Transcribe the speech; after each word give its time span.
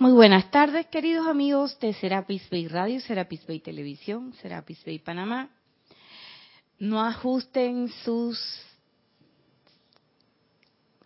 Muy 0.00 0.12
buenas 0.12 0.48
tardes, 0.52 0.86
queridos 0.86 1.26
amigos 1.26 1.76
de 1.80 1.92
Serapis 1.92 2.48
Bay 2.50 2.68
Radio, 2.68 3.00
Serapis 3.00 3.44
Bay 3.48 3.58
Televisión, 3.58 4.32
Serapis 4.34 4.84
Bay 4.84 5.00
Panamá. 5.00 5.50
No 6.78 7.04
ajusten 7.04 7.88
sus 8.04 8.38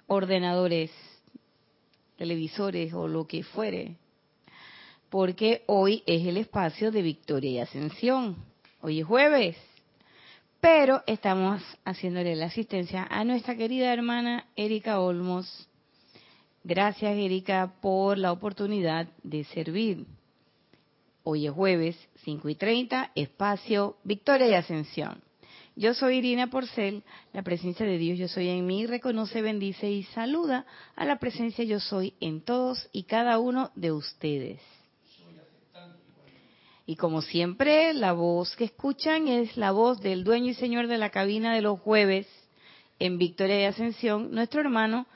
ordenadores, 0.06 0.90
televisores 2.18 2.92
o 2.92 3.08
lo 3.08 3.26
que 3.26 3.42
fuere, 3.42 3.96
porque 5.08 5.64
hoy 5.68 6.02
es 6.04 6.26
el 6.26 6.36
espacio 6.36 6.92
de 6.92 7.00
victoria 7.00 7.50
y 7.50 7.58
ascensión. 7.60 8.36
Hoy 8.82 9.00
es 9.00 9.06
jueves, 9.06 9.56
pero 10.60 11.02
estamos 11.06 11.62
haciéndole 11.86 12.36
la 12.36 12.46
asistencia 12.46 13.06
a 13.10 13.24
nuestra 13.24 13.56
querida 13.56 13.90
hermana 13.90 14.48
Erika 14.54 15.00
Olmos 15.00 15.66
Gracias, 16.64 17.16
Erika, 17.16 17.74
por 17.80 18.18
la 18.18 18.30
oportunidad 18.30 19.08
de 19.24 19.42
servir. 19.44 20.06
Hoy 21.24 21.46
es 21.46 21.52
jueves, 21.52 21.96
5 22.24 22.48
y 22.48 22.54
30, 22.54 23.10
espacio 23.16 23.96
Victoria 24.04 24.46
y 24.46 24.54
Ascensión. 24.54 25.20
Yo 25.74 25.92
soy 25.94 26.18
Irina 26.18 26.50
Porcel, 26.50 27.02
la 27.32 27.42
presencia 27.42 27.84
de 27.84 27.98
Dios 27.98 28.16
yo 28.16 28.28
soy 28.28 28.48
en 28.48 28.64
mí, 28.64 28.86
reconoce, 28.86 29.42
bendice 29.42 29.90
y 29.90 30.04
saluda 30.04 30.64
a 30.94 31.04
la 31.04 31.18
presencia 31.18 31.64
yo 31.64 31.80
soy 31.80 32.14
en 32.20 32.42
todos 32.42 32.88
y 32.92 33.04
cada 33.04 33.40
uno 33.40 33.72
de 33.74 33.90
ustedes. 33.90 34.60
Y 36.86 36.94
como 36.94 37.22
siempre, 37.22 37.92
la 37.92 38.12
voz 38.12 38.54
que 38.54 38.64
escuchan 38.64 39.26
es 39.26 39.56
la 39.56 39.72
voz 39.72 40.00
del 40.00 40.22
dueño 40.22 40.50
y 40.50 40.54
señor 40.54 40.86
de 40.86 40.98
la 40.98 41.10
cabina 41.10 41.54
de 41.54 41.62
los 41.62 41.80
jueves 41.80 42.28
en 43.00 43.18
Victoria 43.18 43.60
y 43.62 43.64
Ascensión, 43.64 44.32
nuestro 44.32 44.60
hermano 44.60 45.06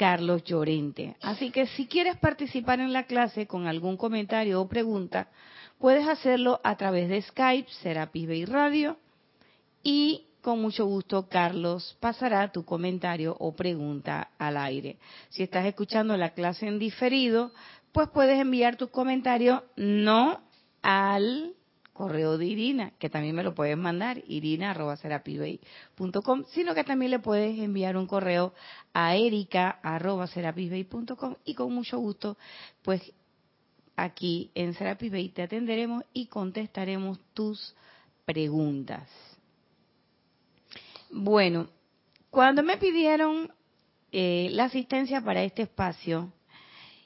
Carlos 0.00 0.44
Llorente. 0.44 1.14
Así 1.20 1.50
que 1.50 1.66
si 1.66 1.86
quieres 1.86 2.16
participar 2.16 2.80
en 2.80 2.94
la 2.94 3.02
clase 3.02 3.46
con 3.46 3.66
algún 3.66 3.98
comentario 3.98 4.58
o 4.58 4.66
pregunta, 4.66 5.28
puedes 5.78 6.08
hacerlo 6.08 6.58
a 6.64 6.74
través 6.78 7.10
de 7.10 7.20
Skype, 7.20 7.70
Serapis 7.82 8.26
Bay 8.26 8.46
Radio, 8.46 8.96
y 9.82 10.24
con 10.40 10.62
mucho 10.62 10.86
gusto 10.86 11.28
Carlos 11.28 11.98
pasará 12.00 12.50
tu 12.50 12.64
comentario 12.64 13.36
o 13.38 13.54
pregunta 13.54 14.30
al 14.38 14.56
aire. 14.56 14.96
Si 15.28 15.42
estás 15.42 15.66
escuchando 15.66 16.16
la 16.16 16.30
clase 16.30 16.66
en 16.66 16.78
diferido, 16.78 17.52
pues 17.92 18.08
puedes 18.08 18.40
enviar 18.40 18.76
tu 18.76 18.88
comentario 18.88 19.64
no 19.76 20.40
al 20.80 21.52
correo 22.00 22.38
de 22.38 22.46
Irina, 22.46 22.92
que 22.98 23.10
también 23.10 23.34
me 23.36 23.42
lo 23.42 23.54
puedes 23.54 23.76
mandar, 23.76 24.22
irina.com, 24.26 24.84
sino 26.48 26.74
que 26.74 26.82
también 26.82 27.10
le 27.10 27.18
puedes 27.18 27.58
enviar 27.58 27.98
un 27.98 28.06
correo 28.06 28.54
a 28.94 29.16
erica.com 29.16 29.74
y 31.44 31.52
con 31.54 31.74
mucho 31.74 31.98
gusto, 31.98 32.38
pues 32.80 33.02
aquí 33.96 34.50
en 34.54 34.72
Serapis 34.72 35.12
Bay 35.12 35.28
te 35.28 35.42
atenderemos 35.42 36.02
y 36.14 36.28
contestaremos 36.28 37.18
tus 37.34 37.76
preguntas. 38.24 39.06
Bueno, 41.10 41.68
cuando 42.30 42.62
me 42.62 42.78
pidieron 42.78 43.52
eh, 44.10 44.48
la 44.52 44.64
asistencia 44.64 45.20
para 45.20 45.42
este 45.42 45.62
espacio, 45.62 46.32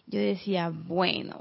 yo 0.06 0.20
decía, 0.20 0.70
bueno, 0.72 1.41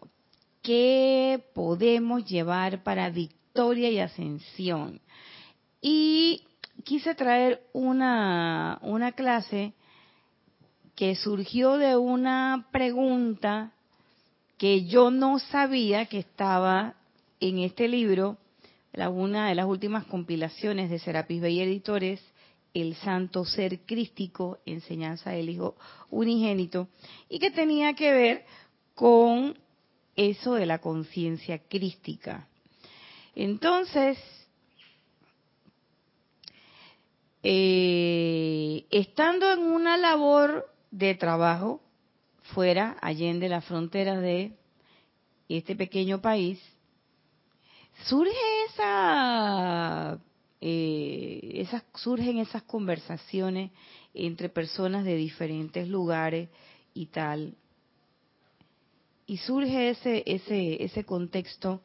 ¿qué 0.64 1.44
podemos 1.54 2.26
llevar 2.26 2.82
para 2.82 3.12
dictar? 3.12 3.43
Victoria 3.54 3.92
y 3.92 4.00
ascensión. 4.00 5.00
Y 5.80 6.42
quise 6.84 7.14
traer 7.14 7.62
una, 7.72 8.80
una 8.82 9.12
clase 9.12 9.74
que 10.96 11.16
surgió 11.16 11.78
de 11.78 11.96
una 11.96 12.68
pregunta 12.72 13.72
que 14.58 14.86
yo 14.86 15.12
no 15.12 15.38
sabía 15.38 16.08
que 16.08 16.18
estaba 16.18 16.96
en 17.40 17.60
este 17.60 17.88
libro, 17.88 18.38
la, 18.92 19.12
una 19.12 19.50
de 19.50 19.56
las 19.56 19.68
últimas 19.68 20.06
compilaciones 20.06 20.90
de 20.90 20.98
Serapis 20.98 21.40
Bey 21.40 21.62
Editores, 21.62 22.22
El 22.74 22.96
Santo 22.96 23.46
Ser 23.46 23.82
Crístico, 23.82 24.58
Enseñanza 24.66 25.30
del 25.30 25.50
Hijo 25.50 25.76
Unigénito, 26.10 26.88
y 27.30 27.38
que 27.38 27.52
tenía 27.52 27.94
que 27.94 28.12
ver 28.12 28.46
con 28.96 29.56
eso 30.16 30.56
de 30.56 30.66
la 30.66 30.80
conciencia 30.80 31.60
crística. 31.60 32.48
Entonces, 33.36 34.18
eh, 37.42 38.86
estando 38.92 39.52
en 39.52 39.60
una 39.60 39.98
labor 39.98 40.72
de 40.92 41.16
trabajo 41.16 41.82
fuera, 42.54 42.98
allende 43.02 43.50
las 43.50 43.66
fronteras 43.66 44.22
de 44.22 44.54
este 45.50 45.76
pequeño 45.76 46.22
país, 46.22 46.62
surge 48.06 48.32
esa, 48.70 50.20
eh, 50.62 51.40
esas, 51.56 51.84
surgen 51.96 52.38
esas 52.38 52.64
conversaciones 52.64 53.72
entre 54.14 54.50
personas 54.50 55.04
de 55.06 55.16
diferentes 55.16 55.88
lugares 55.88 56.50
y 56.94 57.08
tal, 57.08 57.56
y 59.26 59.38
surge 59.38 59.90
ese, 59.90 60.24
ese, 60.28 60.84
ese 60.84 61.04
contexto 61.06 61.82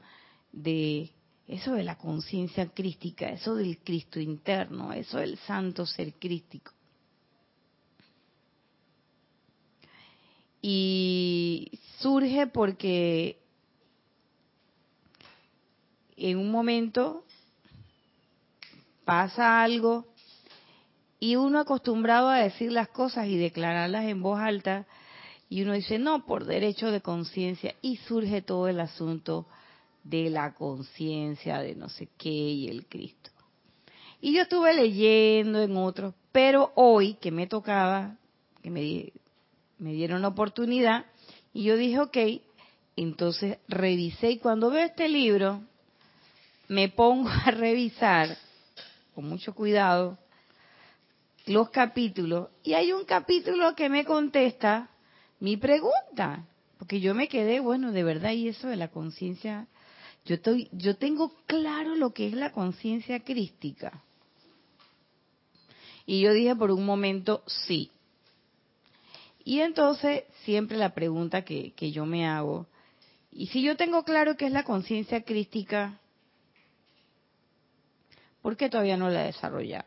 de 0.52 1.10
eso 1.48 1.72
de 1.72 1.82
la 1.82 1.96
conciencia 1.96 2.68
crística, 2.68 3.30
eso 3.30 3.54
del 3.54 3.78
Cristo 3.78 4.20
interno, 4.20 4.92
eso 4.92 5.18
del 5.18 5.38
santo 5.38 5.86
ser 5.86 6.12
crístico. 6.14 6.72
Y 10.60 11.70
surge 12.00 12.46
porque 12.48 13.38
en 16.16 16.36
un 16.36 16.50
momento 16.50 17.24
pasa 19.06 19.62
algo 19.62 20.06
y 21.18 21.36
uno 21.36 21.60
acostumbrado 21.60 22.28
a 22.28 22.38
decir 22.38 22.72
las 22.72 22.88
cosas 22.88 23.26
y 23.28 23.38
declararlas 23.38 24.04
en 24.04 24.20
voz 24.20 24.38
alta 24.38 24.86
y 25.48 25.62
uno 25.62 25.72
dice 25.72 25.98
no 25.98 26.26
por 26.26 26.44
derecho 26.44 26.90
de 26.90 27.00
conciencia 27.00 27.74
y 27.80 27.96
surge 27.96 28.42
todo 28.42 28.68
el 28.68 28.80
asunto 28.80 29.46
de 30.04 30.30
la 30.30 30.54
conciencia 30.54 31.58
de 31.60 31.74
no 31.74 31.88
sé 31.88 32.08
qué 32.16 32.28
y 32.28 32.68
el 32.68 32.86
Cristo. 32.86 33.30
Y 34.20 34.32
yo 34.32 34.42
estuve 34.42 34.74
leyendo 34.74 35.62
en 35.62 35.76
otros, 35.76 36.14
pero 36.32 36.72
hoy 36.74 37.14
que 37.14 37.30
me 37.30 37.46
tocaba, 37.46 38.16
que 38.62 38.70
me, 38.70 39.12
me 39.78 39.92
dieron 39.92 40.22
la 40.22 40.28
oportunidad, 40.28 41.06
y 41.52 41.64
yo 41.64 41.76
dije, 41.76 42.00
ok, 42.00 42.16
entonces 42.96 43.58
revisé 43.68 44.32
y 44.32 44.38
cuando 44.38 44.70
veo 44.70 44.84
este 44.84 45.08
libro, 45.08 45.62
me 46.68 46.88
pongo 46.88 47.28
a 47.28 47.50
revisar 47.50 48.36
con 49.14 49.28
mucho 49.28 49.54
cuidado 49.54 50.18
los 51.46 51.70
capítulos 51.70 52.48
y 52.62 52.74
hay 52.74 52.92
un 52.92 53.04
capítulo 53.04 53.74
que 53.74 53.88
me 53.88 54.04
contesta 54.04 54.90
mi 55.40 55.56
pregunta, 55.56 56.44
porque 56.78 57.00
yo 57.00 57.14
me 57.14 57.28
quedé, 57.28 57.60
bueno, 57.60 57.92
de 57.92 58.02
verdad, 58.02 58.32
y 58.32 58.48
eso 58.48 58.68
de 58.68 58.76
la 58.76 58.88
conciencia 58.88 59.66
yo, 60.28 60.34
estoy, 60.34 60.68
yo 60.72 60.94
tengo 60.96 61.32
claro 61.46 61.96
lo 61.96 62.12
que 62.12 62.26
es 62.26 62.34
la 62.34 62.52
conciencia 62.52 63.20
crística. 63.20 64.02
Y 66.04 66.20
yo 66.20 66.34
dije 66.34 66.54
por 66.54 66.70
un 66.70 66.84
momento, 66.84 67.42
sí. 67.46 67.90
Y 69.42 69.60
entonces 69.60 70.24
siempre 70.44 70.76
la 70.76 70.92
pregunta 70.92 71.46
que, 71.46 71.72
que 71.72 71.92
yo 71.92 72.04
me 72.04 72.26
hago, 72.26 72.66
y 73.32 73.46
si 73.46 73.62
yo 73.62 73.78
tengo 73.78 74.04
claro 74.04 74.36
que 74.36 74.44
es 74.44 74.52
la 74.52 74.64
conciencia 74.64 75.22
crística, 75.22 75.98
¿por 78.42 78.58
qué 78.58 78.68
todavía 78.68 78.98
no 78.98 79.08
la 79.08 79.22
he 79.22 79.26
desarrollado? 79.28 79.86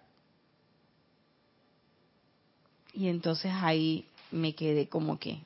Y 2.93 3.09
entonces 3.09 3.51
ahí 3.53 4.05
me 4.31 4.55
quedé 4.55 4.89
como 4.89 5.19
que... 5.19 5.43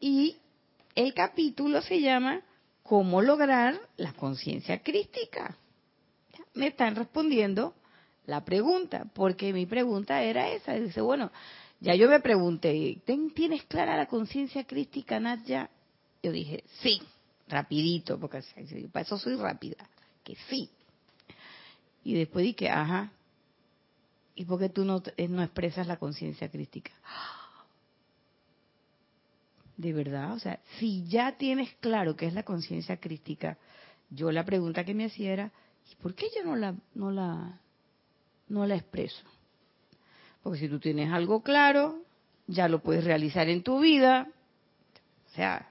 Y 0.00 0.36
el 0.94 1.14
capítulo 1.14 1.82
se 1.82 2.00
llama 2.00 2.42
¿Cómo 2.82 3.22
lograr 3.22 3.80
la 3.96 4.12
conciencia 4.14 4.82
crística? 4.82 5.56
Me 6.54 6.68
están 6.68 6.96
respondiendo 6.96 7.74
la 8.26 8.44
pregunta, 8.44 9.06
porque 9.14 9.52
mi 9.52 9.66
pregunta 9.66 10.22
era 10.22 10.50
esa. 10.50 10.74
Dice, 10.74 11.00
bueno, 11.00 11.30
ya 11.80 11.94
yo 11.94 12.08
me 12.08 12.20
pregunté, 12.20 13.00
¿tienes 13.34 13.64
clara 13.64 13.96
la 13.96 14.06
conciencia 14.06 14.64
crística, 14.64 15.20
Nadia? 15.20 15.70
Yo 16.22 16.32
dije, 16.32 16.64
sí, 16.80 17.00
rapidito, 17.48 18.18
porque 18.18 18.42
para 18.92 19.04
eso 19.04 19.18
soy 19.18 19.36
rápida, 19.36 19.88
que 20.24 20.36
sí. 20.48 20.68
Y 22.04 22.14
después 22.14 22.44
dije, 22.44 22.68
ajá, 22.68 23.12
¿y 24.34 24.44
por 24.44 24.58
qué 24.58 24.68
tú 24.68 24.84
no, 24.84 25.02
no 25.28 25.42
expresas 25.42 25.86
la 25.86 25.98
conciencia 25.98 26.50
crística? 26.50 26.92
De 29.80 29.94
verdad, 29.94 30.34
o 30.34 30.38
sea, 30.38 30.60
si 30.78 31.06
ya 31.08 31.32
tienes 31.38 31.74
claro 31.80 32.14
qué 32.14 32.26
es 32.26 32.34
la 32.34 32.42
conciencia 32.42 32.98
crítica, 32.98 33.56
yo 34.10 34.30
la 34.30 34.44
pregunta 34.44 34.84
que 34.84 34.92
me 34.92 35.06
hacía 35.06 35.32
era, 35.32 35.52
¿y 35.90 35.94
por 35.96 36.14
qué 36.14 36.26
yo 36.36 36.44
no 36.44 36.54
la, 36.54 36.74
no 36.94 37.10
la, 37.10 37.58
no 38.48 38.66
la 38.66 38.74
expreso? 38.74 39.22
Porque 40.42 40.58
si 40.58 40.68
tú 40.68 40.78
tienes 40.78 41.10
algo 41.10 41.42
claro, 41.42 42.02
ya 42.46 42.68
lo 42.68 42.82
puedes 42.82 43.04
realizar 43.04 43.48
en 43.48 43.62
tu 43.62 43.80
vida. 43.80 44.28
O 45.30 45.34
sea, 45.34 45.70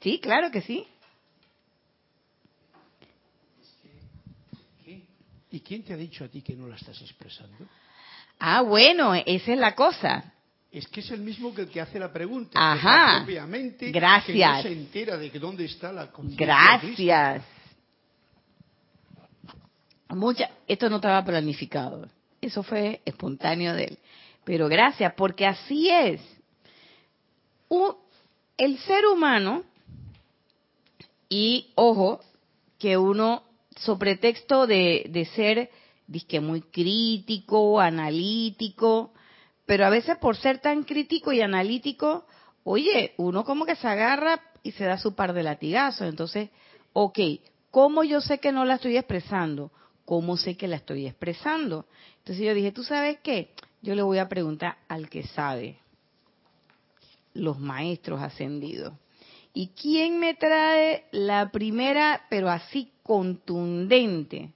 sí, 0.00 0.18
claro 0.20 0.50
que 0.50 0.62
sí. 0.62 0.86
¿Y 5.50 5.60
quién 5.60 5.84
te 5.84 5.92
ha 5.92 5.96
dicho 5.96 6.24
a 6.24 6.28
ti 6.28 6.40
que 6.40 6.56
no 6.56 6.66
la 6.66 6.76
estás 6.76 7.00
expresando? 7.02 7.66
Ah, 8.38 8.62
bueno, 8.62 9.14
esa 9.14 9.52
es 9.52 9.58
la 9.58 9.74
cosa. 9.74 10.32
Es 10.74 10.88
que 10.88 10.98
es 11.00 11.10
el 11.12 11.20
mismo 11.20 11.54
que 11.54 11.62
el 11.62 11.68
que 11.68 11.80
hace 11.80 12.00
la 12.00 12.12
pregunta. 12.12 12.58
Ajá. 12.60 13.22
Obviamente, 13.24 13.92
Gracias. 13.92 14.34
que 14.34 14.56
no 14.56 14.62
se 14.62 14.72
entera 14.72 15.16
de 15.16 15.30
que 15.30 15.38
dónde 15.38 15.66
está 15.66 15.92
la. 15.92 16.10
Gracias. 16.36 17.44
Mucha, 20.08 20.50
esto 20.66 20.90
no 20.90 20.96
estaba 20.96 21.24
planificado. 21.24 22.08
Eso 22.40 22.64
fue 22.64 23.00
espontáneo 23.04 23.72
de 23.72 23.84
él. 23.84 23.98
Pero 24.42 24.68
gracias, 24.68 25.14
porque 25.14 25.46
así 25.46 25.88
es. 25.90 26.20
el 28.58 28.78
ser 28.78 29.06
humano, 29.06 29.62
y 31.28 31.70
ojo, 31.76 32.20
que 32.80 32.96
uno 32.96 33.44
sobre 33.76 34.16
texto 34.16 34.66
de, 34.66 35.06
de 35.08 35.24
ser 35.26 35.70
disque 36.08 36.40
muy 36.40 36.62
crítico, 36.62 37.80
analítico, 37.80 39.12
pero 39.66 39.86
a 39.86 39.90
veces 39.90 40.16
por 40.18 40.36
ser 40.36 40.58
tan 40.58 40.84
crítico 40.84 41.32
y 41.32 41.40
analítico, 41.40 42.26
oye, 42.64 43.14
uno 43.16 43.44
como 43.44 43.64
que 43.64 43.76
se 43.76 43.88
agarra 43.88 44.40
y 44.62 44.72
se 44.72 44.84
da 44.84 44.98
su 44.98 45.14
par 45.14 45.32
de 45.32 45.42
latigazos. 45.42 46.08
Entonces, 46.08 46.50
ok, 46.92 47.18
¿cómo 47.70 48.04
yo 48.04 48.20
sé 48.20 48.38
que 48.38 48.52
no 48.52 48.64
la 48.64 48.74
estoy 48.74 48.96
expresando? 48.96 49.70
¿Cómo 50.04 50.36
sé 50.36 50.56
que 50.56 50.68
la 50.68 50.76
estoy 50.76 51.06
expresando? 51.06 51.86
Entonces 52.18 52.44
yo 52.44 52.54
dije, 52.54 52.72
¿tú 52.72 52.82
sabes 52.82 53.18
qué? 53.22 53.54
Yo 53.82 53.94
le 53.94 54.02
voy 54.02 54.18
a 54.18 54.28
preguntar 54.28 54.78
al 54.88 55.08
que 55.08 55.26
sabe, 55.26 55.78
los 57.32 57.58
maestros 57.58 58.22
ascendidos. 58.22 58.94
¿Y 59.52 59.68
quién 59.68 60.18
me 60.18 60.34
trae 60.34 61.04
la 61.12 61.50
primera, 61.50 62.26
pero 62.28 62.50
así 62.50 62.90
contundente? 63.02 64.52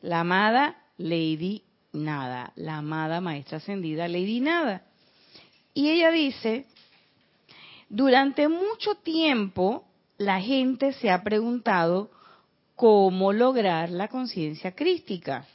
La 0.00 0.20
amada 0.20 0.76
Lady 0.96 1.64
Nada, 1.92 2.52
la 2.56 2.78
amada 2.78 3.20
maestra 3.20 3.58
ascendida 3.58 4.08
Lady 4.08 4.40
Nada. 4.40 4.82
Y 5.74 5.90
ella 5.90 6.10
dice, 6.10 6.66
durante 7.88 8.48
mucho 8.48 8.96
tiempo 8.96 9.86
la 10.18 10.40
gente 10.40 10.92
se 10.94 11.10
ha 11.10 11.22
preguntado 11.22 12.10
cómo 12.74 13.32
lograr 13.32 13.90
la 13.90 14.08
conciencia 14.08 14.74
crística. 14.74 15.46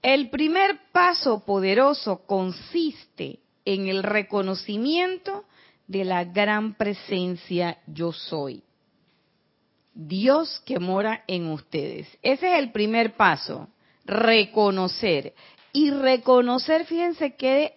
El 0.00 0.30
primer 0.30 0.78
paso 0.92 1.44
poderoso 1.44 2.24
consiste 2.26 3.40
en 3.64 3.88
el 3.88 4.02
reconocimiento 4.02 5.44
de 5.86 6.04
la 6.04 6.24
gran 6.24 6.74
presencia 6.74 7.78
yo 7.86 8.12
soy. 8.12 8.62
Dios 9.92 10.62
que 10.64 10.78
mora 10.78 11.24
en 11.26 11.48
ustedes. 11.48 12.06
Ese 12.22 12.52
es 12.52 12.58
el 12.60 12.70
primer 12.70 13.16
paso, 13.16 13.68
reconocer. 14.08 15.34
Y 15.72 15.90
reconocer, 15.90 16.86
fíjense 16.86 17.36
que 17.36 17.74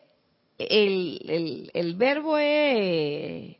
el, 0.57 1.69
el, 1.73 1.95
verbo 1.95 2.37
es, 2.37 3.57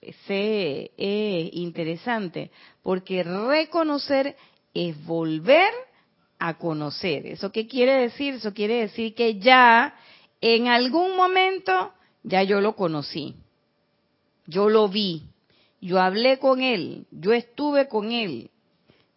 es 0.00 1.50
interesante, 1.52 2.50
porque 2.82 3.22
reconocer 3.22 4.36
es 4.72 5.04
volver 5.04 5.72
a 6.38 6.56
conocer. 6.56 7.26
¿Eso 7.26 7.50
qué 7.50 7.66
quiere 7.66 7.94
decir? 7.94 8.34
Eso 8.34 8.54
quiere 8.54 8.82
decir 8.82 9.14
que 9.14 9.38
ya 9.38 9.94
en 10.40 10.68
algún 10.68 11.16
momento 11.16 11.92
ya 12.22 12.42
yo 12.44 12.60
lo 12.60 12.76
conocí, 12.76 13.34
yo 14.46 14.68
lo 14.68 14.88
vi, 14.88 15.24
yo 15.80 16.00
hablé 16.00 16.38
con 16.38 16.62
él, 16.62 17.06
yo 17.10 17.32
estuve 17.32 17.88
con 17.88 18.12
él, 18.12 18.50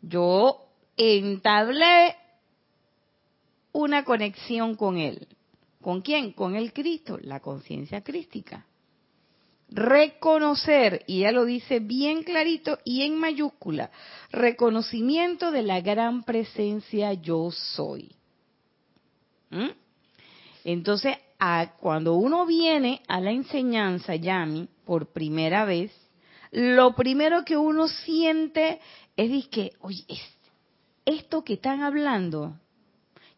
yo 0.02 0.63
entablé 0.98 2.16
una 3.72 4.04
conexión 4.04 4.76
con 4.76 4.98
él. 4.98 5.28
¿Con 5.82 6.02
quién? 6.02 6.32
Con 6.32 6.56
el 6.56 6.72
Cristo, 6.72 7.18
la 7.22 7.40
conciencia 7.40 8.02
crística. 8.02 8.66
Reconocer, 9.70 11.04
y 11.08 11.22
ya 11.22 11.32
lo 11.32 11.46
dice 11.46 11.80
bien 11.80 12.24
clarito 12.24 12.78
y 12.86 13.02
en 13.02 13.18
mayúscula, 13.18 13.92
reconocimiento 14.32 15.52
de 15.52 15.64
la 15.64 15.82
gran 15.82 16.24
presencia 16.24 17.14
yo 17.14 17.50
soy. 17.52 18.16
¿Mm? 19.50 19.70
Entonces, 20.64 21.18
cuando 21.80 22.16
uno 22.16 22.46
viene 22.46 23.02
a 23.08 23.20
la 23.20 23.32
enseñanza 23.32 24.16
Yami 24.16 24.70
por 24.86 25.12
primera 25.12 25.66
vez, 25.66 25.92
lo 26.52 26.96
primero 26.96 27.44
que 27.44 27.58
uno 27.58 27.88
siente 27.88 28.80
es 29.18 29.48
que, 29.48 29.74
oye, 29.82 30.06
esto 31.06 31.44
que 31.44 31.54
están 31.54 31.82
hablando, 31.82 32.58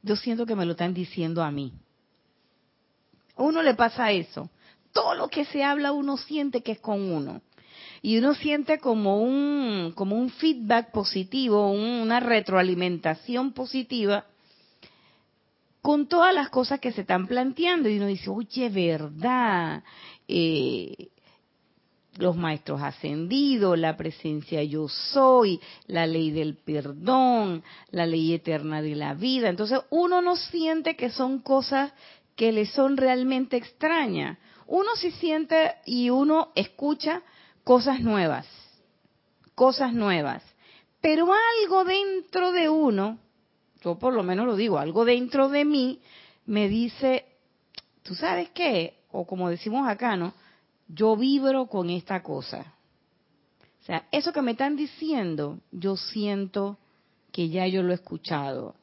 yo 0.02 0.16
siento 0.16 0.46
que 0.46 0.56
me 0.56 0.66
lo 0.66 0.72
están 0.72 0.94
diciendo 0.94 1.44
a 1.44 1.52
mí. 1.52 1.74
A 3.36 3.44
uno 3.44 3.62
le 3.62 3.74
pasa 3.74 4.12
eso. 4.12 4.50
Todo 4.94 5.16
lo 5.16 5.28
que 5.28 5.46
se 5.46 5.64
habla 5.64 5.92
uno 5.92 6.18
siente 6.18 6.62
que 6.62 6.74
es 6.74 6.80
con 6.80 7.02
uno. 7.02 7.42
Y 8.02 8.18
uno 8.18 8.36
siente 8.36 8.78
como 8.80 9.22
un, 9.22 9.92
como 9.96 10.16
un 10.16 10.30
feedback 10.30 10.92
positivo, 10.92 11.72
una 11.72 12.20
retroalimentación 12.20 13.52
positiva 13.52 14.26
con 15.82 16.08
todas 16.08 16.34
las 16.34 16.50
cosas 16.50 16.80
que 16.80 16.92
se 16.92 17.02
están 17.02 17.28
planteando. 17.28 17.90
Y 17.90 17.98
uno 17.98 18.08
dice, 18.08 18.30
oye, 18.30 18.70
verdad, 18.70 19.84
eh, 20.28 21.10
los 22.18 22.36
maestros 22.36 22.82
ascendidos, 22.82 23.78
la 23.78 23.98
presencia 23.98 24.64
yo 24.64 24.88
soy, 24.88 25.60
la 25.88 26.08
ley 26.08 26.32
del 26.32 26.56
perdón, 26.56 27.64
la 27.92 28.06
ley 28.06 28.34
eterna 28.34 28.82
de 28.82 28.96
la 28.96 29.14
vida. 29.14 29.50
Entonces 29.50 29.80
uno 29.90 30.22
no 30.22 30.36
siente 30.36 30.96
que 30.96 31.10
son 31.10 31.40
cosas 31.40 31.94
que 32.36 32.52
le 32.52 32.66
son 32.66 32.98
realmente 32.98 33.58
extrañas. 33.58 34.38
Uno 34.68 34.90
sí 34.96 35.12
siente 35.12 35.76
y 35.86 36.10
uno 36.10 36.52
escucha 36.56 37.22
cosas 37.64 38.00
nuevas, 38.00 38.48
cosas 39.54 39.94
nuevas. 39.94 40.44
Pero 41.02 41.28
algo 41.62 41.84
dentro 41.84 42.52
de 42.52 42.70
uno 42.70 43.20
yo 43.86 44.00
por 44.00 44.14
lo 44.14 44.24
menos 44.24 44.48
lo 44.48 44.56
digo, 44.56 44.80
algo 44.80 45.06
dentro 45.06 45.48
de 45.48 45.64
mí 45.64 46.02
me 46.48 46.68
dice, 46.68 47.26
¿tú 48.02 48.16
sabes 48.16 48.50
qué? 48.50 49.04
O 49.12 49.28
como 49.28 49.48
decimos 49.48 49.88
acá, 49.88 50.18
¿no? 50.18 50.34
Yo 50.88 51.15
vibro 51.15 51.68
con 51.68 51.89
esta 51.89 52.22
cosa. 52.22 52.74
O 53.82 53.86
sea, 53.86 54.08
eso 54.12 54.34
que 54.34 54.42
me 54.42 54.51
están 54.51 54.75
diciendo, 54.75 55.60
yo 55.72 55.96
siento 55.96 56.77
que 57.32 57.50
ya 57.50 57.68
yo 57.68 57.84
lo 57.84 57.92
he 57.92 57.96
escuchado. 57.96 58.75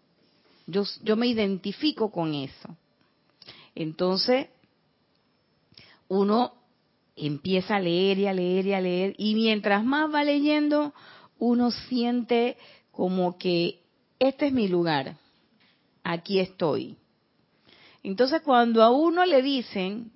Yo, 0.66 0.85
yo 1.02 1.16
me 1.16 1.26
identifico 1.26 2.11
con 2.11 2.35
eso. 2.35 2.76
Entonces, 3.75 4.49
uno 6.09 6.52
empieza 7.16 7.76
a 7.76 7.80
leer 7.80 8.18
y 8.18 8.26
a 8.26 8.32
leer 8.32 8.66
y 8.66 8.73
a 8.75 8.80
leer, 8.80 9.14
y 9.18 9.35
mientras 9.35 9.85
más 9.85 10.12
va 10.12 10.25
leyendo, 10.25 10.92
uno 11.38 11.71
siente 11.71 12.56
como 12.90 13.38
que 13.38 13.80
este 14.18 14.47
es 14.47 14.52
mi 14.52 14.68
lugar, 14.68 15.16
aquí 16.04 16.38
estoy. 16.38 16.97
Entonces 18.02 18.42
cuando 18.42 18.82
a 18.82 18.90
uno 18.90 19.25
le 19.25 19.42
dicen 19.42 20.12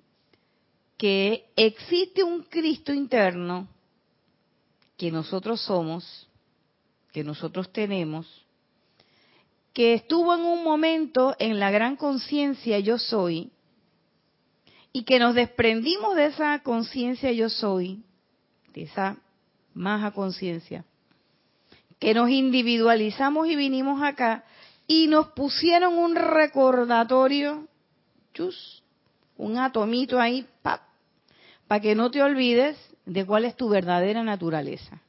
que 0.96 1.50
existe 1.56 2.22
un 2.22 2.42
Cristo 2.42 2.92
interno 2.92 3.68
que 4.96 5.10
nosotros 5.10 5.60
somos, 5.60 6.28
que 7.12 7.22
nosotros 7.22 7.70
tenemos, 7.72 8.26
que 9.74 9.94
estuvo 9.94 10.34
en 10.34 10.40
un 10.40 10.64
momento 10.64 11.36
en 11.38 11.60
la 11.60 11.70
gran 11.70 11.96
conciencia 11.96 12.78
yo 12.78 12.98
soy, 12.98 13.50
y 14.96 15.02
que 15.02 15.18
nos 15.18 15.34
desprendimos 15.34 16.16
de 16.16 16.26
esa 16.26 16.58
conciencia 16.62 17.30
yo 17.30 17.50
soy, 17.50 18.02
de 18.72 18.84
esa 18.84 19.18
maja 19.74 20.12
conciencia, 20.12 20.86
que 21.98 22.14
nos 22.14 22.30
individualizamos 22.30 23.46
y 23.48 23.56
vinimos 23.56 24.02
acá 24.02 24.44
y 24.86 25.08
nos 25.08 25.28
pusieron 25.28 25.98
un 25.98 26.14
recordatorio, 26.14 27.68
chus, 28.32 28.82
un 29.36 29.58
atomito 29.58 30.18
ahí, 30.18 30.46
para 31.68 31.80
que 31.80 31.94
no 31.94 32.10
te 32.10 32.22
olvides 32.22 32.76
de 33.04 33.24
cuál 33.24 33.44
es 33.44 33.56
tu 33.56 33.68
verdadera 33.68 34.22
naturaleza. 34.22 35.00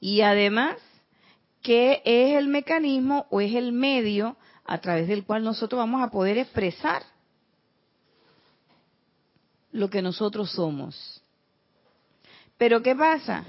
Y 0.00 0.22
además, 0.22 0.76
¿qué 1.62 2.02
es 2.04 2.36
el 2.36 2.48
mecanismo 2.48 3.26
o 3.30 3.40
es 3.40 3.54
el 3.54 3.72
medio 3.72 4.36
a 4.64 4.78
través 4.78 5.08
del 5.08 5.24
cual 5.24 5.44
nosotros 5.44 5.78
vamos 5.78 6.02
a 6.02 6.10
poder 6.10 6.38
expresar 6.38 7.02
lo 9.72 9.90
que 9.90 10.02
nosotros 10.02 10.50
somos? 10.52 11.22
Pero 12.56 12.82
¿qué 12.82 12.94
pasa? 12.94 13.44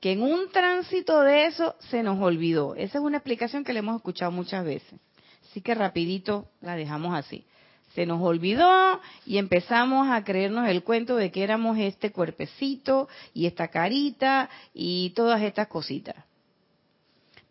que 0.00 0.12
en 0.12 0.22
un 0.22 0.50
tránsito 0.50 1.20
de 1.20 1.46
eso 1.46 1.76
se 1.90 2.02
nos 2.02 2.20
olvidó. 2.20 2.74
Esa 2.74 2.98
es 2.98 3.04
una 3.04 3.18
explicación 3.18 3.64
que 3.64 3.72
le 3.72 3.80
hemos 3.80 3.96
escuchado 3.96 4.30
muchas 4.30 4.64
veces. 4.64 4.98
Así 5.44 5.60
que 5.60 5.74
rapidito 5.74 6.48
la 6.62 6.74
dejamos 6.74 7.14
así. 7.14 7.44
Se 7.94 8.06
nos 8.06 8.22
olvidó 8.22 9.00
y 9.26 9.38
empezamos 9.38 10.08
a 10.08 10.22
creernos 10.22 10.68
el 10.68 10.84
cuento 10.84 11.16
de 11.16 11.30
que 11.32 11.42
éramos 11.42 11.76
este 11.78 12.12
cuerpecito 12.12 13.08
y 13.34 13.46
esta 13.46 13.68
carita 13.68 14.48
y 14.72 15.10
todas 15.10 15.42
estas 15.42 15.66
cositas. 15.66 16.16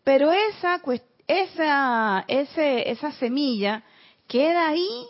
Pero 0.04 0.32
esa, 0.32 0.82
esa, 1.28 2.26
ese, 2.28 2.90
esa 2.90 3.12
semilla 3.14 3.84
queda 4.28 4.70
ahí 4.70 5.06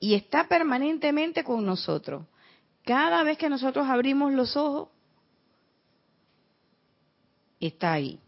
y 0.00 0.14
está 0.14 0.48
permanentemente 0.48 1.44
con 1.44 1.64
nosotros. 1.64 2.24
Cada 2.84 3.22
vez 3.24 3.38
que 3.38 3.48
nosotros 3.48 3.86
abrimos 3.88 4.32
los 4.32 4.56
ojos, 4.56 4.88
está 7.60 7.92
ahí. 7.92 8.18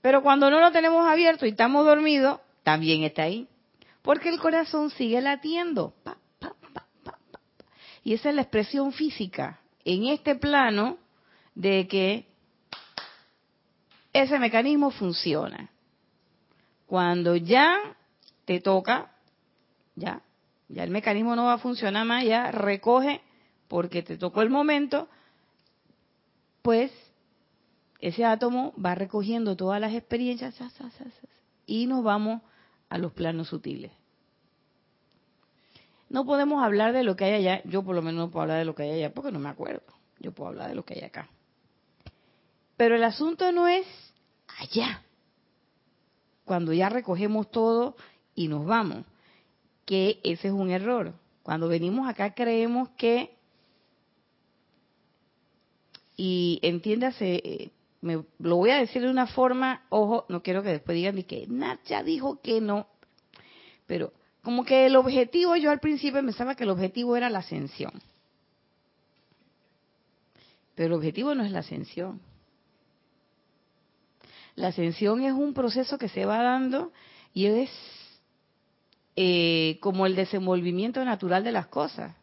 Pero 0.00 0.22
cuando 0.22 0.50
no 0.50 0.60
lo 0.60 0.70
tenemos 0.70 1.06
abierto 1.06 1.46
y 1.46 1.50
estamos 1.50 1.84
dormidos, 1.84 2.40
también 2.62 3.04
está 3.04 3.22
ahí. 3.24 3.48
Porque 4.04 4.28
el 4.28 4.38
corazón 4.38 4.90
sigue 4.90 5.22
latiendo. 5.22 5.94
y 8.02 8.12
esa 8.12 8.28
es 8.28 8.34
la 8.34 8.42
expresión 8.42 8.92
física 8.92 9.60
en 9.82 10.08
este 10.08 10.34
plano 10.34 10.98
de 11.54 11.88
que 11.88 12.26
ese 14.12 14.38
mecanismo 14.38 14.90
funciona. 14.90 15.70
Cuando 16.84 17.34
ya 17.34 17.78
te 18.44 18.60
toca, 18.60 19.10
ya, 19.96 20.20
ya 20.68 20.84
el 20.84 20.90
mecanismo 20.90 21.34
no 21.34 21.46
va 21.46 21.54
a 21.54 21.58
funcionar 21.58 22.04
más, 22.04 22.24
ya 22.24 22.50
recoge 22.50 23.22
porque 23.68 24.02
te 24.02 24.18
tocó 24.18 24.42
el 24.42 24.50
momento, 24.50 25.08
pues 26.60 26.92
ese 28.00 28.26
átomo 28.26 28.74
va 28.78 28.94
recogiendo 28.94 29.56
todas 29.56 29.80
las 29.80 29.94
experiencias 29.94 30.54
y 31.64 31.86
nos 31.86 32.04
vamos 32.04 32.42
a 32.94 32.98
los 32.98 33.12
planos 33.12 33.48
sutiles. 33.48 33.90
No 36.08 36.24
podemos 36.24 36.62
hablar 36.62 36.92
de 36.92 37.02
lo 37.02 37.16
que 37.16 37.24
hay 37.24 37.32
allá, 37.32 37.60
yo 37.64 37.82
por 37.82 37.96
lo 37.96 38.02
menos 38.02 38.26
no 38.26 38.30
puedo 38.30 38.42
hablar 38.42 38.60
de 38.60 38.64
lo 38.64 38.76
que 38.76 38.84
hay 38.84 38.92
allá 38.92 39.12
porque 39.12 39.32
no 39.32 39.40
me 39.40 39.48
acuerdo, 39.48 39.82
yo 40.20 40.30
puedo 40.30 40.50
hablar 40.50 40.68
de 40.68 40.76
lo 40.76 40.84
que 40.84 40.94
hay 40.94 41.02
acá. 41.02 41.28
Pero 42.76 42.94
el 42.94 43.02
asunto 43.02 43.50
no 43.50 43.66
es 43.66 43.84
allá, 44.60 45.02
cuando 46.44 46.72
ya 46.72 46.88
recogemos 46.88 47.50
todo 47.50 47.96
y 48.36 48.46
nos 48.46 48.64
vamos, 48.64 49.04
que 49.86 50.20
ese 50.22 50.48
es 50.48 50.54
un 50.54 50.70
error. 50.70 51.14
Cuando 51.42 51.66
venimos 51.66 52.08
acá 52.08 52.32
creemos 52.32 52.90
que, 52.90 53.36
y 56.16 56.60
entiéndase, 56.62 57.42
eh, 57.44 57.70
me, 58.04 58.22
lo 58.38 58.56
voy 58.56 58.68
a 58.68 58.78
decir 58.78 59.00
de 59.00 59.10
una 59.10 59.26
forma, 59.26 59.86
ojo, 59.88 60.26
no 60.28 60.42
quiero 60.42 60.62
que 60.62 60.68
después 60.68 60.94
digan 60.94 61.14
ni 61.14 61.24
que 61.24 61.46
Nacha 61.48 62.02
dijo 62.02 62.38
que 62.42 62.60
no, 62.60 62.86
pero 63.86 64.12
como 64.42 64.62
que 64.64 64.84
el 64.84 64.96
objetivo, 64.96 65.56
yo 65.56 65.70
al 65.70 65.80
principio 65.80 66.20
pensaba 66.20 66.54
que 66.54 66.64
el 66.64 66.70
objetivo 66.70 67.16
era 67.16 67.30
la 67.30 67.38
ascensión. 67.38 67.92
Pero 70.74 70.88
el 70.88 70.92
objetivo 70.92 71.34
no 71.34 71.44
es 71.44 71.50
la 71.50 71.60
ascensión. 71.60 72.20
La 74.54 74.68
ascensión 74.68 75.22
es 75.22 75.32
un 75.32 75.54
proceso 75.54 75.96
que 75.96 76.10
se 76.10 76.26
va 76.26 76.42
dando 76.42 76.92
y 77.32 77.46
es 77.46 77.70
eh, 79.16 79.78
como 79.80 80.04
el 80.04 80.14
desenvolvimiento 80.14 81.02
natural 81.06 81.42
de 81.42 81.52
las 81.52 81.68
cosas. 81.68 82.14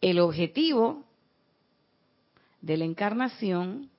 El 0.00 0.20
objetivo 0.20 1.04
de 2.62 2.78
la 2.78 2.84
encarnación 2.86 3.90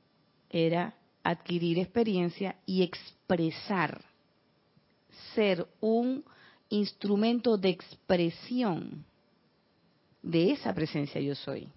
era 0.56 0.96
adquirir 1.22 1.80
experiencia 1.80 2.56
y 2.66 2.82
expresar, 2.82 4.02
ser 5.34 5.68
un 5.82 6.24
instrumento 6.70 7.58
de 7.58 7.70
expresión 7.70 9.04
de 10.22 10.52
esa 10.52 10.74
presencia 10.74 11.20
yo 11.20 11.36
soy. 11.36 11.68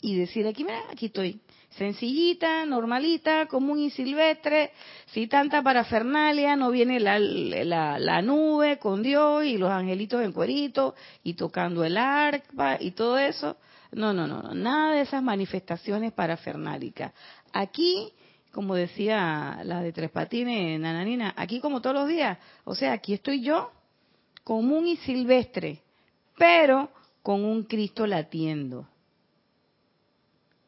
Y 0.00 0.16
decir, 0.16 0.46
aquí, 0.46 0.64
mira, 0.64 0.82
aquí 0.90 1.06
estoy, 1.06 1.38
sencillita, 1.76 2.64
normalita, 2.64 3.46
común 3.46 3.78
y 3.78 3.90
silvestre, 3.90 4.72
sin 5.06 5.28
tanta 5.28 5.62
parafernalia, 5.62 6.56
no 6.56 6.70
viene 6.70 6.98
la, 6.98 7.18
la, 7.20 8.22
nube 8.22 8.78
con 8.78 9.02
Dios 9.02 9.44
y 9.44 9.58
los 9.58 9.70
angelitos 9.70 10.24
en 10.24 10.32
cuerito 10.32 10.94
y 11.22 11.34
tocando 11.34 11.84
el 11.84 11.98
arpa 11.98 12.78
y 12.80 12.92
todo 12.92 13.18
eso. 13.18 13.58
No, 13.92 14.12
no, 14.14 14.26
no, 14.26 14.40
no, 14.42 14.54
nada 14.54 14.94
de 14.94 15.02
esas 15.02 15.22
manifestaciones 15.22 16.12
parafernálicas. 16.12 17.12
Aquí, 17.52 18.12
como 18.52 18.74
decía 18.74 19.60
la 19.64 19.82
de 19.82 19.92
Tres 19.92 20.10
Patines, 20.10 20.80
Nananina, 20.80 21.34
aquí 21.36 21.60
como 21.60 21.80
todos 21.80 21.94
los 21.94 22.08
días, 22.08 22.38
o 22.64 22.74
sea, 22.74 22.92
aquí 22.92 23.14
estoy 23.14 23.42
yo, 23.42 23.70
común 24.44 24.86
y 24.86 24.96
silvestre, 24.96 25.82
pero 26.36 26.90
con 27.22 27.44
un 27.44 27.64
Cristo 27.64 28.06
latiendo. 28.06 28.88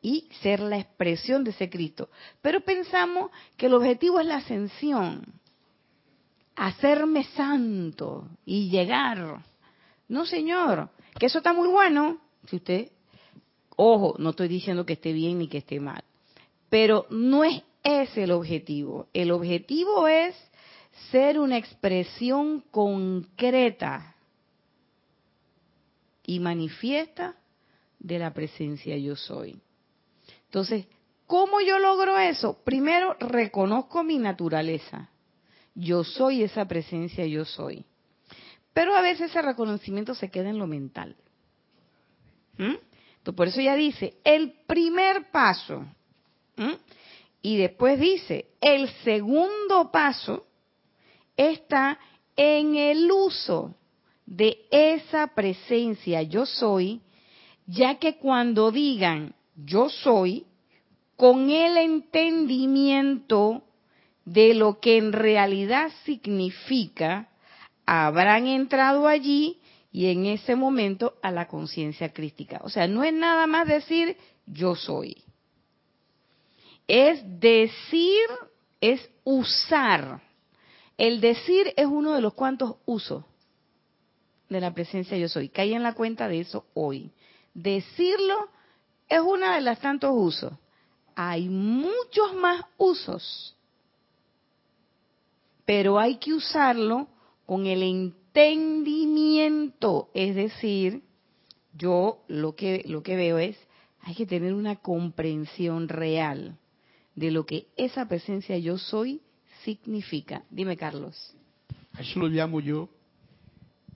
Y 0.00 0.28
ser 0.42 0.60
la 0.60 0.78
expresión 0.78 1.44
de 1.44 1.50
ese 1.50 1.70
Cristo. 1.70 2.10
Pero 2.42 2.60
pensamos 2.60 3.30
que 3.56 3.66
el 3.66 3.74
objetivo 3.74 4.20
es 4.20 4.26
la 4.26 4.36
ascensión, 4.36 5.24
hacerme 6.54 7.24
santo 7.24 8.28
y 8.44 8.68
llegar. 8.68 9.42
No, 10.08 10.26
señor, 10.26 10.90
que 11.18 11.26
eso 11.26 11.38
está 11.38 11.54
muy 11.54 11.68
bueno. 11.68 12.18
Si 12.46 12.56
usted, 12.56 12.90
ojo, 13.76 14.14
no 14.18 14.30
estoy 14.30 14.48
diciendo 14.48 14.84
que 14.84 14.92
esté 14.92 15.12
bien 15.12 15.38
ni 15.38 15.48
que 15.48 15.58
esté 15.58 15.80
mal. 15.80 16.04
Pero 16.74 17.06
no 17.08 17.44
es 17.44 17.62
ese 17.84 18.24
el 18.24 18.32
objetivo. 18.32 19.06
El 19.12 19.30
objetivo 19.30 20.08
es 20.08 20.34
ser 21.12 21.38
una 21.38 21.56
expresión 21.56 22.64
concreta 22.72 24.16
y 26.26 26.40
manifiesta 26.40 27.36
de 28.00 28.18
la 28.18 28.34
presencia 28.34 28.96
yo 28.96 29.14
soy. 29.14 29.56
Entonces, 30.46 30.88
¿cómo 31.28 31.60
yo 31.60 31.78
logro 31.78 32.18
eso? 32.18 32.58
Primero, 32.64 33.14
reconozco 33.20 34.02
mi 34.02 34.18
naturaleza. 34.18 35.10
Yo 35.76 36.02
soy 36.02 36.42
esa 36.42 36.66
presencia, 36.66 37.24
yo 37.24 37.44
soy. 37.44 37.84
Pero 38.72 38.96
a 38.96 39.00
veces 39.00 39.30
ese 39.30 39.42
reconocimiento 39.42 40.16
se 40.16 40.28
queda 40.28 40.50
en 40.50 40.58
lo 40.58 40.66
mental. 40.66 41.14
¿Mm? 42.58 42.74
Entonces, 43.18 43.36
por 43.36 43.46
eso 43.46 43.60
ya 43.60 43.76
dice, 43.76 44.18
el 44.24 44.54
primer 44.66 45.30
paso 45.30 45.86
¿Mm? 46.56 46.74
Y 47.42 47.56
después 47.58 48.00
dice, 48.00 48.46
el 48.60 48.88
segundo 49.04 49.90
paso 49.90 50.46
está 51.36 51.98
en 52.36 52.76
el 52.76 53.10
uso 53.10 53.74
de 54.24 54.56
esa 54.70 55.26
presencia 55.34 56.22
yo 56.22 56.46
soy, 56.46 57.02
ya 57.66 57.96
que 57.96 58.16
cuando 58.16 58.70
digan 58.70 59.34
yo 59.56 59.88
soy, 59.90 60.46
con 61.16 61.50
el 61.50 61.76
entendimiento 61.76 63.62
de 64.24 64.54
lo 64.54 64.80
que 64.80 64.96
en 64.96 65.12
realidad 65.12 65.92
significa, 66.04 67.28
habrán 67.86 68.46
entrado 68.46 69.06
allí 69.06 69.60
y 69.92 70.06
en 70.06 70.26
ese 70.26 70.56
momento 70.56 71.14
a 71.22 71.30
la 71.30 71.46
conciencia 71.46 72.12
crítica. 72.12 72.60
O 72.64 72.70
sea, 72.70 72.88
no 72.88 73.04
es 73.04 73.12
nada 73.12 73.46
más 73.46 73.68
decir 73.68 74.16
yo 74.46 74.74
soy 74.74 75.23
es 76.86 77.22
decir, 77.40 78.28
es 78.80 79.10
usar. 79.24 80.22
El 80.96 81.20
decir 81.20 81.74
es 81.76 81.86
uno 81.86 82.12
de 82.12 82.20
los 82.20 82.34
cuantos 82.34 82.76
usos 82.86 83.24
de 84.48 84.60
la 84.60 84.72
presencia 84.74 85.16
yo 85.16 85.28
soy. 85.28 85.48
Caí 85.48 85.74
en 85.74 85.82
la 85.82 85.94
cuenta 85.94 86.28
de 86.28 86.38
eso 86.40 86.66
hoy. 86.74 87.10
Decirlo 87.54 88.48
es 89.08 89.20
uno 89.20 89.52
de 89.52 89.60
los 89.60 89.80
tantos 89.80 90.12
usos. 90.14 90.52
Hay 91.16 91.48
muchos 91.48 92.34
más 92.34 92.62
usos, 92.76 93.56
pero 95.64 95.98
hay 95.98 96.16
que 96.16 96.34
usarlo 96.34 97.08
con 97.46 97.66
el 97.66 97.82
entendimiento, 97.82 100.10
es 100.12 100.34
decir, 100.34 101.02
yo 101.72 102.24
lo 102.26 102.56
que 102.56 102.82
lo 102.86 103.04
que 103.04 103.16
veo 103.16 103.38
es 103.38 103.56
hay 104.02 104.14
que 104.14 104.26
tener 104.26 104.52
una 104.54 104.76
comprensión 104.76 105.88
real 105.88 106.58
de 107.14 107.30
lo 107.30 107.46
que 107.46 107.66
esa 107.76 108.06
presencia 108.06 108.58
yo 108.58 108.78
soy 108.78 109.20
significa. 109.64 110.44
Dime, 110.50 110.76
Carlos. 110.76 111.34
eso 111.98 112.20
lo 112.20 112.28
llamo 112.28 112.60
yo. 112.60 112.88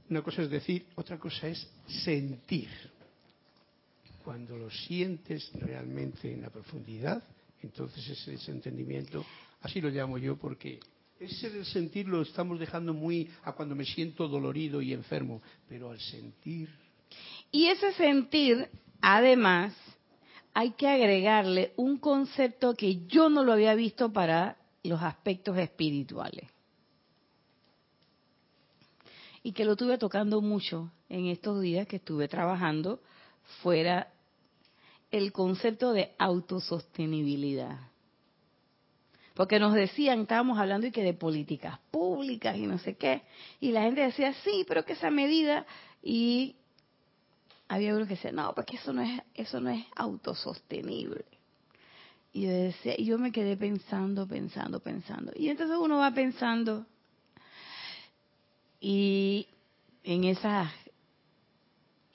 Una 0.09 0.23
cosa 0.23 0.43
es 0.43 0.51
decir, 0.51 0.87
otra 0.95 1.19
cosa 1.19 1.49
es 1.49 1.69
sentir. 2.05 2.69
Cuando 4.25 4.57
lo 4.57 4.71
sientes 4.71 5.51
realmente 5.55 6.33
en 6.33 6.43
la 6.43 6.51
profundidad, 6.51 7.23
entonces 7.63 8.09
ese, 8.09 8.51
entendimiento, 8.51 9.25
así 9.63 9.81
lo 9.81 9.91
llamo 9.91 10.19
yo, 10.19 10.37
porque 10.37 10.81
ese 11.19 11.65
sentir 11.65 12.07
lo 12.07 12.23
estamos 12.23 12.59
dejando 12.59 12.95
muy 12.95 13.29
a 13.43 13.53
cuando 13.53 13.75
me 13.75 13.85
siento 13.85 14.29
dolorido 14.29 14.81
y 14.81 14.93
enfermo, 14.93 15.43
pero 15.69 15.91
al 15.91 16.01
sentir. 16.01 16.69
Y 17.51 17.67
ese 17.67 17.93
sentir, 17.95 18.69
además, 19.01 19.75
hay 20.55 20.73
que 20.73 20.89
agregarle 20.89 21.73
un 21.77 21.99
concepto 21.99 22.75
que 22.75 23.07
yo 23.07 23.29
no 23.29 23.45
lo 23.45 23.53
había 23.53 23.75
visto 23.75 24.13
para 24.13 24.57
los 24.83 25.03
aspectos 25.03 25.57
espirituales. 25.59 26.49
y 29.49 29.53
que 29.53 29.65
lo 29.65 29.77
tuve 29.77 29.97
tocando 29.97 30.41
mucho 30.41 30.91
en 31.09 31.27
estos 31.27 31.61
días 31.63 31.87
que 31.87 31.97
estuve 31.97 32.29
trabajando 32.29 33.01
fuera 33.63 34.13
el 35.11 35.33
concepto 35.33 35.93
de 35.93 36.13
autosostenibilidad. 36.19 37.79
Porque 39.33 39.59
nos 39.59 39.73
decían, 39.73 40.21
estábamos 40.21 40.59
hablando 40.59 40.87
y 40.87 40.91
que 40.91 41.03
de 41.03 41.15
políticas 41.15 41.79
públicas 41.91 42.59
y 42.59 42.67
no 42.67 42.79
sé 42.79 42.97
qué, 42.97 43.23
y 43.59 43.73
la 43.73 43.85
gente 43.85 44.03
decía, 44.03 44.35
sí, 44.45 44.67
pero 44.69 44.85
que 44.85 44.95
esa 44.95 45.11
medida, 45.11 45.65
y 46.03 46.57
había 47.69 47.95
uno 47.95 48.07
que 48.07 48.15
decía, 48.15 48.33
no, 48.33 48.55
porque 48.55 48.77
eso 48.77 48.93
no 48.93 49.03
es, 49.03 49.21
eso 49.35 49.61
no 49.61 49.71
es 49.71 49.85
autosostenible. 49.95 51.25
Y 52.33 52.43
yo 52.43 52.51
decía, 52.51 52.95
y 52.97 53.05
yo 53.05 53.19
me 53.19 53.33
quedé 53.33 53.57
pensando, 53.57 54.27
pensando, 54.27 54.81
pensando. 54.81 55.33
Y 55.37 55.49
entonces 55.49 55.77
uno 55.79 55.99
va 55.99 56.13
pensando, 56.13 56.87
y 58.81 59.47
en 60.05 60.25
esas, 60.25 60.73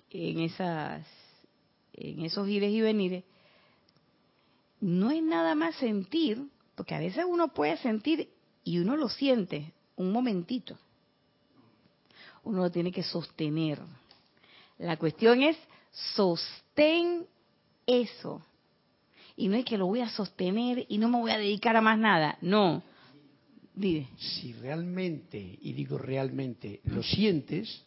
en 0.09 0.39
esas, 0.39 1.05
en 1.93 2.25
esos 2.25 2.47
ires 2.47 2.71
y 2.71 2.81
venires, 2.81 3.23
no 4.79 5.11
es 5.11 5.21
nada 5.23 5.55
más 5.55 5.75
sentir, 5.75 6.47
porque 6.75 6.95
a 6.95 6.99
veces 6.99 7.25
uno 7.27 7.53
puede 7.53 7.77
sentir 7.77 8.29
y 8.63 8.79
uno 8.79 8.97
lo 8.97 9.09
siente 9.09 9.73
un 9.95 10.11
momentito. 10.11 10.77
Uno 12.43 12.63
lo 12.63 12.71
tiene 12.71 12.91
que 12.91 13.03
sostener. 13.03 13.79
La 14.83 14.97
cuestión 14.97 15.41
es 15.41 15.57
sostén 16.15 17.25
eso. 17.87 18.41
Y 19.35 19.47
no 19.47 19.55
es 19.55 19.65
que 19.65 19.77
lo 19.77 19.87
voy 19.87 20.01
a 20.01 20.09
sostener 20.09 20.85
y 20.89 20.97
no 20.97 21.09
me 21.09 21.19
voy 21.19 21.31
a 21.31 21.37
dedicar 21.37 21.75
a 21.75 21.81
más 21.81 21.97
nada. 21.97 22.37
No. 22.41 22.83
Dime. 23.73 24.09
Si 24.17 24.53
realmente, 24.53 25.57
y 25.61 25.73
digo 25.73 25.97
realmente, 25.97 26.81
lo 26.85 27.01
sientes, 27.01 27.83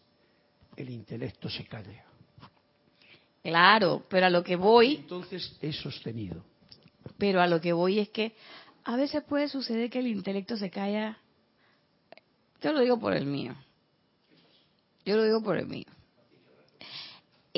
el 0.76 0.90
intelecto 0.90 1.48
se 1.48 1.64
calla. 1.66 2.04
Claro, 3.42 4.04
pero 4.08 4.26
a 4.26 4.30
lo 4.30 4.42
que 4.42 4.56
voy. 4.56 4.96
Entonces 4.96 5.56
es 5.60 5.76
sostenido. 5.76 6.42
Pero 7.18 7.40
a 7.40 7.46
lo 7.46 7.60
que 7.60 7.72
voy 7.72 8.00
es 8.00 8.08
que 8.08 8.32
a 8.84 8.96
veces 8.96 9.22
puede 9.22 9.48
suceder 9.48 9.90
que 9.90 10.00
el 10.00 10.08
intelecto 10.08 10.56
se 10.56 10.70
calla. 10.70 11.18
Yo 12.62 12.72
lo 12.72 12.80
digo 12.80 12.98
por 12.98 13.12
el 13.12 13.26
mío. 13.26 13.54
Yo 15.04 15.16
lo 15.16 15.24
digo 15.24 15.42
por 15.42 15.58
el 15.58 15.66
mío. 15.66 15.86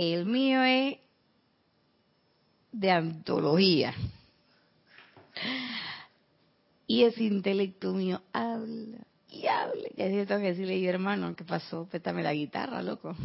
El 0.01 0.27
mío 0.27 0.63
es 0.63 0.99
de 2.71 2.93
antología. 2.93 3.93
Y 6.87 7.03
ese 7.03 7.25
intelecto 7.25 7.93
mío 7.95 8.23
habla 8.33 8.99
y 9.29 9.49
habla. 9.49 9.89
Y 9.97 10.03
así 10.03 10.25
que 10.25 10.37
decirle, 10.37 10.81
yo 10.81 10.89
hermano, 10.89 11.35
¿qué 11.35 11.43
pasó? 11.43 11.89
Pétame 11.91 12.23
la 12.23 12.33
guitarra, 12.33 12.81
loco. 12.81 13.17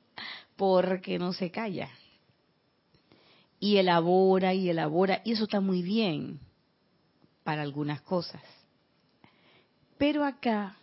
Porque 0.56 1.18
no 1.18 1.34
se 1.34 1.50
calla. 1.50 1.90
Y 3.60 3.76
elabora 3.76 4.54
y 4.54 4.70
elabora. 4.70 5.20
Y 5.26 5.32
eso 5.32 5.44
está 5.44 5.60
muy 5.60 5.82
bien 5.82 6.40
para 7.42 7.60
algunas 7.60 8.00
cosas. 8.00 8.42
Pero 9.98 10.24
acá, 10.24 10.78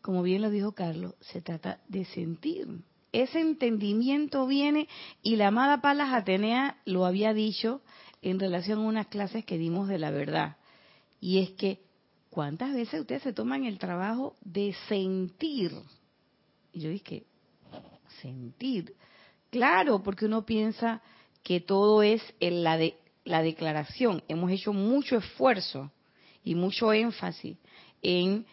como 0.00 0.22
bien 0.22 0.42
lo 0.42 0.50
dijo 0.50 0.70
Carlos, 0.76 1.16
se 1.22 1.40
trata 1.40 1.80
de 1.88 2.04
sentir. 2.04 2.84
Ese 3.14 3.38
entendimiento 3.38 4.44
viene, 4.44 4.88
y 5.22 5.36
la 5.36 5.46
amada 5.46 5.80
Palas 5.80 6.12
Atenea 6.12 6.78
lo 6.84 7.06
había 7.06 7.32
dicho 7.32 7.80
en 8.22 8.40
relación 8.40 8.80
a 8.80 8.88
unas 8.88 9.06
clases 9.06 9.44
que 9.44 9.56
dimos 9.56 9.86
de 9.86 10.00
la 10.00 10.10
verdad. 10.10 10.56
Y 11.20 11.38
es 11.38 11.52
que, 11.52 11.78
¿cuántas 12.28 12.74
veces 12.74 13.02
ustedes 13.02 13.22
se 13.22 13.32
toman 13.32 13.66
el 13.66 13.78
trabajo 13.78 14.34
de 14.40 14.74
sentir? 14.88 15.70
Y 16.72 16.80
yo 16.80 16.90
dije, 16.90 17.24
sentir. 18.20 18.96
Claro, 19.50 20.02
porque 20.02 20.26
uno 20.26 20.44
piensa 20.44 21.00
que 21.44 21.60
todo 21.60 22.02
es 22.02 22.20
en 22.40 22.64
la, 22.64 22.76
de, 22.76 22.96
la 23.24 23.42
declaración. 23.42 24.24
Hemos 24.26 24.50
hecho 24.50 24.72
mucho 24.72 25.18
esfuerzo 25.18 25.92
y 26.42 26.56
mucho 26.56 26.92
énfasis 26.92 27.58
en 28.02 28.44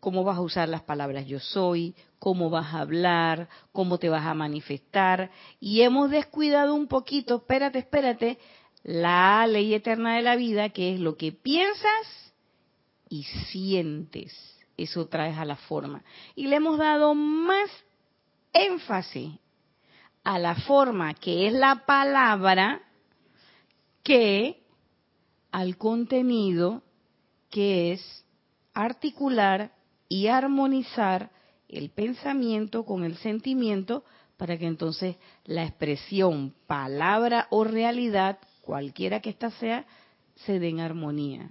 cómo 0.00 0.24
vas 0.24 0.38
a 0.38 0.42
usar 0.42 0.68
las 0.68 0.82
palabras 0.82 1.24
yo 1.24 1.38
soy, 1.38 1.94
cómo 2.18 2.50
vas 2.50 2.74
a 2.74 2.80
hablar, 2.80 3.48
cómo 3.72 3.98
te 3.98 4.08
vas 4.08 4.26
a 4.26 4.34
manifestar. 4.34 5.30
Y 5.60 5.82
hemos 5.82 6.10
descuidado 6.10 6.74
un 6.74 6.88
poquito, 6.88 7.36
espérate, 7.36 7.78
espérate, 7.78 8.38
la 8.82 9.46
ley 9.46 9.74
eterna 9.74 10.16
de 10.16 10.22
la 10.22 10.36
vida, 10.36 10.70
que 10.70 10.94
es 10.94 11.00
lo 11.00 11.16
que 11.16 11.32
piensas 11.32 12.34
y 13.08 13.24
sientes. 13.24 14.32
Eso 14.76 15.08
traes 15.08 15.36
a 15.36 15.44
la 15.44 15.56
forma. 15.56 16.04
Y 16.34 16.46
le 16.46 16.56
hemos 16.56 16.78
dado 16.78 17.14
más 17.14 17.68
énfasis 18.52 19.32
a 20.24 20.38
la 20.38 20.54
forma, 20.54 21.14
que 21.14 21.46
es 21.46 21.52
la 21.52 21.86
palabra, 21.86 22.82
que 24.02 24.62
al 25.50 25.76
contenido, 25.76 26.82
que 27.50 27.92
es 27.92 28.24
articular 28.74 29.72
y 30.08 30.28
armonizar 30.28 31.30
el 31.68 31.90
pensamiento 31.90 32.84
con 32.84 33.04
el 33.04 33.16
sentimiento 33.16 34.04
para 34.36 34.56
que 34.56 34.66
entonces 34.66 35.16
la 35.44 35.64
expresión, 35.64 36.54
palabra 36.66 37.48
o 37.50 37.64
realidad 37.64 38.38
cualquiera 38.62 39.20
que 39.20 39.30
ésta 39.30 39.50
sea, 39.52 39.86
se 40.46 40.58
den 40.58 40.80
armonía. 40.80 41.50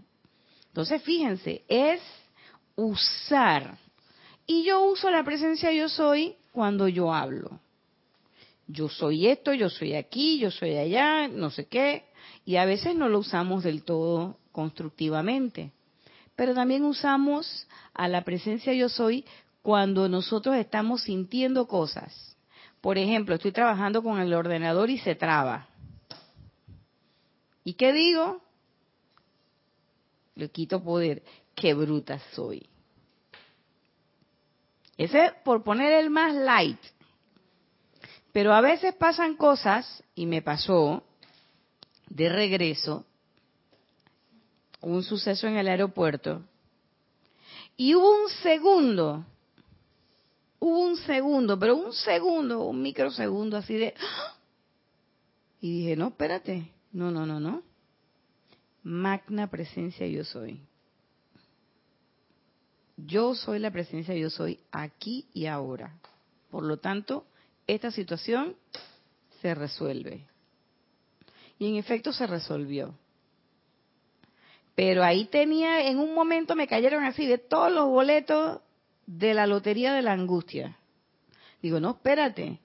Entonces, 0.68 1.02
fíjense, 1.04 1.64
es 1.68 2.02
usar. 2.76 3.78
Y 4.46 4.64
yo 4.64 4.84
uso 4.86 5.10
la 5.10 5.24
presencia 5.24 5.72
yo 5.74 5.90
soy 5.90 6.36
cuando 6.52 6.88
yo 6.88 7.14
hablo. 7.14 7.60
Yo 8.68 8.90
soy 8.90 9.28
esto, 9.28 9.54
yo 9.54 9.70
soy 9.70 9.96
aquí, 9.96 10.40
yo 10.40 10.52
soy 10.52 10.78
allá, 10.78 11.28
no 11.28 11.50
sé 11.50 11.66
qué. 11.68 12.06
Y 12.46 12.58
a 12.58 12.66
veces 12.66 12.96
no 12.96 13.10
lo 13.10 13.20
usamos 13.20 13.64
del 13.64 13.84
todo 13.84 14.38
constructivamente. 14.52 15.72
Pero 16.36 16.54
también 16.54 16.86
usamos 16.86 17.68
a 17.94 18.08
la 18.08 18.24
presencia 18.24 18.74
yo 18.74 18.90
soy 18.90 19.26
cuando 19.68 20.08
nosotros 20.08 20.56
estamos 20.56 21.02
sintiendo 21.02 21.68
cosas. 21.68 22.38
Por 22.80 22.98
ejemplo, 22.98 23.36
estoy 23.36 23.52
trabajando 23.52 24.02
con 24.02 24.18
el 24.18 24.34
ordenador 24.34 24.90
y 24.90 24.98
se 24.98 25.14
traba. 25.14 25.68
¿Y 27.66 27.74
qué 27.74 27.92
digo? 27.92 28.42
Le 30.36 30.48
quito 30.52 30.82
poder. 30.82 31.22
Qué 31.54 31.74
bruta 31.74 32.18
soy. 32.32 32.66
Ese 34.98 35.34
por 35.44 35.66
poner 35.66 35.92
el 35.92 36.12
más 36.12 36.34
light. 36.34 36.80
Pero 38.32 38.54
a 38.54 38.62
veces 38.62 38.96
pasan 38.96 39.36
cosas, 39.36 40.02
y 40.16 40.28
me 40.28 40.42
pasó 40.42 41.04
de 42.08 42.30
regreso, 42.30 43.06
un 44.80 45.04
suceso 45.04 45.46
en 45.46 45.58
el 45.58 45.68
aeropuerto, 45.68 46.42
y 47.76 47.96
hubo 47.96 48.24
un 48.24 48.30
segundo, 48.30 49.26
un 50.60 50.96
segundo, 50.98 51.58
pero 51.60 51.76
un 51.76 51.94
segundo, 51.94 52.66
un 52.66 52.82
microsegundo 52.82 53.58
así 53.58 53.76
de... 53.76 53.94
¡ah! 54.00 54.36
Y 55.60 55.80
dije, 55.80 55.96
no, 55.96 56.10
espérate, 56.10 56.72
no, 56.92 57.12
no, 57.12 57.26
no, 57.26 57.40
no. 57.40 57.64
Magna 58.84 59.50
presencia 59.50 60.08
yo 60.08 60.24
soy. 60.24 60.62
Yo 62.96 63.36
soy 63.36 63.60
la 63.60 63.72
presencia 63.72 64.16
yo 64.16 64.30
soy 64.30 64.60
aquí 64.72 65.28
y 65.34 65.46
ahora. 65.46 65.98
Por 66.50 66.64
lo 66.64 66.78
tanto, 66.78 67.26
esta 67.68 67.92
situación 67.92 68.56
se 69.42 69.54
resuelve. 69.54 70.26
Y 71.60 71.68
en 71.68 71.76
efecto 71.76 72.14
se 72.14 72.28
resolvió. 72.28 72.94
Pero 74.76 75.04
ahí 75.04 75.26
tenía, 75.26 75.90
en 75.90 76.00
un 76.00 76.14
momento 76.14 76.56
me 76.56 76.68
cayeron 76.68 77.04
así 77.04 77.26
de 77.26 77.40
todos 77.40 77.72
los 77.72 77.88
boletos 77.88 78.62
de 79.08 79.34
la 79.34 79.48
lotería 79.48 79.94
de 79.94 80.04
la 80.04 80.12
angustia. 80.12 80.78
Digo, 81.62 81.80
no, 81.80 81.92
espérate, 81.92 82.60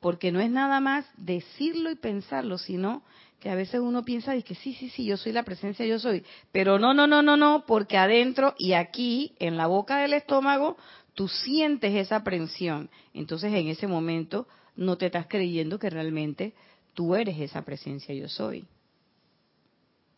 porque 0.00 0.32
no 0.32 0.40
es 0.40 0.50
nada 0.50 0.80
más 0.80 1.06
decirlo 1.16 1.90
y 1.90 1.94
pensarlo, 1.94 2.58
sino 2.58 3.02
que 3.38 3.50
a 3.50 3.54
veces 3.54 3.80
uno 3.80 4.04
piensa 4.04 4.40
que 4.42 4.54
sí, 4.54 4.74
sí, 4.74 4.90
sí, 4.90 5.04
yo 5.04 5.16
soy 5.16 5.32
la 5.32 5.44
presencia, 5.44 5.86
yo 5.86 5.98
soy, 5.98 6.24
pero 6.50 6.78
no, 6.78 6.92
no, 6.92 7.06
no, 7.06 7.22
no, 7.22 7.36
no, 7.36 7.64
porque 7.66 7.96
adentro 7.96 8.54
y 8.58 8.74
aquí, 8.74 9.34
en 9.38 9.56
la 9.56 9.66
boca 9.66 9.98
del 9.98 10.12
estómago, 10.12 10.76
tú 11.14 11.28
sientes 11.28 11.94
esa 11.94 12.16
aprensión. 12.16 12.90
Entonces 13.14 13.52
en 13.54 13.68
ese 13.68 13.86
momento 13.86 14.46
no 14.76 14.98
te 14.98 15.06
estás 15.06 15.26
creyendo 15.28 15.78
que 15.78 15.90
realmente 15.90 16.54
tú 16.94 17.14
eres 17.14 17.38
esa 17.40 17.62
presencia, 17.62 18.14
yo 18.14 18.28
soy. 18.28 18.66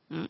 ¿Mm? 0.08 0.24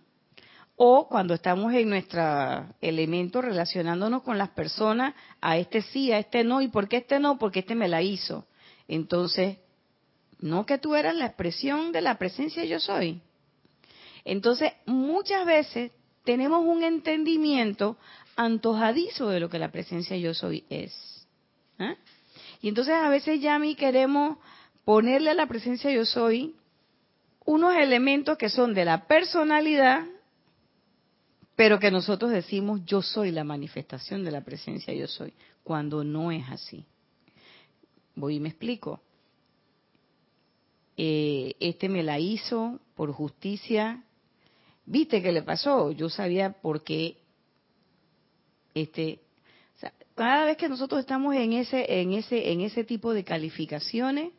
O 0.76 1.08
cuando 1.08 1.34
estamos 1.34 1.72
en 1.72 1.88
nuestro 1.88 2.66
elemento 2.80 3.40
relacionándonos 3.40 4.22
con 4.22 4.38
las 4.38 4.50
personas, 4.50 5.14
a 5.40 5.56
este 5.56 5.82
sí, 5.82 6.10
a 6.10 6.18
este 6.18 6.42
no, 6.42 6.60
¿y 6.60 6.68
por 6.68 6.88
qué 6.88 6.98
este 6.98 7.20
no? 7.20 7.38
Porque 7.38 7.60
este 7.60 7.74
me 7.74 7.88
la 7.88 8.02
hizo. 8.02 8.46
Entonces, 8.88 9.58
no 10.40 10.66
que 10.66 10.78
tú 10.78 10.94
eras 10.94 11.14
la 11.14 11.26
expresión 11.26 11.92
de 11.92 12.00
la 12.00 12.18
presencia 12.18 12.64
yo 12.64 12.80
soy. 12.80 13.22
Entonces, 14.24 14.72
muchas 14.86 15.46
veces 15.46 15.92
tenemos 16.24 16.64
un 16.64 16.82
entendimiento 16.82 17.96
antojadizo 18.36 19.28
de 19.28 19.40
lo 19.40 19.48
que 19.48 19.58
la 19.58 19.70
presencia 19.70 20.16
yo 20.16 20.34
soy 20.34 20.64
es. 20.70 21.26
¿ah? 21.78 21.94
Y 22.60 22.68
entonces 22.68 22.94
a 22.94 23.08
veces 23.08 23.40
ya 23.40 23.54
a 23.54 23.58
mí 23.58 23.74
queremos 23.74 24.38
ponerle 24.84 25.30
a 25.30 25.34
la 25.34 25.46
presencia 25.46 25.90
yo 25.90 26.04
soy 26.04 26.56
unos 27.44 27.74
elementos 27.76 28.38
que 28.38 28.48
son 28.48 28.74
de 28.74 28.86
la 28.86 29.06
personalidad, 29.06 30.06
pero 31.56 31.78
que 31.78 31.90
nosotros 31.90 32.30
decimos 32.30 32.80
yo 32.84 33.02
soy 33.02 33.30
la 33.30 33.44
manifestación 33.44 34.24
de 34.24 34.30
la 34.30 34.44
presencia 34.44 34.92
yo 34.92 35.06
soy, 35.06 35.32
cuando 35.62 36.04
no 36.04 36.32
es 36.32 36.44
así. 36.48 36.84
Voy 38.16 38.36
y 38.36 38.40
me 38.40 38.48
explico. 38.48 39.00
Eh, 40.96 41.54
este 41.58 41.88
me 41.88 42.02
la 42.02 42.18
hizo 42.18 42.80
por 42.94 43.12
justicia. 43.12 44.04
¿Viste 44.86 45.22
qué 45.22 45.32
le 45.32 45.42
pasó? 45.42 45.90
Yo 45.90 46.08
sabía 46.08 46.52
por 46.52 46.84
qué. 46.84 47.18
Este, 48.74 49.20
cada 50.14 50.44
vez 50.44 50.56
que 50.56 50.68
nosotros 50.68 51.00
estamos 51.00 51.34
en 51.34 51.52
ese, 51.52 52.00
en 52.00 52.12
ese, 52.12 52.52
en 52.52 52.60
ese 52.60 52.84
tipo 52.84 53.12
de 53.12 53.24
calificaciones, 53.24 54.32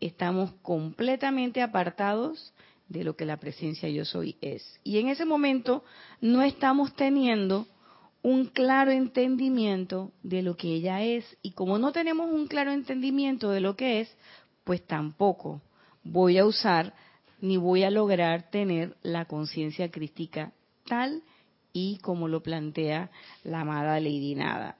estamos 0.00 0.52
completamente 0.62 1.62
apartados 1.62 2.52
de 2.92 3.04
lo 3.04 3.16
que 3.16 3.24
la 3.24 3.38
presencia 3.38 3.88
yo 3.88 4.04
soy 4.04 4.36
es. 4.40 4.78
Y 4.84 4.98
en 4.98 5.08
ese 5.08 5.24
momento 5.24 5.82
no 6.20 6.42
estamos 6.42 6.94
teniendo 6.94 7.66
un 8.22 8.46
claro 8.46 8.90
entendimiento 8.90 10.12
de 10.22 10.42
lo 10.42 10.56
que 10.56 10.68
ella 10.68 11.02
es. 11.02 11.24
Y 11.42 11.52
como 11.52 11.78
no 11.78 11.92
tenemos 11.92 12.30
un 12.30 12.46
claro 12.46 12.70
entendimiento 12.70 13.50
de 13.50 13.60
lo 13.60 13.76
que 13.76 14.00
es, 14.00 14.16
pues 14.64 14.86
tampoco 14.86 15.62
voy 16.04 16.38
a 16.38 16.44
usar 16.44 16.94
ni 17.40 17.56
voy 17.56 17.82
a 17.82 17.90
lograr 17.90 18.50
tener 18.50 18.96
la 19.02 19.24
conciencia 19.24 19.90
crística 19.90 20.52
tal 20.86 21.22
y 21.72 21.98
como 21.98 22.28
lo 22.28 22.42
plantea 22.42 23.10
la 23.42 23.62
amada 23.62 23.98
Lady 23.98 24.34
Nada. 24.34 24.76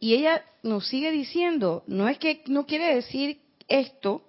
Y 0.00 0.14
ella 0.14 0.44
nos 0.64 0.88
sigue 0.88 1.12
diciendo, 1.12 1.84
no 1.86 2.08
es 2.08 2.18
que 2.18 2.42
no 2.48 2.66
quiere 2.66 2.92
decir 2.94 3.38
esto, 3.68 4.24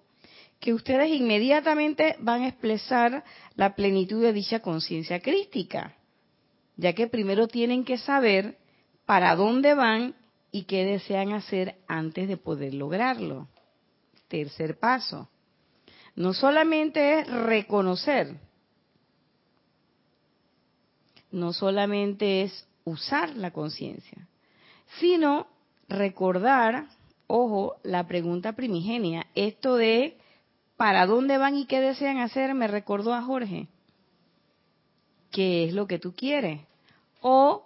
que 0.63 0.73
ustedes 0.73 1.09
inmediatamente 1.09 2.15
van 2.19 2.43
a 2.43 2.47
expresar 2.47 3.25
la 3.55 3.75
plenitud 3.75 4.23
de 4.23 4.31
dicha 4.31 4.61
conciencia 4.61 5.19
crística, 5.19 5.97
ya 6.77 6.93
que 6.93 7.07
primero 7.07 7.49
tienen 7.49 7.83
que 7.83 7.97
saber 7.97 8.57
para 9.05 9.35
dónde 9.35 9.73
van 9.73 10.15
y 10.53 10.63
qué 10.63 10.85
desean 10.85 11.33
hacer 11.33 11.75
antes 11.89 12.29
de 12.29 12.37
poder 12.37 12.73
lograrlo. 12.75 13.49
Tercer 14.29 14.79
paso, 14.79 15.27
no 16.15 16.33
solamente 16.33 17.19
es 17.19 17.27
reconocer, 17.27 18.39
no 21.29 21.51
solamente 21.51 22.43
es 22.43 22.65
usar 22.85 23.35
la 23.35 23.51
conciencia, 23.51 24.29
sino 25.01 25.45
recordar, 25.89 26.87
ojo, 27.27 27.75
la 27.83 28.07
pregunta 28.07 28.53
primigenia, 28.53 29.27
esto 29.35 29.75
de 29.75 30.22
para 30.77 31.05
dónde 31.05 31.37
van 31.37 31.55
y 31.55 31.65
qué 31.65 31.79
desean 31.79 32.17
hacer, 32.17 32.53
me 32.53 32.67
recordó 32.67 33.13
a 33.13 33.21
Jorge, 33.21 33.67
qué 35.31 35.65
es 35.65 35.73
lo 35.73 35.87
que 35.87 35.99
tú 35.99 36.13
quieres, 36.13 36.61
o 37.21 37.65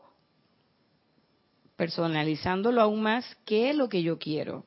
personalizándolo 1.76 2.82
aún 2.82 3.02
más, 3.02 3.26
qué 3.46 3.70
es 3.70 3.76
lo 3.76 3.90
que 3.90 4.04
yo 4.04 4.18
quiero. 4.18 4.66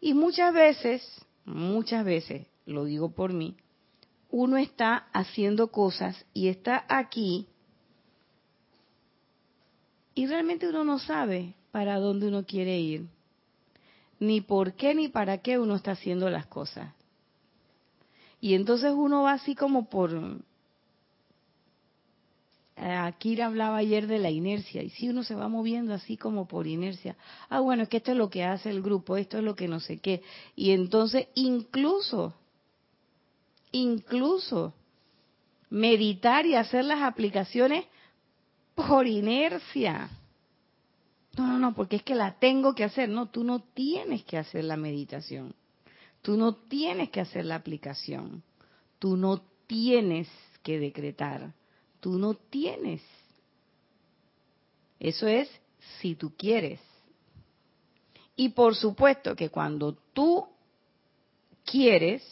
Y 0.00 0.14
muchas 0.14 0.52
veces, 0.52 1.02
muchas 1.44 2.04
veces, 2.04 2.46
lo 2.64 2.84
digo 2.84 3.10
por 3.10 3.32
mí, 3.32 3.56
uno 4.30 4.56
está 4.56 5.08
haciendo 5.12 5.70
cosas 5.70 6.26
y 6.34 6.48
está 6.48 6.84
aquí 6.88 7.48
y 10.14 10.26
realmente 10.26 10.68
uno 10.68 10.82
no 10.82 10.98
sabe 10.98 11.54
para 11.70 11.98
dónde 11.98 12.28
uno 12.28 12.44
quiere 12.44 12.80
ir, 12.80 13.06
ni 14.18 14.40
por 14.40 14.72
qué 14.72 14.94
ni 14.94 15.08
para 15.08 15.38
qué 15.38 15.58
uno 15.58 15.76
está 15.76 15.92
haciendo 15.92 16.30
las 16.30 16.46
cosas. 16.46 16.94
Y 18.46 18.54
entonces 18.54 18.92
uno 18.96 19.22
va 19.22 19.32
así 19.32 19.56
como 19.56 19.88
por... 19.88 20.16
Aquí 22.76 23.40
hablaba 23.40 23.78
ayer 23.78 24.06
de 24.06 24.20
la 24.20 24.30
inercia, 24.30 24.84
y 24.84 24.90
si 24.90 25.08
uno 25.08 25.24
se 25.24 25.34
va 25.34 25.48
moviendo 25.48 25.92
así 25.92 26.16
como 26.16 26.46
por 26.46 26.68
inercia, 26.68 27.16
ah, 27.48 27.58
bueno, 27.58 27.82
es 27.82 27.88
que 27.88 27.96
esto 27.96 28.12
es 28.12 28.16
lo 28.16 28.30
que 28.30 28.44
hace 28.44 28.70
el 28.70 28.82
grupo, 28.82 29.16
esto 29.16 29.38
es 29.38 29.42
lo 29.42 29.56
que 29.56 29.66
no 29.66 29.80
sé 29.80 29.98
qué. 29.98 30.22
Y 30.54 30.70
entonces 30.70 31.26
incluso 31.34 32.34
incluso 33.72 34.74
meditar 35.68 36.46
y 36.46 36.54
hacer 36.54 36.84
las 36.84 37.02
aplicaciones 37.02 37.84
por 38.76 39.08
inercia. 39.08 40.08
No, 41.36 41.48
no, 41.48 41.58
no, 41.58 41.74
porque 41.74 41.96
es 41.96 42.04
que 42.04 42.14
la 42.14 42.38
tengo 42.38 42.76
que 42.76 42.84
hacer. 42.84 43.08
No, 43.08 43.26
tú 43.26 43.42
no 43.42 43.58
tienes 43.58 44.22
que 44.22 44.38
hacer 44.38 44.62
la 44.62 44.76
meditación. 44.76 45.52
Tú 46.26 46.36
no 46.36 46.56
tienes 46.56 47.10
que 47.10 47.20
hacer 47.20 47.44
la 47.44 47.54
aplicación. 47.54 48.42
Tú 48.98 49.16
no 49.16 49.42
tienes 49.68 50.28
que 50.64 50.80
decretar. 50.80 51.52
Tú 52.00 52.18
no 52.18 52.34
tienes. 52.34 53.00
Eso 54.98 55.28
es 55.28 55.48
si 56.00 56.16
tú 56.16 56.32
quieres. 56.36 56.80
Y 58.34 58.48
por 58.48 58.74
supuesto 58.74 59.36
que 59.36 59.50
cuando 59.50 59.92
tú 60.14 60.48
quieres, 61.64 62.24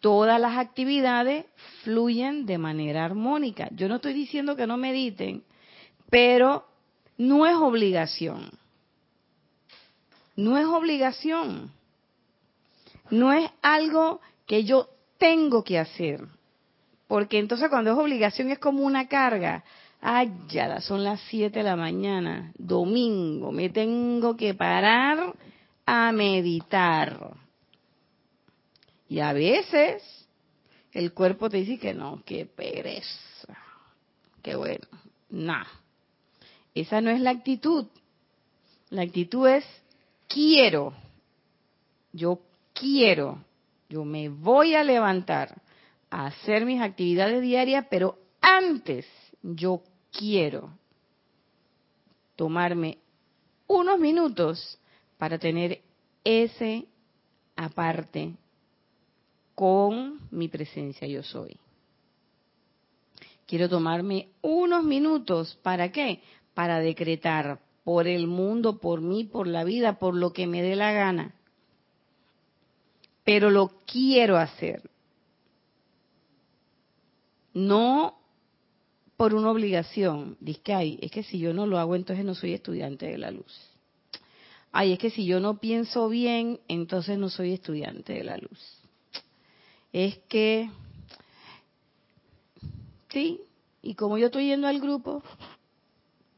todas 0.00 0.38
las 0.38 0.58
actividades 0.58 1.46
fluyen 1.82 2.44
de 2.44 2.58
manera 2.58 3.06
armónica. 3.06 3.70
Yo 3.72 3.88
no 3.88 3.96
estoy 3.96 4.12
diciendo 4.12 4.54
que 4.54 4.66
no 4.66 4.76
mediten, 4.76 5.44
pero 6.10 6.68
no 7.16 7.46
es 7.46 7.54
obligación. 7.54 8.50
No 10.36 10.58
es 10.58 10.66
obligación. 10.66 11.79
No 13.10 13.32
es 13.32 13.50
algo 13.62 14.20
que 14.46 14.64
yo 14.64 14.88
tengo 15.18 15.62
que 15.64 15.78
hacer. 15.78 16.26
Porque 17.06 17.38
entonces 17.38 17.68
cuando 17.68 17.92
es 17.92 17.98
obligación 17.98 18.50
es 18.50 18.58
como 18.58 18.84
una 18.84 19.08
carga. 19.08 19.64
Ay, 20.00 20.32
ya 20.48 20.80
son 20.80 21.04
las 21.04 21.20
7 21.28 21.58
de 21.58 21.62
la 21.62 21.76
mañana, 21.76 22.52
domingo, 22.56 23.52
me 23.52 23.68
tengo 23.68 24.34
que 24.36 24.54
parar 24.54 25.34
a 25.84 26.12
meditar. 26.12 27.34
Y 29.08 29.20
a 29.20 29.32
veces 29.32 30.02
el 30.92 31.12
cuerpo 31.12 31.50
te 31.50 31.58
dice 31.58 31.78
que 31.78 31.92
no, 31.92 32.22
que 32.24 32.46
pereza, 32.46 33.58
que 34.42 34.54
bueno, 34.54 34.86
no. 35.28 35.62
Esa 36.74 37.00
no 37.00 37.10
es 37.10 37.20
la 37.20 37.30
actitud. 37.30 37.86
La 38.90 39.02
actitud 39.02 39.48
es 39.48 39.64
quiero. 40.28 40.94
Yo 42.12 42.40
quiero. 42.80 43.44
Yo 43.88 44.04
me 44.04 44.28
voy 44.28 44.74
a 44.74 44.82
levantar 44.82 45.60
a 46.10 46.26
hacer 46.26 46.64
mis 46.64 46.80
actividades 46.80 47.42
diarias, 47.42 47.86
pero 47.90 48.18
antes 48.40 49.06
yo 49.42 49.82
quiero 50.10 50.70
tomarme 52.36 52.98
unos 53.66 53.98
minutos 53.98 54.78
para 55.18 55.38
tener 55.38 55.82
ese 56.24 56.86
aparte 57.56 58.34
con 59.54 60.20
mi 60.30 60.48
presencia 60.48 61.06
yo 61.06 61.22
soy. 61.22 61.58
Quiero 63.46 63.68
tomarme 63.68 64.28
unos 64.40 64.84
minutos, 64.84 65.58
¿para 65.62 65.90
qué? 65.90 66.22
Para 66.54 66.78
decretar 66.78 67.60
por 67.84 68.06
el 68.06 68.26
mundo, 68.26 68.78
por 68.78 69.00
mí, 69.00 69.24
por 69.24 69.46
la 69.46 69.64
vida, 69.64 69.98
por 69.98 70.14
lo 70.14 70.32
que 70.32 70.46
me 70.46 70.62
dé 70.62 70.76
la 70.76 70.92
gana. 70.92 71.34
Pero 73.30 73.50
lo 73.50 73.68
quiero 73.86 74.36
hacer. 74.36 74.90
No 77.54 78.18
por 79.16 79.34
una 79.34 79.50
obligación. 79.50 80.36
Dice 80.40 80.60
que, 80.62 80.72
ay, 80.74 80.98
es 81.00 81.10
que 81.10 81.22
si 81.22 81.38
yo 81.38 81.52
no 81.52 81.66
lo 81.66 81.78
hago, 81.78 81.94
entonces 81.94 82.24
no 82.24 82.34
soy 82.34 82.54
estudiante 82.54 83.06
de 83.06 83.18
la 83.18 83.30
luz. 83.30 83.60
Ay, 84.72 84.92
es 84.92 84.98
que 84.98 85.10
si 85.10 85.26
yo 85.26 85.38
no 85.38 85.58
pienso 85.58 86.08
bien, 86.08 86.60
entonces 86.68 87.18
no 87.18 87.28
soy 87.28 87.52
estudiante 87.52 88.14
de 88.14 88.24
la 88.24 88.36
luz 88.36 88.80
es 89.92 90.18
que, 90.28 90.70
sí, 93.08 93.40
y 93.82 93.94
como 93.94 94.18
yo 94.18 94.26
estoy 94.26 94.46
yendo 94.46 94.68
al 94.68 94.80
grupo, 94.80 95.22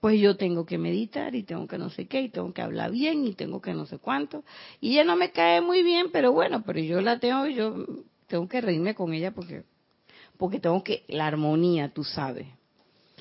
pues 0.02 0.20
yo 0.20 0.36
tengo 0.36 0.66
que 0.66 0.78
meditar 0.78 1.36
y 1.36 1.44
tengo 1.44 1.68
que 1.68 1.78
no 1.78 1.88
sé 1.88 2.08
qué, 2.08 2.22
y 2.22 2.28
tengo 2.28 2.52
que 2.52 2.60
hablar 2.60 2.90
bien 2.90 3.24
y 3.24 3.34
tengo 3.34 3.62
que 3.62 3.72
no 3.72 3.86
sé 3.86 3.98
cuánto. 3.98 4.42
Y 4.80 4.94
ella 4.94 5.04
no 5.04 5.14
me 5.14 5.30
cae 5.30 5.60
muy 5.60 5.84
bien, 5.84 6.10
pero 6.10 6.32
bueno, 6.32 6.64
pero 6.66 6.80
yo 6.80 7.00
la 7.00 7.20
tengo, 7.20 7.46
yo 7.46 7.86
tengo 8.26 8.48
que 8.48 8.60
reírme 8.60 8.96
con 8.96 9.14
ella 9.14 9.30
porque, 9.30 9.62
porque 10.38 10.58
tengo 10.58 10.82
que, 10.82 11.04
la 11.06 11.28
armonía, 11.28 11.94
tú 11.94 12.02
sabes. 12.02 12.48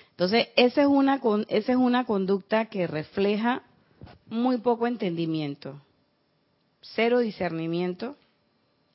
Entonces, 0.09 0.47
esa 0.55 0.81
es 0.81 0.87
una, 0.87 1.21
esa 1.49 1.71
es 1.71 1.77
una 1.77 2.03
conducta 2.05 2.65
que 2.65 2.87
refleja 2.87 3.61
muy 4.25 4.57
poco 4.57 4.87
entendimiento, 4.87 5.79
cero 6.81 7.19
discernimiento 7.19 8.15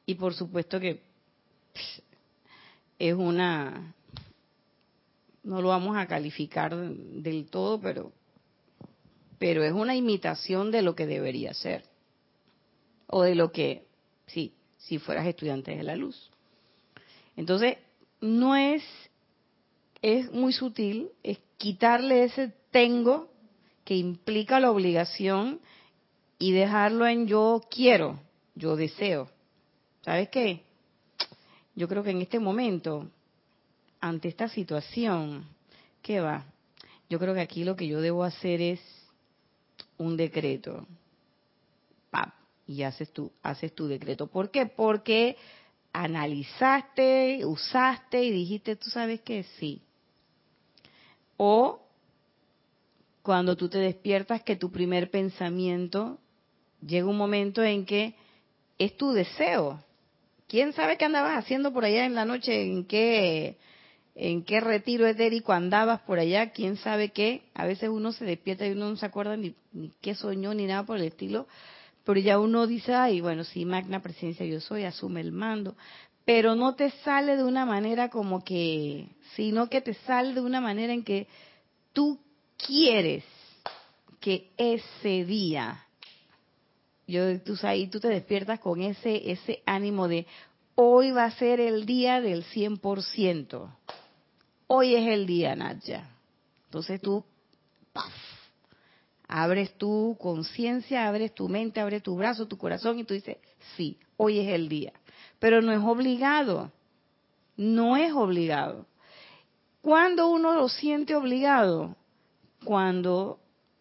y 0.07 0.17
por 0.17 0.35
supuesto 0.35 0.81
que 0.81 1.03
es 2.99 3.15
una, 3.15 3.95
no 5.47 5.63
lo 5.63 5.69
vamos 5.69 5.97
a 5.97 6.07
calificar 6.07 6.77
del 6.77 7.47
todo, 7.47 7.81
pero 7.81 8.13
pero 9.39 9.65
es 9.65 9.73
una 9.73 9.95
imitación 9.95 10.71
de 10.71 10.83
lo 10.83 10.95
que 10.95 11.07
debería 11.07 11.53
ser. 11.55 11.85
O 13.07 13.23
de 13.23 13.35
lo 13.35 13.53
que, 13.53 13.87
sí, 14.27 14.55
si 14.79 14.99
fueras 14.99 15.27
estudiante 15.27 15.77
de 15.77 15.83
la 15.83 15.97
luz. 15.97 16.31
Entonces, 17.37 17.77
no 18.21 18.57
es, 18.57 18.83
es 20.03 20.33
muy 20.33 20.53
sutil, 20.53 21.11
es 21.23 21.39
quitarle 21.59 22.25
ese 22.25 22.53
tengo 22.71 23.31
que 23.85 23.95
implica 23.95 24.59
la 24.59 24.71
obligación 24.71 25.61
y 26.39 26.53
dejarlo 26.53 27.07
en 27.07 27.27
yo 27.27 27.63
quiero, 27.71 28.19
yo 28.55 28.75
deseo. 28.75 29.29
¿Sabes 30.03 30.29
qué? 30.31 30.63
Yo 31.75 31.89
creo 31.89 32.03
que 32.03 32.11
en 32.11 32.23
este 32.23 32.41
momento, 32.41 33.11
ante 34.09 34.29
esta 34.29 34.49
situación, 34.49 35.47
¿qué 36.03 36.21
va? 36.21 36.45
Yo 37.09 37.19
creo 37.19 37.35
que 37.35 37.41
aquí 37.41 37.65
lo 37.65 37.77
que 37.77 37.87
yo 37.87 38.01
debo 38.01 38.25
hacer 38.25 38.61
es 38.61 38.81
un 39.99 40.17
decreto. 40.17 40.87
¡Pap! 42.11 42.33
Y 42.67 42.83
haces 42.83 43.13
tu, 43.13 43.33
haces 43.43 43.75
tu 43.75 43.87
decreto. 43.87 44.27
¿Por 44.27 44.51
qué? 44.51 44.67
Porque 44.67 45.37
analizaste, 45.93 47.45
usaste 47.45 48.23
y 48.23 48.31
dijiste, 48.31 48.77
tú 48.77 48.91
sabes 48.91 49.21
que 49.23 49.45
sí. 49.59 49.83
O 51.37 51.81
cuando 53.23 53.57
tú 53.57 53.69
te 53.69 53.79
despiertas 53.79 54.43
que 54.43 54.57
tu 54.57 54.71
primer 54.71 55.11
pensamiento 55.11 56.19
llega 56.85 57.09
un 57.09 57.17
momento 57.17 57.63
en 57.63 57.85
que 57.85 58.15
es 58.79 58.97
tu 58.97 59.13
deseo. 59.13 59.83
¿Quién 60.49 60.73
sabe 60.73 60.97
qué 60.97 61.07
andabas 61.07 61.39
haciendo 61.39 61.73
por 61.73 61.85
allá 61.85 62.05
en 62.05 62.15
la 62.15 62.25
noche? 62.25 62.63
¿En 62.63 62.85
qué, 62.85 63.59
en 64.19 64.45
qué 64.45 64.61
retiro 64.61 65.07
etérico 65.07 65.53
andabas 65.53 66.01
por 66.01 66.19
allá? 66.19 66.51
¿Quién 66.51 66.79
sabe 66.79 67.11
qué? 67.11 67.43
A 67.55 67.67
veces 67.67 67.91
uno 67.91 68.13
se 68.13 68.25
despierta 68.25 68.67
y 68.67 68.73
uno 68.73 68.89
no 68.89 68.97
se 68.97 69.05
acuerda 69.05 69.37
ni, 69.37 69.55
ni 69.73 69.93
qué 70.01 70.15
soñó 70.15 70.55
ni 70.55 70.67
nada 70.67 70.85
por 70.85 70.97
el 70.97 71.05
estilo. 71.05 71.47
Pero 72.03 72.19
ya 72.21 72.39
uno 72.39 72.67
dice, 72.67 72.95
ay, 72.95 73.21
bueno, 73.21 73.45
si 73.45 73.65
magna 73.67 74.01
presencia 74.01 74.47
yo 74.47 74.61
soy, 74.61 74.85
asume 74.85 75.21
el 75.21 75.33
mando. 75.33 75.77
Pero 76.25 76.55
no 76.55 76.75
te 76.75 76.91
sale 77.05 77.37
de 77.37 77.45
una 77.45 77.67
manera 77.67 78.09
como 78.09 78.43
que, 78.43 79.07
sino 79.35 79.69
que 79.69 79.83
te 79.83 79.93
sale 79.95 80.33
de 80.33 80.41
una 80.41 80.63
manera 80.63 80.95
en 80.95 81.05
que 81.05 81.27
tú 81.93 82.19
quieres 82.67 83.25
que 84.19 84.51
ese 84.57 85.25
día 85.25 85.83
yo 87.07 87.41
tú 87.43 87.57
ahí 87.63 87.87
tú 87.87 88.01
te 88.01 88.09
despiertas 88.09 88.59
con 88.59 88.83
ese 88.83 89.31
ese 89.31 89.63
ánimo 89.67 90.09
de 90.09 90.27
hoy 90.75 91.11
va 91.11 91.25
a 91.25 91.31
ser 91.33 91.59
el 91.61 91.87
día 91.87 92.21
del 92.21 92.45
100%. 92.45 93.71
Hoy 94.69 94.95
es 94.95 95.07
el 95.07 95.27
día, 95.27 95.55
Nadia. 95.55 96.09
Entonces 96.65 97.01
tú 97.01 97.25
¡paf! 97.93 98.13
abres 99.29 99.77
tu 99.79 100.17
conciencia, 100.21 101.07
abres 101.07 101.35
tu 101.35 101.49
mente, 101.49 101.81
abres 101.81 102.03
tu 102.03 102.17
brazo, 102.17 102.47
tu 102.47 102.59
corazón 102.59 102.99
y 102.99 103.05
tú 103.05 103.15
dices, 103.15 103.37
"Sí, 103.77 103.99
hoy 104.17 104.41
es 104.41 104.49
el 104.49 104.69
día." 104.69 104.93
Pero 105.39 105.63
no 105.63 105.73
es 105.73 105.81
obligado. 105.81 106.73
No 107.57 107.97
es 107.97 108.13
obligado. 108.13 108.87
Cuando 109.83 110.29
uno 110.29 110.55
lo 110.55 110.69
siente 110.69 111.15
obligado, 111.15 111.95
cuando 112.65 113.39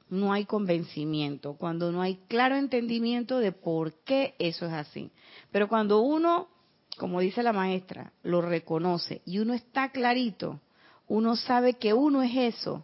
no 0.09 0.33
hay 0.33 0.45
convencimiento, 0.45 1.55
cuando 1.55 1.91
no 1.91 2.01
hay 2.01 2.17
claro 2.27 2.55
entendimiento 2.55 3.39
de 3.39 3.51
por 3.51 3.93
qué 4.03 4.35
eso 4.37 4.67
es 4.67 4.73
así. 4.73 5.11
Pero 5.51 5.67
cuando 5.67 6.01
uno, 6.01 6.47
como 6.97 7.19
dice 7.21 7.41
la 7.41 7.53
maestra, 7.53 8.13
lo 8.21 8.41
reconoce 8.41 9.21
y 9.25 9.39
uno 9.39 9.53
está 9.53 9.89
clarito, 9.89 10.59
uno 11.07 11.35
sabe 11.35 11.75
que 11.75 11.93
uno 11.93 12.21
es 12.21 12.55
eso, 12.55 12.83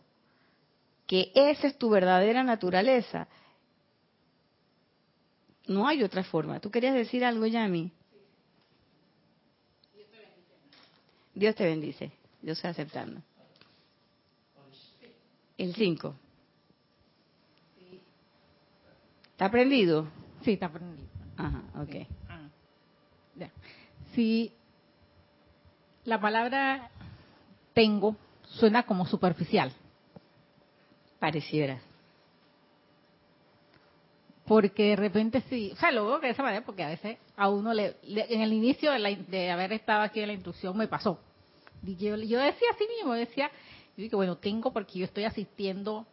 que 1.07 1.31
esa 1.35 1.67
es 1.67 1.77
tu 1.77 1.89
verdadera 1.89 2.43
naturaleza, 2.43 3.27
no 5.67 5.87
hay 5.87 6.03
otra 6.03 6.23
forma. 6.23 6.59
¿Tú 6.59 6.69
querías 6.69 6.93
decir 6.93 7.23
algo, 7.23 7.45
Yami? 7.45 7.91
Dios 11.33 11.55
te 11.55 11.63
bendice. 11.63 12.11
Yo 12.41 12.53
estoy 12.53 12.71
aceptando. 12.71 13.21
El 15.57 15.73
5. 15.75 16.15
¿Está 19.31 19.45
aprendido? 19.45 20.07
Sí, 20.43 20.53
está 20.53 20.67
aprendido. 20.67 21.07
Ajá, 21.37 21.63
ok. 21.75 22.07
Ah, 22.29 22.49
ya. 23.35 23.51
Si 24.13 24.51
la 26.03 26.19
palabra 26.19 26.89
tengo 27.73 28.15
suena 28.43 28.83
como 28.83 29.05
superficial. 29.05 29.71
Pareciera. 31.19 31.79
Porque 34.45 34.89
de 34.89 34.95
repente 34.95 35.41
sí, 35.49 35.71
o 35.71 35.75
sea, 35.77 35.91
lo 35.91 36.05
veo 36.07 36.19
de 36.19 36.29
esa 36.29 36.43
manera 36.43 36.65
porque 36.65 36.83
a 36.83 36.89
veces 36.89 37.17
a 37.37 37.47
uno 37.49 37.73
le, 37.73 37.95
le- 38.03 38.33
en 38.33 38.41
el 38.41 38.51
inicio 38.53 38.91
de, 38.91 38.99
la- 38.99 39.15
de 39.15 39.51
haber 39.51 39.71
estado 39.73 40.01
aquí 40.01 40.19
en 40.19 40.27
la 40.27 40.33
instrucción 40.33 40.75
me 40.75 40.87
pasó. 40.87 41.19
Y 41.85 41.95
yo, 41.95 42.15
yo 42.17 42.39
decía 42.39 42.67
así 42.73 42.85
mismo, 42.97 43.13
decía, 43.13 43.49
yo 43.95 44.03
dije, 44.03 44.15
bueno, 44.15 44.37
tengo 44.37 44.71
porque 44.73 44.99
yo 44.99 45.05
estoy 45.05 45.23
asistiendo 45.23 46.05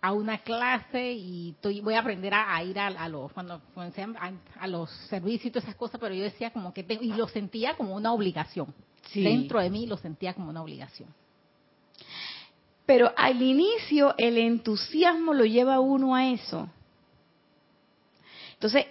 a 0.00 0.12
una 0.12 0.38
clase 0.38 1.12
y 1.12 1.50
estoy, 1.50 1.80
voy 1.80 1.94
a 1.94 2.00
aprender 2.00 2.32
a, 2.34 2.56
a 2.56 2.64
ir 2.64 2.78
a, 2.78 2.86
a 2.88 3.08
los 3.08 3.30
cuando, 3.32 3.60
a, 3.76 4.32
a 4.58 4.66
los 4.66 4.90
servicios 5.08 5.46
y 5.46 5.50
todas 5.50 5.64
esas 5.64 5.76
cosas, 5.76 6.00
pero 6.00 6.14
yo 6.14 6.24
decía 6.24 6.50
como 6.52 6.72
que 6.72 6.82
tengo, 6.82 7.02
y 7.02 7.12
lo 7.12 7.28
sentía 7.28 7.76
como 7.76 7.94
una 7.94 8.12
obligación. 8.12 8.74
Sí. 9.08 9.22
Dentro 9.22 9.60
de 9.60 9.70
mí 9.70 9.86
lo 9.86 9.96
sentía 9.96 10.34
como 10.34 10.50
una 10.50 10.62
obligación. 10.62 11.08
Pero 12.86 13.12
al 13.16 13.40
inicio 13.40 14.14
el 14.18 14.38
entusiasmo 14.38 15.32
lo 15.34 15.44
lleva 15.44 15.74
a 15.76 15.80
uno 15.80 16.14
a 16.14 16.26
eso. 16.28 16.68
Entonces, 18.54 18.86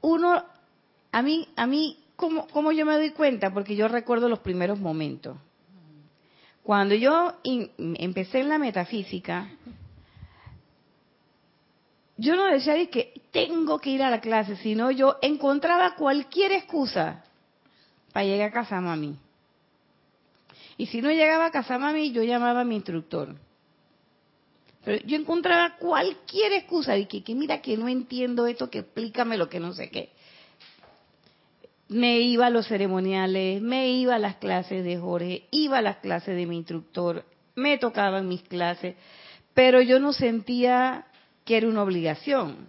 uno, 0.00 0.44
a 1.12 1.22
mí, 1.22 1.48
a 1.56 1.66
mí, 1.66 1.98
¿cómo, 2.16 2.46
cómo 2.48 2.72
yo 2.72 2.86
me 2.86 2.94
doy 2.94 3.10
cuenta? 3.10 3.52
Porque 3.52 3.76
yo 3.76 3.88
recuerdo 3.88 4.28
los 4.28 4.38
primeros 4.40 4.78
momentos. 4.78 5.36
Cuando 6.62 6.94
yo 6.94 7.34
in- 7.42 7.70
empecé 7.78 8.40
en 8.40 8.48
la 8.48 8.58
metafísica, 8.58 9.50
yo 12.16 12.36
no 12.36 12.46
decía 12.46 12.74
de 12.74 12.90
que 12.90 13.12
tengo 13.30 13.78
que 13.78 13.90
ir 13.90 14.02
a 14.02 14.10
la 14.10 14.20
clase, 14.20 14.56
sino 14.56 14.90
yo 14.90 15.16
encontraba 15.22 15.94
cualquier 15.94 16.52
excusa 16.52 17.24
para 18.12 18.26
llegar 18.26 18.48
a 18.48 18.52
casa 18.52 18.80
mami. 18.80 19.16
Y 20.76 20.86
si 20.86 21.02
no 21.02 21.10
llegaba 21.10 21.46
a 21.46 21.50
casa 21.50 21.78
mami, 21.78 22.12
yo 22.12 22.22
llamaba 22.22 22.60
a 22.60 22.64
mi 22.64 22.76
instructor. 22.76 23.34
Pero 24.84 25.04
yo 25.04 25.16
encontraba 25.16 25.76
cualquier 25.76 26.52
excusa 26.52 26.94
de 26.94 27.06
que, 27.08 27.22
que 27.22 27.34
mira 27.34 27.60
que 27.60 27.76
no 27.76 27.88
entiendo 27.88 28.46
esto, 28.46 28.70
que 28.70 28.78
explícame 28.80 29.36
lo 29.36 29.48
que 29.48 29.60
no 29.60 29.72
sé 29.72 29.90
qué. 29.90 30.10
Me 31.88 32.20
iba 32.20 32.46
a 32.46 32.50
los 32.50 32.68
ceremoniales, 32.68 33.60
me 33.60 33.90
iba 33.90 34.14
a 34.14 34.18
las 34.18 34.36
clases 34.36 34.84
de 34.84 34.98
Jorge, 34.98 35.44
iba 35.50 35.78
a 35.78 35.82
las 35.82 35.96
clases 35.96 36.36
de 36.36 36.46
mi 36.46 36.56
instructor, 36.56 37.24
me 37.54 37.78
tocaban 37.78 38.28
mis 38.28 38.42
clases, 38.42 38.94
pero 39.52 39.80
yo 39.80 39.98
no 39.98 40.12
sentía 40.12 41.06
que 41.44 41.56
era 41.56 41.68
una 41.68 41.82
obligación. 41.82 42.68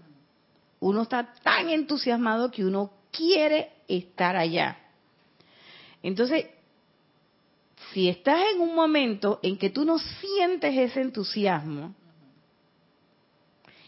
Uno 0.79 1.03
está 1.03 1.33
tan 1.43 1.69
entusiasmado 1.69 2.49
que 2.49 2.65
uno 2.65 2.91
quiere 3.11 3.71
estar 3.87 4.35
allá. 4.35 4.77
Entonces, 6.01 6.45
si 7.93 8.09
estás 8.09 8.41
en 8.53 8.61
un 8.61 8.75
momento 8.75 9.39
en 9.41 9.57
que 9.57 9.69
tú 9.69 9.85
no 9.85 9.97
sientes 9.99 10.77
ese 10.77 11.01
entusiasmo 11.01 11.93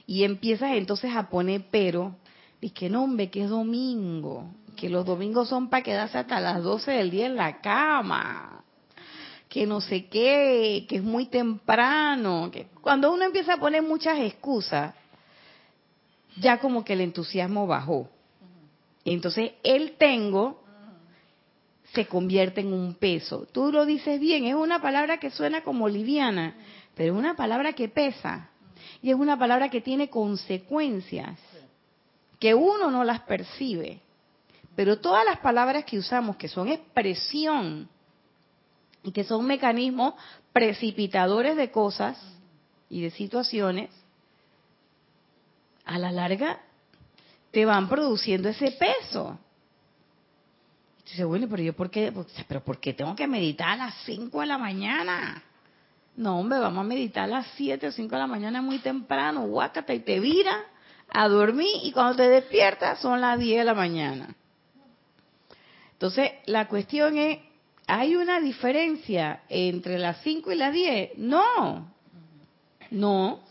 y 0.06 0.24
empiezas 0.24 0.72
entonces 0.74 1.16
a 1.16 1.30
poner 1.30 1.64
pero, 1.72 2.16
y 2.60 2.72
que 2.72 2.90
no, 2.90 3.04
hombre, 3.04 3.30
que 3.30 3.44
es 3.44 3.50
domingo, 3.50 4.46
que 4.76 4.90
los 4.90 5.06
domingos 5.06 5.50
son 5.50 5.70
para 5.70 5.84
quedarse 5.84 6.18
hasta 6.18 6.40
las 6.40 6.64
12 6.64 6.92
del 6.92 7.12
día 7.12 7.26
en 7.28 7.36
la 7.36 7.62
cama, 7.62 8.64
que 9.48 9.66
no 9.66 9.82
sé 9.82 10.08
qué, 10.08 10.86
que 10.88 10.98
es 10.98 11.04
muy 11.04 11.26
temprano, 11.26 12.50
que 12.52 12.68
cuando 12.82 13.12
uno 13.12 13.26
empieza 13.26 13.54
a 13.54 13.60
poner 13.60 13.84
muchas 13.84 14.20
excusas, 14.20 14.96
ya 16.38 16.60
como 16.60 16.84
que 16.84 16.94
el 16.94 17.02
entusiasmo 17.02 17.68
bajó. 17.68 18.10
Entonces, 19.04 19.52
el 19.64 19.94
tengo 19.94 20.62
se 21.94 22.08
convierte 22.08 22.62
en 22.62 22.74
un 22.74 22.96
peso. 22.96 23.48
Tú 23.52 23.72
lo 23.72 23.86
dices 23.86 24.20
bien, 24.20 24.46
es 24.46 24.56
una 24.56 24.82
palabra 24.82 25.20
que 25.20 25.30
suena 25.30 25.62
como 25.64 25.90
liviana, 25.90 26.56
pero 26.96 27.14
es 27.14 27.20
una 27.20 27.36
palabra 27.36 27.74
que 27.74 27.90
pesa. 27.90 28.50
Y 29.02 29.10
es 29.10 29.16
una 29.16 29.38
palabra 29.38 29.70
que 29.70 29.82
tiene 29.82 30.10
consecuencias, 30.10 31.40
que 32.40 32.54
uno 32.54 32.90
no 32.92 33.04
las 33.04 33.22
percibe. 33.22 34.00
Pero 34.76 35.00
todas 35.00 35.26
las 35.26 35.40
palabras 35.40 35.86
que 35.86 35.98
usamos, 35.98 36.38
que 36.38 36.48
son 36.48 36.70
expresión 36.70 37.90
y 39.04 39.12
que 39.12 39.24
son 39.24 39.46
mecanismos 39.46 40.14
precipitadores 40.54 41.58
de 41.58 41.72
cosas 41.72 42.18
y 42.90 43.02
de 43.02 43.12
situaciones, 43.12 43.90
a 45.86 45.98
la 45.98 46.12
larga 46.12 46.62
te 47.52 47.66
van 47.66 47.90
produciendo 47.90 48.48
ese 48.48 48.72
peso. 48.72 49.38
Dice, 51.12 51.26
bueno, 51.26 51.48
pero 51.50 51.62
yo 51.62 51.74
por 51.74 51.90
qué, 51.90 52.14
pero 52.48 52.64
¿por 52.64 52.80
qué 52.80 52.94
tengo 52.94 53.14
que 53.18 53.28
meditar 53.28 53.72
a 53.72 53.76
las 53.76 53.96
5 54.06 54.40
de 54.40 54.46
la 54.46 54.58
mañana? 54.58 55.44
No, 56.16 56.40
hombre, 56.40 56.60
vamos 56.60 56.86
a 56.86 56.88
meditar 56.88 57.26
a 57.26 57.28
las 57.28 57.48
7 57.58 57.86
o 57.88 57.92
5 57.92 58.16
de 58.16 58.18
la 58.18 58.28
mañana 58.28 58.62
muy 58.62 58.80
temprano, 58.80 59.46
guácate 59.48 59.94
y 59.94 60.00
te 60.00 60.22
vira 60.22 60.58
a 61.10 61.28
dormir 61.28 61.70
y 61.84 61.92
cuando 61.92 62.16
te 62.16 62.30
despiertas 62.30 63.00
son 63.02 63.20
las 63.20 63.38
10 63.38 63.60
de 63.60 63.66
la 63.66 63.74
mañana. 63.74 64.34
Entonces, 65.92 66.32
la 66.46 66.70
cuestión 66.70 67.18
es, 67.18 67.40
¿hay 67.88 68.16
una 68.16 68.40
diferencia 68.40 69.42
entre 69.50 70.00
las 70.00 70.22
5 70.22 70.50
y 70.54 70.56
las 70.56 70.74
10? 70.74 71.18
No, 71.18 71.92
no, 72.90 73.42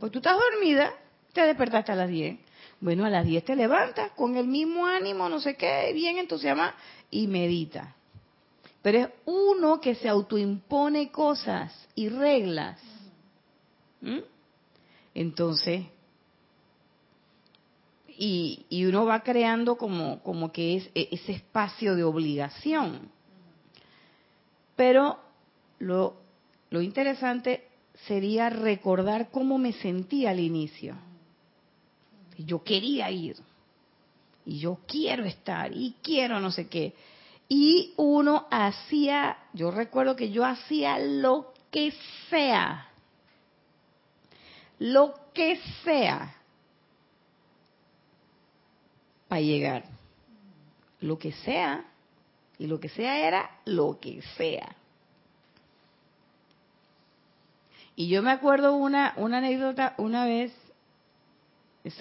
pues 0.00 0.10
tú 0.10 0.18
estás 0.20 0.38
dormida, 0.50 0.94
te 1.34 1.42
despertaste 1.42 1.92
a 1.92 1.96
las 1.96 2.08
10. 2.08 2.38
Bueno, 2.80 3.04
a 3.04 3.10
las 3.10 3.24
10 3.24 3.44
te 3.44 3.54
levantas 3.54 4.10
con 4.12 4.36
el 4.36 4.48
mismo 4.48 4.86
ánimo, 4.86 5.28
no 5.28 5.40
sé 5.40 5.54
qué, 5.56 5.92
bien 5.94 6.18
entusiasmada 6.18 6.74
y 7.12 7.28
medita. 7.28 7.94
Pero 8.82 8.98
es 8.98 9.08
uno 9.26 9.80
que 9.80 9.94
se 9.94 10.08
autoimpone 10.08 11.12
cosas 11.12 11.72
y 11.94 12.08
reglas. 12.08 12.80
¿Mm? 14.00 14.18
Entonces, 15.14 15.84
y, 18.08 18.66
y, 18.68 18.84
uno 18.86 19.04
va 19.04 19.22
creando 19.22 19.76
como, 19.76 20.20
como 20.22 20.50
que 20.50 20.76
es 20.76 20.90
e, 20.94 21.08
ese 21.12 21.32
espacio 21.32 21.94
de 21.94 22.02
obligación. 22.02 23.10
Pero 24.74 25.18
lo, 25.78 26.16
lo 26.70 26.82
interesante 26.82 27.68
sería 28.06 28.50
recordar 28.50 29.30
cómo 29.30 29.58
me 29.58 29.72
sentí 29.74 30.26
al 30.26 30.40
inicio. 30.40 30.96
Yo 32.38 32.64
quería 32.64 33.10
ir. 33.10 33.36
Y 34.44 34.58
yo 34.58 34.80
quiero 34.86 35.24
estar. 35.24 35.72
Y 35.72 35.96
quiero 36.02 36.40
no 36.40 36.50
sé 36.50 36.68
qué. 36.68 36.94
Y 37.48 37.92
uno 37.96 38.46
hacía, 38.50 39.36
yo 39.52 39.70
recuerdo 39.70 40.16
que 40.16 40.30
yo 40.30 40.44
hacía 40.44 40.98
lo 40.98 41.52
que 41.70 41.92
sea. 42.30 42.88
Lo 44.78 45.14
que 45.34 45.60
sea. 45.84 46.34
Para 49.28 49.40
llegar. 49.40 49.84
Lo 51.00 51.18
que 51.18 51.32
sea. 51.32 51.84
Y 52.58 52.66
lo 52.66 52.80
que 52.80 52.88
sea 52.88 53.26
era 53.26 53.50
lo 53.64 53.98
que 54.00 54.22
sea. 54.36 54.76
Y 57.96 58.08
yo 58.08 58.22
me 58.22 58.30
acuerdo 58.30 58.74
una, 58.74 59.12
una 59.16 59.38
anécdota 59.38 59.94
una 59.98 60.24
vez 60.24 60.52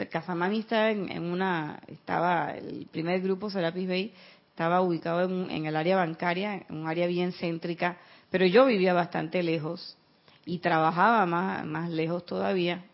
Casamami 0.09 0.59
estaba 0.59 0.91
en, 0.91 1.23
una, 1.23 1.81
estaba, 1.87 2.51
el 2.51 2.87
primer 2.91 3.19
grupo 3.21 3.49
Serapis 3.49 3.87
Bay 3.87 4.13
estaba 4.49 4.81
ubicado 4.81 5.23
en, 5.23 5.65
el 5.65 5.75
área 5.75 5.95
bancaria, 5.95 6.65
en 6.69 6.77
un 6.77 6.87
área 6.87 7.07
bien 7.07 7.33
céntrica, 7.33 7.97
pero 8.29 8.45
yo 8.45 8.65
vivía 8.65 8.93
bastante 8.93 9.41
lejos 9.41 9.97
y 10.45 10.59
trabajaba 10.59 11.25
más, 11.25 11.65
más 11.65 11.89
lejos 11.89 12.25
todavía. 12.25 12.85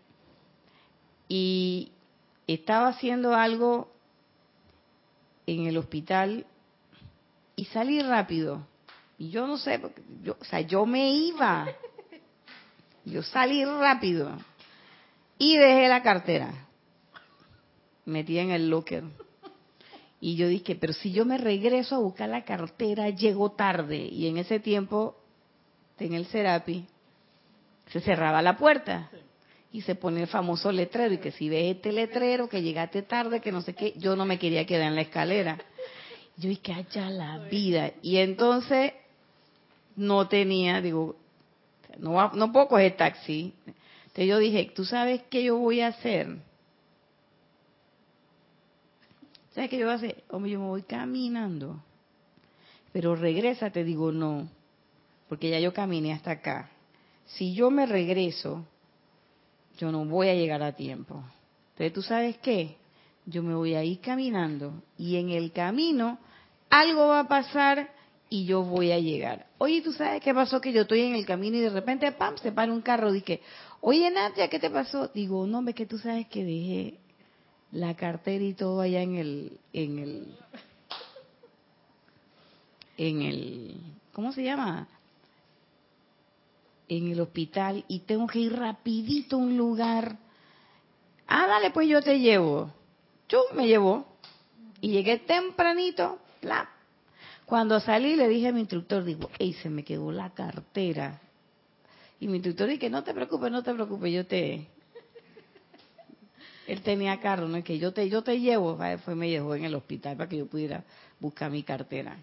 Y 1.28 1.91
estaba 2.47 2.88
haciendo 2.88 3.36
algo 3.36 3.91
en 5.45 5.67
el 5.67 5.78
hospital 5.78 6.45
y 7.58 7.65
salí 7.65 8.02
rápido. 8.02 8.65
Y 9.17 9.30
yo 9.30 9.45
no 9.45 9.58
sé, 9.58 9.82
yo, 10.23 10.38
o 10.39 10.45
sea, 10.45 10.62
yo 10.62 10.86
me 10.86 11.12
iba. 11.12 11.67
Yo 13.04 13.23
salí 13.23 13.65
rápido 13.65 14.38
y 15.38 15.58
dejé 15.58 15.88
la 15.88 16.04
cartera 16.04 16.67
metía 18.08 18.41
en 18.41 18.52
el 18.52 18.70
locker. 18.70 19.04
Y 20.20 20.36
yo 20.36 20.48
dije, 20.48 20.76
pero 20.76 20.93
si 20.93 21.12
yo 21.12 21.26
me 21.26 21.38
regreso 21.38 21.96
a 21.96 22.00
buscar 22.00 22.30
la 22.30 22.43
cartera, 22.43 23.10
llego 23.10 23.52
tarde. 23.52 23.98
Y 23.98 24.28
en 24.28 24.38
ese 24.38 24.60
tiempo, 24.60 25.15
en 26.00 26.13
el 26.13 26.26
Serapi, 26.26 26.86
se 27.91 28.00
cerraba 28.02 28.41
la 28.41 28.58
puerta. 28.58 29.12
Y 29.72 29.82
se 29.82 29.93
pone 29.93 30.22
el 30.22 30.28
famoso 30.28 30.72
letrero. 30.72 31.13
Y 31.13 31.20
que 31.20 31.32
si 31.32 31.50
ves 31.50 31.76
este 31.76 31.91
letrero, 31.91 32.50
que 32.50 32.63
llegaste 32.63 33.04
tarde, 33.04 33.41
que 33.41 33.52
no 33.52 33.62
sé 33.62 33.76
qué, 33.76 33.93
yo 33.98 34.15
no 34.15 34.26
me 34.26 34.39
quería 34.39 34.65
quedar 34.65 34.88
en 34.88 34.96
la 34.96 35.02
escalera. 35.02 35.60
Yo 36.38 36.50
dije, 36.50 36.74
allá 36.74 37.10
la 37.10 37.38
vida. 37.39 37.91
Y 38.02 38.17
entonces, 38.17 38.93
no 39.96 40.28
tenía, 40.28 40.82
digo, 40.82 41.15
no, 42.00 42.32
no 42.32 42.52
puedo 42.52 42.70
coger 42.70 42.98
taxi. 42.98 43.54
Entonces 43.65 44.28
yo 44.28 44.39
dije, 44.39 44.72
¿tú 44.76 44.84
sabes 44.84 45.22
qué 45.30 45.43
yo 45.43 45.58
voy 45.58 45.82
a 45.82 45.88
hacer? 45.88 46.38
¿Sabes 49.58 49.72
qué 49.72 49.80
yo 49.80 49.86
voy 49.88 49.93
a 49.93 49.96
hacer? 49.96 50.24
Hombre, 50.30 50.52
yo 50.52 50.60
me 50.60 50.67
voy 50.67 50.84
caminando. 50.84 51.82
Pero 52.93 53.15
regresa, 53.15 53.72
te 53.72 53.84
digo 53.84 54.12
no. 54.12 54.48
Porque 55.28 55.50
ya 55.50 55.60
yo 55.60 55.74
caminé 55.74 56.13
hasta 56.13 56.30
acá. 56.30 56.70
Si 57.26 57.56
yo 57.56 57.72
me 57.72 57.88
regreso, 57.88 58.67
yo 59.80 59.91
no 59.91 60.06
voy 60.06 60.30
a 60.30 60.36
llegar 60.36 60.62
a 60.62 60.74
tiempo. 60.74 61.24
Entonces, 61.72 61.91
¿tú 61.91 62.04
sabes 62.04 62.38
qué? 62.38 62.78
Yo 63.26 63.41
me 63.41 63.56
voy 63.56 63.74
a 63.74 63.84
ir 63.84 64.00
caminando 64.00 64.84
y 64.96 65.15
en 65.15 65.32
el 65.32 65.52
camino 65.52 66.20
algo 66.70 67.08
va 67.08 67.22
a 67.22 67.28
pasar 67.28 67.89
y 68.30 68.46
yo 68.46 68.62
voy 68.62 68.91
a 68.91 69.00
llegar. 69.00 69.48
Oye, 69.58 69.82
¿tú 69.82 69.91
sabes 69.91 70.22
qué 70.22 70.36
pasó? 70.36 70.62
Que 70.62 70.72
yo 70.72 70.84
estoy 70.84 71.02
en 71.02 71.15
el 71.15 71.26
camino 71.26 71.58
y 71.58 71.62
de 71.62 71.72
repente, 71.72 72.12
pam, 72.12 72.38
se 72.38 72.52
para 72.52 72.72
un 72.72 72.82
carro. 72.82 73.12
Dije, 73.12 73.41
oye, 73.82 74.08
Nadia, 74.12 74.50
¿qué 74.50 74.60
te 74.60 74.70
pasó? 74.70 75.08
Digo, 75.08 75.48
no, 75.48 75.58
hombre, 75.58 75.74
que 75.74 75.88
tú 75.88 75.98
sabes 75.98 76.28
que 76.28 76.46
dejé 76.46 77.07
la 77.72 77.96
cartera 77.96 78.44
y 78.44 78.54
todo 78.54 78.82
allá 78.82 79.02
en 79.02 79.16
el, 79.16 79.60
en 79.74 80.00
el, 80.00 80.36
en 82.98 83.22
el, 83.22 83.76
¿cómo 84.14 84.32
se 84.32 84.44
llama? 84.44 84.88
En 86.88 87.12
el 87.12 87.20
hospital 87.20 87.84
y 87.88 88.00
tengo 88.00 88.28
que 88.28 88.40
ir 88.40 88.54
rapidito 88.54 89.36
a 89.36 89.40
un 89.40 89.58
lugar. 89.58 90.18
Ah, 91.28 91.46
dale, 91.48 91.72
pues 91.72 91.90
yo 91.90 92.02
te 92.02 92.20
llevo. 92.20 92.72
Yo 93.28 93.44
me 93.54 93.68
llevó. 93.68 94.08
Y 94.80 94.92
llegué 94.92 95.18
tempranito, 95.20 96.20
Cuando 97.46 97.80
salí 97.80 98.16
le 98.16 98.28
dije 98.28 98.50
a 98.50 98.52
mi 98.52 98.60
instructor, 98.62 99.04
digo, 99.04 99.30
ey, 99.40 99.54
se 99.54 99.70
me 99.70 99.84
quedó 99.84 100.12
la 100.12 100.30
cartera. 100.30 101.20
Y 102.20 102.28
mi 102.28 102.36
instructor 102.36 102.70
dice, 102.70 102.90
no 102.90 103.04
te 103.04 103.14
preocupes, 103.14 103.52
no 103.52 103.64
te 103.64 103.74
preocupes, 103.74 104.14
yo 104.14 104.26
te, 104.26 104.68
él 106.68 106.82
tenía 106.82 107.20
carro, 107.20 107.48
¿no? 107.48 107.64
Que 107.64 107.80
yo 107.80 107.94
te, 107.94 108.10
yo 108.10 108.22
te 108.22 108.40
llevo, 108.40 108.78
fue 109.06 109.16
me 109.16 109.30
llevó 109.30 109.56
en 109.56 109.64
el 109.64 109.74
hospital 109.74 110.18
para 110.18 110.30
que 110.30 110.38
yo 110.38 110.48
pudiera 110.48 110.84
buscar 111.20 111.50
mi 111.50 111.64
cartera. 111.64 112.18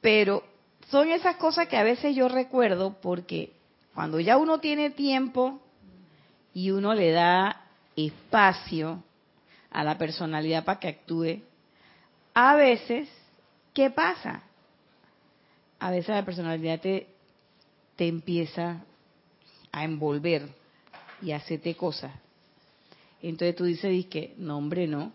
Pero 0.00 0.42
son 0.90 1.08
esas 1.08 1.36
cosas 1.36 1.68
que 1.68 1.76
a 1.76 1.84
veces 1.84 2.14
yo 2.16 2.28
recuerdo 2.28 2.96
porque 3.00 3.52
cuando 3.94 4.18
ya 4.18 4.36
uno 4.36 4.58
tiene 4.58 4.90
tiempo 4.90 5.60
y 6.52 6.72
uno 6.72 6.92
le 6.94 7.12
da 7.12 7.64
espacio 7.96 9.02
a 9.70 9.84
la 9.84 9.96
personalidad 9.96 10.64
para 10.64 10.80
que 10.80 10.88
actúe, 10.88 11.40
a 12.34 12.56
veces, 12.56 13.08
¿qué 13.72 13.90
pasa? 13.90 14.42
A 15.78 15.90
veces 15.92 16.08
la 16.08 16.24
personalidad 16.24 16.80
te, 16.80 17.06
te 17.94 18.08
empieza 18.08 18.82
a 19.70 19.84
envolver 19.84 20.48
y 21.22 21.30
a 21.30 21.36
hacerte 21.36 21.76
cosas 21.76 22.10
entonces 23.28 23.56
tú 23.56 23.64
dices, 23.64 24.06
que 24.06 24.34
no 24.36 24.58
hombre, 24.58 24.86
no, 24.86 25.12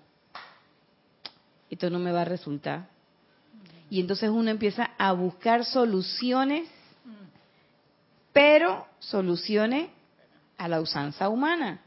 esto 1.69 1.89
no 1.89 1.99
me 1.99 2.11
va 2.11 2.21
a 2.21 2.25
resultar. 2.25 2.89
Y 3.89 3.99
entonces 3.99 4.29
uno 4.29 4.49
empieza 4.49 4.91
a 4.97 5.11
buscar 5.13 5.65
soluciones, 5.65 6.67
pero 8.33 8.87
soluciones 8.99 9.89
a 10.57 10.67
la 10.67 10.81
usanza 10.81 11.29
humana. 11.29 11.81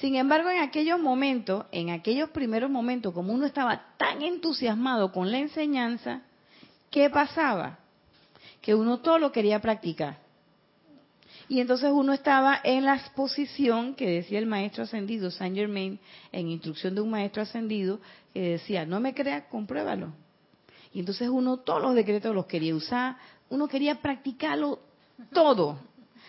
Sin 0.00 0.16
embargo, 0.16 0.48
en 0.50 0.62
aquellos 0.62 0.98
momentos, 0.98 1.66
en 1.72 1.90
aquellos 1.90 2.30
primeros 2.30 2.70
momentos, 2.70 3.12
como 3.12 3.32
uno 3.32 3.46
estaba 3.46 3.94
tan 3.96 4.22
entusiasmado 4.22 5.12
con 5.12 5.30
la 5.30 5.38
enseñanza, 5.38 6.22
¿qué 6.90 7.10
pasaba? 7.10 7.78
Que 8.62 8.74
uno 8.74 9.00
todo 9.00 9.18
lo 9.18 9.32
quería 9.32 9.60
practicar. 9.60 10.18
Y 11.50 11.58
entonces 11.58 11.90
uno 11.92 12.12
estaba 12.12 12.60
en 12.62 12.84
la 12.84 13.02
posición 13.16 13.96
que 13.96 14.08
decía 14.08 14.38
el 14.38 14.46
maestro 14.46 14.84
ascendido, 14.84 15.32
Saint 15.32 15.56
Germain, 15.56 15.98
en 16.30 16.48
instrucción 16.48 16.94
de 16.94 17.00
un 17.00 17.10
maestro 17.10 17.42
ascendido, 17.42 17.98
que 18.32 18.50
decía, 18.50 18.86
no 18.86 19.00
me 19.00 19.14
creas, 19.14 19.46
compruébalo. 19.50 20.12
Y 20.94 21.00
entonces 21.00 21.28
uno 21.28 21.56
todos 21.56 21.82
los 21.82 21.96
decretos 21.96 22.32
los 22.32 22.46
quería 22.46 22.72
usar, 22.72 23.16
uno 23.48 23.66
quería 23.66 23.96
practicarlo 23.96 24.78
todo. 25.32 25.80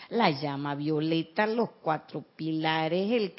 La 0.10 0.32
llama 0.32 0.74
violeta, 0.74 1.46
los 1.46 1.70
cuatro 1.84 2.26
pilares, 2.36 3.12
el 3.12 3.36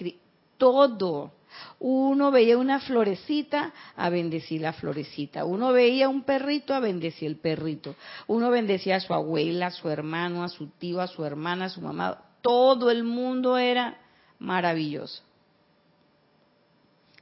todo. 0.56 1.32
Uno 1.78 2.30
veía 2.30 2.58
una 2.58 2.80
florecita, 2.80 3.72
a 3.96 4.08
bendecir 4.08 4.60
la 4.60 4.72
florecita. 4.72 5.44
Uno 5.44 5.72
veía 5.72 6.08
un 6.08 6.22
perrito, 6.22 6.74
a 6.74 6.80
bendecir 6.80 7.28
el 7.28 7.36
perrito. 7.36 7.94
Uno 8.26 8.50
bendecía 8.50 8.96
a 8.96 9.00
su 9.00 9.14
abuela, 9.14 9.66
a 9.66 9.70
su 9.70 9.88
hermano, 9.88 10.44
a 10.44 10.48
su 10.48 10.68
tío, 10.68 11.00
a 11.00 11.06
su 11.06 11.24
hermana, 11.24 11.66
a 11.66 11.70
su 11.70 11.80
mamá. 11.80 12.18
Todo 12.40 12.90
el 12.90 13.04
mundo 13.04 13.56
era 13.58 13.98
maravilloso. 14.38 15.22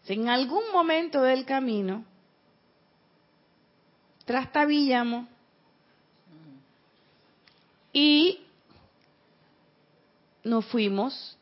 En 0.07 0.28
algún 0.28 0.72
momento 0.72 1.22
del 1.22 1.45
camino 1.45 2.05
trastabillamos 4.24 5.28
y 7.93 8.41
nos 10.43 10.66
fuimos 10.66 11.37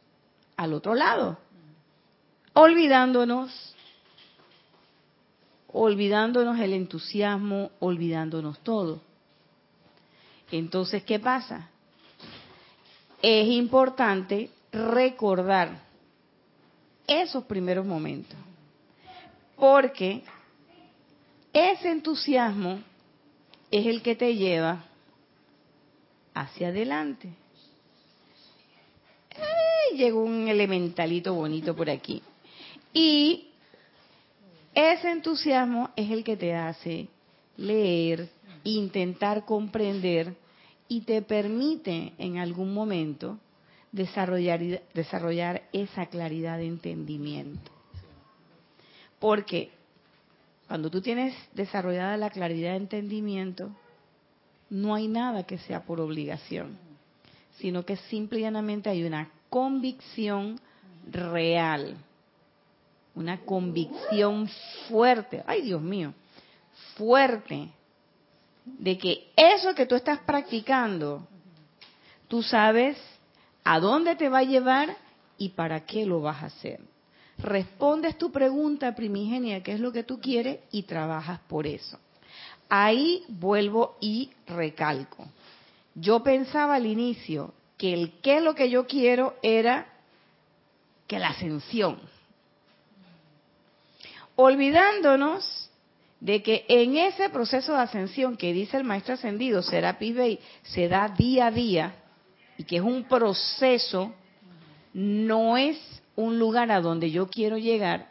al 0.56 0.74
otro 0.74 0.94
lado, 0.94 1.38
olvidándonos, 2.60 3.76
olvidándonos 5.68 6.58
el 6.58 6.72
entusiasmo, 6.72 7.70
olvidándonos 7.78 8.58
todo. 8.64 9.00
Entonces, 10.50 11.04
¿qué 11.04 11.20
pasa? 11.20 11.68
Es 13.22 13.46
importante 13.46 14.50
recordar 14.72 15.82
esos 17.06 17.44
primeros 17.44 17.86
momentos, 17.86 18.36
porque 19.54 20.24
ese 21.52 21.92
entusiasmo 21.92 22.80
es 23.70 23.86
el 23.86 24.02
que 24.02 24.16
te 24.16 24.34
lleva 24.34 24.84
hacia 26.34 26.68
adelante. 26.68 27.28
llegó 29.96 30.22
un 30.22 30.48
elementalito 30.48 31.34
bonito 31.34 31.74
por 31.74 31.88
aquí. 31.88 32.22
Y 32.92 33.48
ese 34.74 35.10
entusiasmo 35.10 35.90
es 35.96 36.10
el 36.10 36.24
que 36.24 36.36
te 36.36 36.54
hace 36.54 37.08
leer, 37.56 38.28
intentar 38.64 39.44
comprender 39.44 40.34
y 40.88 41.02
te 41.02 41.22
permite 41.22 42.12
en 42.18 42.38
algún 42.38 42.72
momento 42.72 43.38
desarrollar, 43.92 44.60
desarrollar 44.94 45.62
esa 45.72 46.06
claridad 46.06 46.58
de 46.58 46.66
entendimiento. 46.66 47.70
Porque 49.18 49.70
cuando 50.66 50.90
tú 50.90 51.00
tienes 51.00 51.34
desarrollada 51.54 52.16
la 52.16 52.30
claridad 52.30 52.70
de 52.70 52.76
entendimiento, 52.76 53.70
no 54.70 54.94
hay 54.94 55.08
nada 55.08 55.44
que 55.44 55.58
sea 55.58 55.84
por 55.84 56.00
obligación, 56.00 56.78
sino 57.58 57.84
que 57.84 57.96
simplemente 57.96 58.90
hay 58.90 59.04
una 59.04 59.30
convicción 59.48 60.60
real, 61.10 61.96
una 63.14 63.40
convicción 63.40 64.48
fuerte, 64.88 65.42
ay 65.46 65.62
Dios 65.62 65.82
mío, 65.82 66.14
fuerte, 66.96 67.68
de 68.64 68.98
que 68.98 69.30
eso 69.36 69.74
que 69.74 69.86
tú 69.86 69.94
estás 69.94 70.20
practicando, 70.20 71.26
tú 72.28 72.42
sabes 72.42 72.98
a 73.64 73.80
dónde 73.80 74.16
te 74.16 74.28
va 74.28 74.38
a 74.38 74.44
llevar 74.44 74.96
y 75.36 75.50
para 75.50 75.84
qué 75.86 76.04
lo 76.04 76.20
vas 76.20 76.42
a 76.42 76.46
hacer. 76.46 76.80
Respondes 77.38 78.18
tu 78.18 78.32
pregunta 78.32 78.94
primigenia, 78.94 79.62
qué 79.62 79.72
es 79.72 79.80
lo 79.80 79.92
que 79.92 80.02
tú 80.02 80.20
quieres, 80.20 80.60
y 80.72 80.82
trabajas 80.82 81.40
por 81.48 81.66
eso. 81.66 81.98
Ahí 82.68 83.24
vuelvo 83.28 83.96
y 84.00 84.30
recalco. 84.46 85.26
Yo 85.94 86.22
pensaba 86.22 86.74
al 86.74 86.86
inicio 86.86 87.54
que 87.76 87.94
el 87.94 88.12
qué 88.20 88.40
lo 88.40 88.54
que 88.54 88.68
yo 88.68 88.86
quiero 88.86 89.36
era 89.42 89.86
que 91.06 91.18
la 91.18 91.28
ascensión. 91.28 91.98
Olvidándonos 94.40 95.68
de 96.20 96.44
que 96.44 96.64
en 96.68 96.96
ese 96.96 97.28
proceso 97.28 97.72
de 97.72 97.80
ascensión 97.80 98.36
que 98.36 98.52
dice 98.52 98.76
el 98.76 98.84
maestro 98.84 99.14
ascendido, 99.14 99.62
Serapis 99.62 100.14
Bey, 100.14 100.38
se 100.62 100.86
da 100.86 101.08
día 101.08 101.48
a 101.48 101.50
día 101.50 101.94
y 102.56 102.62
que 102.62 102.76
es 102.76 102.82
un 102.82 103.02
proceso, 103.02 104.14
no 104.92 105.56
es 105.56 105.76
un 106.14 106.38
lugar 106.38 106.70
a 106.70 106.80
donde 106.80 107.10
yo 107.10 107.26
quiero 107.26 107.58
llegar. 107.58 108.10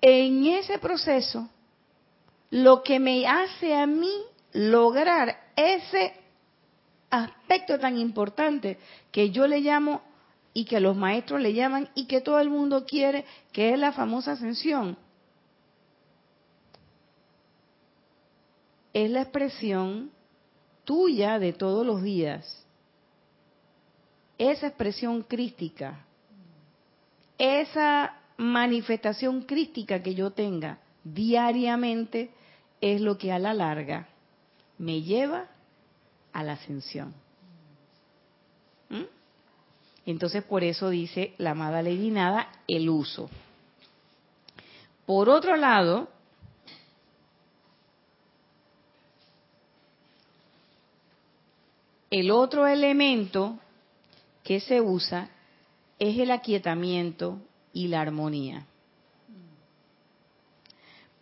En 0.00 0.46
ese 0.46 0.78
proceso 0.78 1.50
lo 2.48 2.82
que 2.82 2.98
me 2.98 3.26
hace 3.26 3.74
a 3.74 3.86
mí 3.86 4.22
lograr 4.54 5.38
ese 5.54 6.14
aspecto 7.10 7.78
tan 7.78 7.98
importante 7.98 8.78
que 9.10 9.28
yo 9.28 9.46
le 9.46 9.60
llamo 9.60 10.00
y 10.54 10.64
que 10.64 10.80
los 10.80 10.96
maestros 10.96 11.40
le 11.40 11.54
llaman 11.54 11.88
y 11.94 12.06
que 12.06 12.20
todo 12.20 12.38
el 12.40 12.50
mundo 12.50 12.84
quiere, 12.84 13.24
que 13.52 13.72
es 13.72 13.78
la 13.78 13.92
famosa 13.92 14.32
ascensión. 14.32 14.96
Es 18.92 19.10
la 19.10 19.22
expresión 19.22 20.10
tuya 20.84 21.38
de 21.38 21.52
todos 21.52 21.86
los 21.86 22.02
días. 22.02 22.66
Esa 24.36 24.66
expresión 24.66 25.22
crística, 25.22 26.04
esa 27.38 28.18
manifestación 28.36 29.42
crística 29.42 30.02
que 30.02 30.14
yo 30.14 30.32
tenga 30.32 30.80
diariamente 31.04 32.30
es 32.80 33.00
lo 33.00 33.16
que 33.16 33.32
a 33.32 33.38
la 33.38 33.54
larga 33.54 34.08
me 34.78 35.00
lleva 35.02 35.46
a 36.32 36.42
la 36.42 36.54
ascensión. 36.54 37.14
¿Mm? 38.90 39.21
Entonces 40.06 40.42
por 40.42 40.64
eso 40.64 40.90
dice 40.90 41.34
la 41.38 41.52
amada 41.52 41.82
Lady 41.82 42.10
Nada 42.10 42.48
el 42.66 42.88
uso. 42.88 43.30
Por 45.06 45.28
otro 45.28 45.56
lado, 45.56 46.08
el 52.10 52.30
otro 52.30 52.66
elemento 52.66 53.58
que 54.42 54.60
se 54.60 54.80
usa 54.80 55.30
es 55.98 56.18
el 56.18 56.30
aquietamiento 56.30 57.38
y 57.72 57.88
la 57.88 58.00
armonía. 58.00 58.66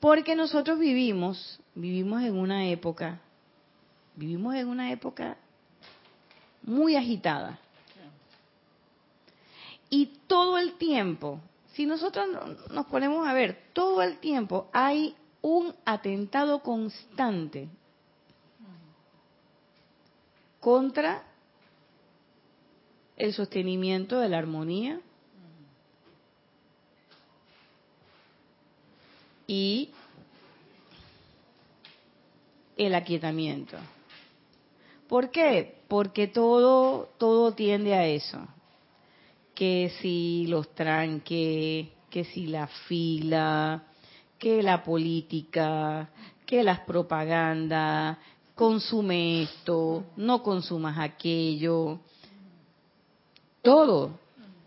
Porque 0.01 0.35
nosotros 0.35 0.79
vivimos, 0.79 1.61
vivimos 1.75 2.23
en 2.23 2.37
una 2.37 2.67
época, 2.69 3.21
vivimos 4.17 4.55
en 4.55 4.69
una 4.69 4.91
época 4.91 5.37
muy 6.63 6.97
agitada. 6.97 7.59
Y 9.91 10.07
todo 10.27 10.57
el 10.57 10.75
tiempo, 10.79 11.41
si 11.73 11.85
nosotros 11.85 12.27
nos 12.71 12.87
ponemos 12.87 13.27
a 13.27 13.33
ver, 13.33 13.65
todo 13.73 14.03
el 14.03 14.19
tiempo 14.19 14.69
hay 14.73 15.17
un 15.43 15.75
atentado 15.85 16.61
constante 16.63 17.69
contra 20.61 21.25
el 23.17 23.33
sostenimiento 23.35 24.21
de 24.21 24.29
la 24.29 24.39
armonía, 24.39 25.01
y 29.51 29.91
el 32.77 32.95
aquietamiento. 32.95 33.77
¿Por 35.09 35.33
qué? 35.33 35.81
Porque 35.89 36.29
todo, 36.29 37.09
todo 37.19 37.51
tiende 37.51 37.95
a 37.95 38.07
eso. 38.07 38.39
Que 39.55 39.93
si 40.01 40.47
los 40.47 40.75
tranques, 40.75 41.89
que 42.09 42.25
si 42.33 42.47
la 42.47 42.67
fila, 42.67 43.83
que 44.39 44.63
la 44.63 44.83
política, 44.83 46.09
que 46.47 46.63
las 46.63 46.81
propagandas, 46.81 48.19
consume 48.55 49.43
esto, 49.43 50.05
no 50.17 50.43
consumas 50.43 50.99
aquello. 50.99 52.01
Todo, 53.63 54.19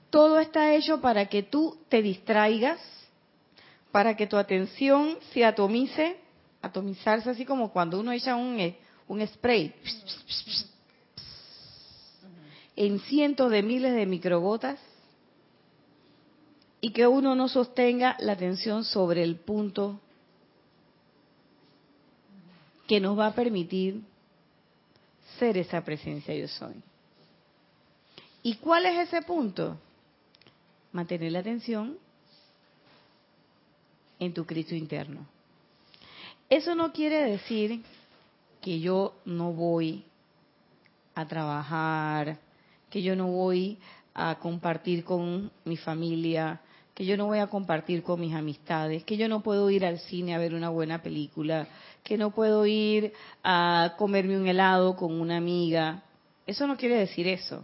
todo 0.10 0.40
está 0.40 0.74
hecho 0.76 1.02
para 1.02 1.26
que 1.26 1.44
tú 1.44 1.78
te 1.90 2.02
distraigas 2.02 2.80
para 3.94 4.16
que 4.16 4.26
tu 4.26 4.38
atención 4.38 5.20
se 5.32 5.46
atomice, 5.46 6.18
atomizarse 6.64 7.30
así 7.30 7.46
como 7.46 7.72
cuando 7.72 8.00
uno 8.00 8.12
echa 8.12 8.36
un, 8.36 8.60
eh, 8.60 8.76
un 9.08 9.26
spray 9.28 9.72
en 12.76 13.00
cientos 13.00 13.52
de 13.52 13.64
miles 13.64 13.94
de 13.94 14.06
microgotas 14.06 14.80
y 16.82 16.92
que 16.92 17.08
uno 17.08 17.36
no 17.36 17.48
sostenga 17.48 18.18
la 18.20 18.34
atención 18.34 18.84
sobre 18.84 19.24
el 19.24 19.38
punto 19.38 20.00
que 22.88 23.00
nos 23.00 23.18
va 23.18 23.28
a 23.28 23.36
permitir 23.36 24.02
ser 25.40 25.58
esa 25.58 25.82
presencia 25.84 26.36
yo 26.36 26.48
soy. 26.48 26.76
¿Y 28.42 28.56
cuál 28.56 28.86
es 28.86 29.08
ese 29.08 29.22
punto? 29.22 29.78
Mantener 30.92 31.32
la 31.32 31.40
atención 31.40 31.98
en 34.20 34.34
tu 34.34 34.46
Cristo 34.46 34.76
interno. 34.76 35.26
Eso 36.50 36.76
no 36.76 36.92
quiere 36.92 37.24
decir 37.24 37.82
que 38.62 38.80
yo 38.80 39.16
no 39.26 39.54
voy 39.54 40.04
a 41.16 41.26
trabajar, 41.26 42.38
que 42.94 43.02
yo 43.02 43.16
no 43.16 43.26
voy 43.26 43.80
a 44.14 44.36
compartir 44.36 45.04
con 45.04 45.50
mi 45.66 45.78
familia, 45.78 46.62
que 46.94 47.04
yo 47.04 47.18
no 47.18 47.26
voy 47.26 47.40
a 47.40 47.48
compartir 47.48 48.04
con 48.04 48.22
mis 48.22 48.36
amistades, 48.36 49.04
que 49.04 49.18
yo 49.18 49.28
no 49.28 49.42
puedo 49.42 49.68
ir 49.72 49.84
al 49.84 49.98
cine 49.98 50.36
a 50.36 50.38
ver 50.38 50.54
una 50.54 50.70
buena 50.70 51.02
película, 51.02 51.68
que 52.04 52.20
no 52.20 52.30
puedo 52.30 52.68
ir 52.68 53.12
a 53.44 53.96
comerme 53.98 54.38
un 54.38 54.46
helado 54.46 54.96
con 54.96 55.20
una 55.20 55.38
amiga. 55.38 56.04
Eso 56.46 56.68
no 56.68 56.78
quiere 56.78 56.98
decir 56.98 57.28
eso. 57.28 57.64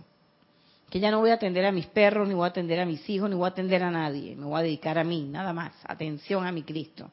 Que 0.89 0.99
ya 0.99 1.11
no 1.11 1.19
voy 1.19 1.29
a 1.29 1.35
atender 1.35 1.63
a 1.63 1.71
mis 1.71 1.85
perros, 1.85 2.27
ni 2.27 2.33
voy 2.33 2.45
a 2.45 2.47
atender 2.47 2.79
a 2.79 2.85
mis 2.87 3.07
hijos, 3.07 3.29
ni 3.29 3.35
voy 3.35 3.45
a 3.45 3.49
atender 3.49 3.83
a 3.83 3.91
nadie. 3.91 4.35
Me 4.35 4.45
voy 4.45 4.59
a 4.59 4.63
dedicar 4.63 4.97
a 4.97 5.03
mí, 5.03 5.27
nada 5.29 5.53
más. 5.53 5.73
Atención 5.83 6.47
a 6.47 6.51
mi 6.51 6.63
Cristo. 6.63 7.11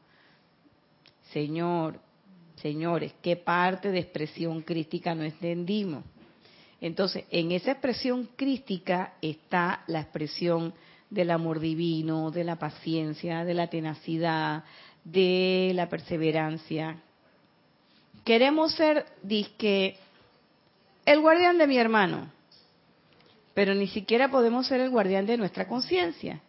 Señor, 1.34 2.00
señores, 2.62 3.12
¿qué 3.20 3.36
parte 3.36 3.90
de 3.90 3.98
expresión 3.98 4.62
crítica 4.62 5.14
no 5.14 5.22
entendimos? 5.22 6.02
Entonces, 6.80 7.24
en 7.30 7.52
esa 7.52 7.72
expresión 7.72 8.28
crística 8.36 9.14
está 9.22 9.82
la 9.86 10.00
expresión 10.00 10.74
del 11.10 11.30
amor 11.30 11.60
divino, 11.60 12.30
de 12.30 12.44
la 12.44 12.56
paciencia, 12.56 13.44
de 13.44 13.54
la 13.54 13.68
tenacidad, 13.68 14.64
de 15.04 15.72
la 15.74 15.88
perseverancia. 15.88 17.02
Queremos 18.24 18.74
ser, 18.74 19.06
disque, 19.22 19.96
el 21.04 21.20
guardián 21.20 21.58
de 21.58 21.66
mi 21.66 21.78
hermano, 21.78 22.30
pero 23.54 23.74
ni 23.74 23.86
siquiera 23.86 24.30
podemos 24.30 24.66
ser 24.66 24.80
el 24.80 24.90
guardián 24.90 25.26
de 25.26 25.38
nuestra 25.38 25.66
conciencia. 25.66 26.40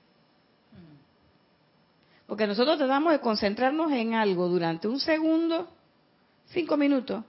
Porque 2.25 2.47
nosotros 2.47 2.77
tratamos 2.77 3.13
de 3.13 3.21
concentrarnos 3.21 3.91
en 3.93 4.13
algo 4.13 4.49
durante 4.49 4.89
un 4.89 4.99
segundo, 4.99 5.69
cinco 6.47 6.75
minutos. 6.75 7.23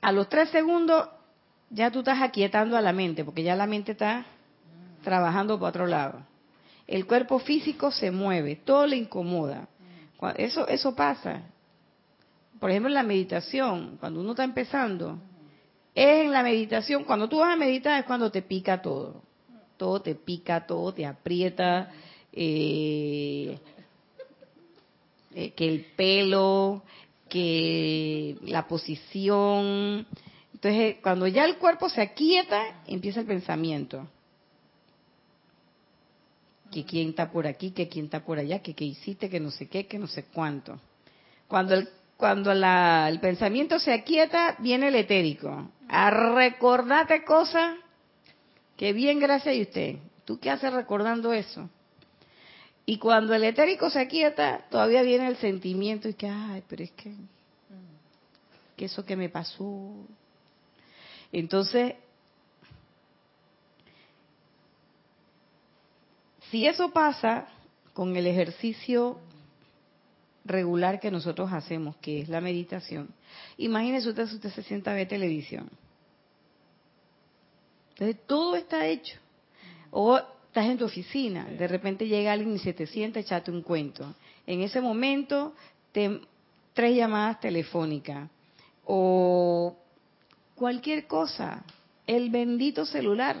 A 0.00 0.12
los 0.12 0.28
tres 0.28 0.50
segundos 0.50 1.08
ya 1.72 1.90
tú 1.90 2.00
estás 2.00 2.20
aquietando 2.20 2.76
a 2.76 2.82
la 2.82 2.92
mente, 2.92 3.24
porque 3.24 3.42
ya 3.42 3.56
la 3.56 3.66
mente 3.66 3.92
está 3.92 4.26
trabajando 5.02 5.58
por 5.58 5.70
otro 5.70 5.86
lado. 5.86 6.20
El 6.86 7.06
cuerpo 7.06 7.38
físico 7.38 7.90
se 7.90 8.10
mueve, 8.10 8.56
todo 8.56 8.86
le 8.86 8.96
incomoda. 8.96 9.68
Eso, 10.36 10.68
eso 10.68 10.94
pasa. 10.94 11.42
Por 12.60 12.70
ejemplo, 12.70 12.88
en 12.88 12.94
la 12.94 13.02
meditación, 13.02 13.96
cuando 13.98 14.20
uno 14.20 14.32
está 14.32 14.44
empezando, 14.44 15.18
es 15.94 16.26
en 16.26 16.32
la 16.32 16.42
meditación, 16.42 17.04
cuando 17.04 17.28
tú 17.28 17.38
vas 17.38 17.54
a 17.54 17.56
meditar 17.56 17.98
es 17.98 18.06
cuando 18.06 18.30
te 18.30 18.42
pica 18.42 18.80
todo. 18.80 19.22
Todo 19.76 20.00
te 20.00 20.14
pica, 20.14 20.66
todo 20.66 20.92
te 20.92 21.06
aprieta, 21.06 21.90
eh, 22.32 23.58
eh, 25.34 25.50
que 25.52 25.68
el 25.68 25.86
pelo, 25.96 26.82
que 27.28 28.36
la 28.42 28.68
posición. 28.68 30.06
Entonces, 30.62 30.98
cuando 31.02 31.26
ya 31.26 31.44
el 31.44 31.56
cuerpo 31.56 31.88
se 31.88 32.00
aquieta, 32.00 32.82
empieza 32.86 33.18
el 33.18 33.26
pensamiento 33.26 34.06
que 36.70 36.84
quién 36.84 37.08
está 37.10 37.32
por 37.32 37.48
aquí, 37.48 37.72
que 37.72 37.88
quién 37.88 38.04
está 38.04 38.24
por 38.24 38.38
allá, 38.38 38.60
que 38.60 38.72
qué 38.72 38.84
hiciste, 38.84 39.28
que 39.28 39.40
no 39.40 39.50
sé 39.50 39.68
qué, 39.68 39.88
que 39.88 39.98
no 39.98 40.06
sé 40.06 40.26
cuánto. 40.32 40.78
Cuando 41.48 41.74
el, 41.74 41.88
cuando 42.16 42.52
el 42.52 43.18
pensamiento 43.18 43.80
se 43.80 43.92
aquieta, 43.92 44.54
viene 44.60 44.86
el 44.88 44.94
etérico. 44.94 45.68
A 45.88 46.10
recordarte 46.10 47.24
cosas 47.24 47.76
que 48.76 48.92
bien 48.92 49.18
gracias 49.18 49.56
a 49.56 49.60
usted. 49.60 49.96
¿Tú 50.24 50.38
qué 50.38 50.48
haces 50.50 50.72
recordando 50.72 51.32
eso? 51.32 51.68
Y 52.86 52.98
cuando 52.98 53.34
el 53.34 53.42
etérico 53.42 53.90
se 53.90 53.98
aquieta, 53.98 54.64
todavía 54.70 55.02
viene 55.02 55.26
el 55.26 55.36
sentimiento 55.38 56.08
y 56.08 56.14
que, 56.14 56.28
ay, 56.28 56.62
pero 56.68 56.84
es 56.84 56.92
que, 56.92 57.12
que 58.76 58.84
eso 58.84 59.04
que 59.04 59.16
me 59.16 59.28
pasó. 59.28 60.06
Entonces, 61.32 61.94
Si 66.52 66.66
eso 66.66 66.90
pasa 66.90 67.46
con 67.94 68.14
el 68.14 68.26
ejercicio 68.26 69.18
regular 70.44 71.00
que 71.00 71.10
nosotros 71.10 71.50
hacemos, 71.50 71.96
que 71.96 72.20
es 72.20 72.28
la 72.28 72.42
meditación, 72.42 73.08
imagínese 73.56 74.10
usted 74.10 74.26
si 74.26 74.34
usted 74.34 74.50
se 74.50 74.62
sienta 74.62 74.90
a 74.90 74.94
ver 74.94 75.08
televisión. 75.08 75.70
Entonces 77.94 78.18
todo 78.26 78.56
está 78.56 78.86
hecho. 78.86 79.18
O 79.90 80.18
estás 80.18 80.66
en 80.66 80.76
tu 80.76 80.84
oficina, 80.84 81.46
de 81.46 81.66
repente 81.66 82.06
llega 82.06 82.34
alguien 82.34 82.54
y 82.54 82.58
se 82.58 82.74
te 82.74 82.86
sienta, 82.86 83.20
echate 83.20 83.50
un 83.50 83.62
cuento. 83.62 84.14
En 84.46 84.60
ese 84.60 84.82
momento, 84.82 85.54
te, 85.92 86.20
tres 86.74 86.94
llamadas 86.94 87.40
telefónicas 87.40 88.28
o 88.84 89.74
cualquier 90.54 91.06
cosa, 91.06 91.64
el 92.06 92.30
bendito 92.30 92.84
celular 92.86 93.36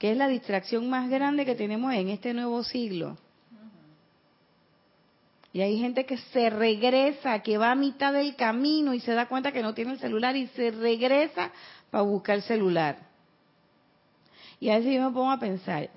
que 0.00 0.12
es 0.12 0.16
la 0.16 0.28
distracción 0.28 0.88
más 0.88 1.10
grande 1.10 1.44
que 1.44 1.54
tenemos 1.54 1.92
en 1.92 2.08
este 2.08 2.32
nuevo 2.32 2.64
siglo. 2.64 3.18
Y 5.52 5.60
hay 5.60 5.78
gente 5.78 6.06
que 6.06 6.16
se 6.16 6.48
regresa, 6.48 7.42
que 7.42 7.58
va 7.58 7.70
a 7.70 7.74
mitad 7.74 8.14
del 8.14 8.34
camino 8.34 8.94
y 8.94 9.00
se 9.00 9.12
da 9.12 9.28
cuenta 9.28 9.52
que 9.52 9.60
no 9.60 9.74
tiene 9.74 9.92
el 9.92 9.98
celular 9.98 10.34
y 10.36 10.46
se 10.48 10.70
regresa 10.70 11.52
para 11.90 12.02
buscar 12.02 12.36
el 12.36 12.42
celular. 12.42 12.96
Y 14.58 14.70
a 14.70 14.78
veces 14.78 14.94
yo 14.94 15.02
me 15.02 15.12
pongo 15.12 15.32
a 15.32 15.38
pensar, 15.38 15.90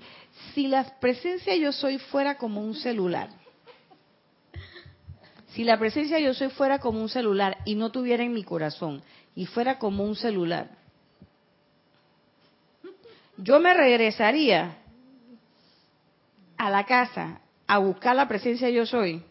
si 0.53 0.67
la 0.67 0.83
presencia 0.99 1.55
yo 1.55 1.71
soy 1.71 1.97
fuera 1.97 2.37
como 2.37 2.59
un 2.59 2.75
celular, 2.75 3.29
si 5.51 5.63
la 5.63 5.79
presencia 5.79 6.19
yo 6.19 6.33
soy 6.33 6.49
fuera 6.49 6.79
como 6.79 7.01
un 7.01 7.07
celular 7.07 7.59
y 7.63 7.75
no 7.75 7.89
tuviera 7.89 8.21
en 8.23 8.33
mi 8.33 8.43
corazón 8.43 9.01
y 9.35 9.45
fuera 9.45 9.79
como 9.79 10.03
un 10.03 10.15
celular, 10.15 10.69
yo 13.37 13.59
me 13.59 13.73
regresaría 13.73 14.77
a 16.57 16.69
la 16.69 16.85
casa 16.85 17.41
a 17.67 17.77
buscar 17.79 18.15
la 18.15 18.27
presencia 18.27 18.69
yo 18.69 18.85
soy. 18.85 19.23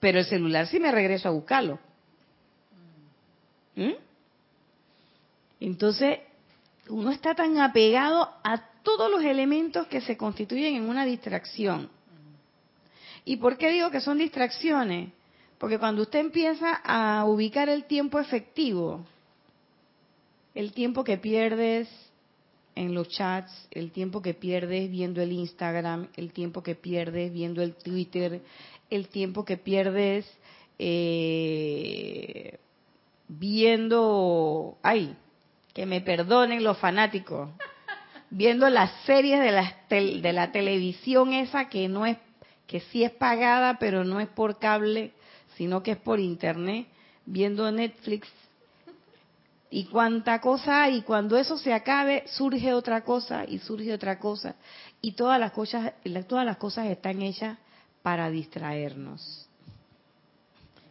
Pero 0.00 0.18
el 0.18 0.24
celular 0.24 0.66
sí 0.66 0.80
me 0.80 0.90
regreso 0.90 1.28
a 1.28 1.32
buscarlo. 1.32 1.78
¿Mm? 3.76 3.92
Entonces, 5.60 6.18
uno 6.88 7.12
está 7.12 7.36
tan 7.36 7.58
apegado 7.58 8.28
a 8.42 8.58
todos 8.82 9.10
los 9.10 9.22
elementos 9.22 9.86
que 9.86 10.00
se 10.00 10.16
constituyen 10.16 10.74
en 10.74 10.88
una 10.88 11.04
distracción. 11.04 11.88
¿Y 13.24 13.36
por 13.36 13.56
qué 13.56 13.70
digo 13.70 13.90
que 13.90 14.00
son 14.00 14.18
distracciones? 14.18 15.10
Porque 15.58 15.78
cuando 15.78 16.02
usted 16.02 16.18
empieza 16.18 16.80
a 16.84 17.24
ubicar 17.24 17.68
el 17.68 17.84
tiempo 17.84 18.18
efectivo, 18.18 19.04
el 20.54 20.72
tiempo 20.72 21.04
que 21.04 21.18
pierdes 21.18 21.88
en 22.74 22.94
los 22.94 23.08
chats, 23.08 23.68
el 23.70 23.92
tiempo 23.92 24.22
que 24.22 24.34
pierdes 24.34 24.90
viendo 24.90 25.22
el 25.22 25.32
Instagram, 25.32 26.08
el 26.16 26.32
tiempo 26.32 26.62
que 26.62 26.74
pierdes 26.74 27.32
viendo 27.32 27.62
el 27.62 27.74
Twitter, 27.74 28.40
el 28.90 29.08
tiempo 29.08 29.44
que 29.44 29.56
pierdes 29.56 30.26
eh, 30.78 32.58
viendo, 33.28 34.76
ay, 34.82 35.14
que 35.72 35.86
me 35.86 36.00
perdonen 36.00 36.64
los 36.64 36.78
fanáticos, 36.78 37.50
viendo 38.30 38.68
las 38.68 38.90
series 39.04 39.40
de 39.40 39.52
la, 39.52 39.76
de 39.88 40.32
la 40.32 40.52
televisión 40.52 41.32
esa 41.32 41.68
que 41.68 41.88
no 41.88 42.04
es, 42.04 42.18
que 42.72 42.80
sí 42.80 43.04
es 43.04 43.10
pagada, 43.10 43.76
pero 43.78 44.02
no 44.02 44.18
es 44.18 44.28
por 44.28 44.58
cable, 44.58 45.12
sino 45.58 45.82
que 45.82 45.90
es 45.90 45.98
por 45.98 46.18
internet, 46.18 46.86
viendo 47.26 47.70
Netflix. 47.70 48.26
Y 49.68 49.84
cuánta 49.84 50.40
cosa 50.40 50.84
hay, 50.84 50.96
y 50.96 51.02
cuando 51.02 51.36
eso 51.36 51.58
se 51.58 51.74
acabe, 51.74 52.24
surge 52.28 52.72
otra 52.72 53.04
cosa 53.04 53.44
y 53.46 53.58
surge 53.58 53.92
otra 53.92 54.18
cosa. 54.18 54.54
Y 55.02 55.12
todas 55.12 55.38
las 55.38 55.52
cosas, 55.52 55.92
todas 56.26 56.46
las 56.46 56.56
cosas 56.56 56.86
están 56.86 57.20
hechas 57.20 57.58
para 58.00 58.30
distraernos. 58.30 59.46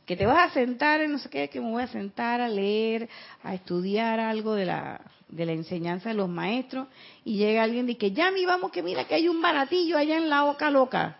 Que 0.06 0.16
te 0.16 0.28
vas 0.28 0.52
a 0.52 0.54
sentar, 0.54 1.10
no 1.10 1.18
sé 1.18 1.30
qué, 1.30 1.50
que 1.50 1.60
me 1.60 1.72
voy 1.72 1.82
a 1.82 1.88
sentar 1.88 2.42
a 2.42 2.48
leer, 2.48 3.10
a 3.42 3.56
estudiar 3.56 4.20
algo 4.20 4.54
de 4.54 4.68
la, 4.68 5.02
de 5.30 5.48
la 5.48 5.54
enseñanza 5.54 6.10
de 6.10 6.16
los 6.16 6.30
maestros, 6.30 6.88
y 7.26 7.38
llega 7.38 7.64
alguien 7.64 7.90
y 7.90 7.96
que 7.96 8.12
ya 8.12 8.30
mi 8.30 8.46
vamos 8.46 8.72
que 8.72 8.84
mira 8.84 9.08
que 9.08 9.16
hay 9.16 9.28
un 9.28 9.42
baratillo 9.42 9.98
allá 9.98 10.18
en 10.18 10.30
la 10.30 10.46
oca 10.46 10.70
loca. 10.70 11.18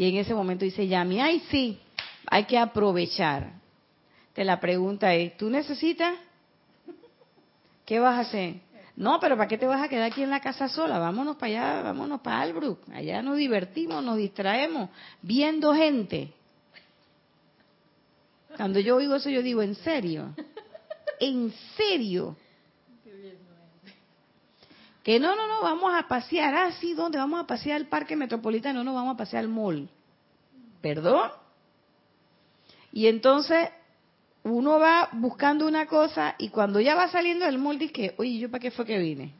Y 0.00 0.08
en 0.08 0.16
ese 0.16 0.32
momento 0.32 0.64
dice 0.64 0.88
Yami, 0.88 1.20
ay 1.20 1.40
sí, 1.50 1.78
hay 2.26 2.44
que 2.46 2.56
aprovechar. 2.56 3.52
Te 4.32 4.44
la 4.44 4.58
pregunta 4.58 5.14
es, 5.14 5.36
¿tú 5.36 5.50
necesitas? 5.50 6.14
¿Qué 7.84 8.00
vas 8.00 8.16
a 8.16 8.20
hacer? 8.20 8.62
No, 8.96 9.20
pero 9.20 9.36
¿para 9.36 9.46
qué 9.46 9.58
te 9.58 9.66
vas 9.66 9.82
a 9.82 9.90
quedar 9.90 10.10
aquí 10.10 10.22
en 10.22 10.30
la 10.30 10.40
casa 10.40 10.70
sola? 10.70 10.98
Vámonos 10.98 11.36
para 11.36 11.46
allá, 11.48 11.82
vámonos 11.82 12.22
para 12.22 12.40
Albrook. 12.40 12.88
Allá 12.94 13.20
nos 13.20 13.36
divertimos, 13.36 14.02
nos 14.02 14.16
distraemos, 14.16 14.88
viendo 15.20 15.74
gente. 15.74 16.32
Cuando 18.56 18.80
yo 18.80 18.96
oigo 18.96 19.16
eso, 19.16 19.28
yo 19.28 19.42
digo, 19.42 19.60
¿en 19.60 19.74
serio? 19.74 20.34
¿En 21.20 21.52
serio? 21.76 22.38
Que 25.02 25.18
no, 25.18 25.34
no, 25.34 25.48
no, 25.48 25.62
vamos 25.62 25.92
a 25.94 26.06
pasear. 26.08 26.54
Ah, 26.54 26.72
sí, 26.72 26.94
¿dónde? 26.94 27.18
Vamos 27.18 27.40
a 27.40 27.46
pasear 27.46 27.76
al 27.76 27.86
parque 27.86 28.16
metropolitano, 28.16 28.84
no, 28.84 28.94
vamos 28.94 29.14
a 29.14 29.16
pasear 29.16 29.44
al 29.44 29.48
mall. 29.48 29.88
¿Perdón? 30.80 31.30
Y 32.92 33.06
entonces 33.06 33.68
uno 34.42 34.78
va 34.78 35.08
buscando 35.12 35.66
una 35.66 35.86
cosa 35.86 36.34
y 36.38 36.48
cuando 36.48 36.80
ya 36.80 36.94
va 36.94 37.08
saliendo 37.08 37.44
del 37.44 37.58
molde 37.58 37.90
que, 37.90 38.14
oye, 38.18 38.38
¿yo 38.38 38.50
para 38.50 38.60
qué 38.60 38.70
fue 38.70 38.84
que 38.84 38.98
vine? 38.98 39.34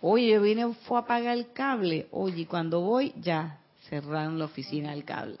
Oye, 0.00 0.28
yo 0.30 0.40
vine, 0.40 0.72
fue 0.86 0.98
a 0.98 1.02
apagar 1.02 1.36
el 1.36 1.52
cable. 1.52 2.08
Oye, 2.10 2.46
cuando 2.46 2.80
voy, 2.80 3.12
ya 3.20 3.58
cerraron 3.88 4.38
la 4.38 4.46
oficina 4.46 4.92
del 4.92 5.04
cable. 5.04 5.38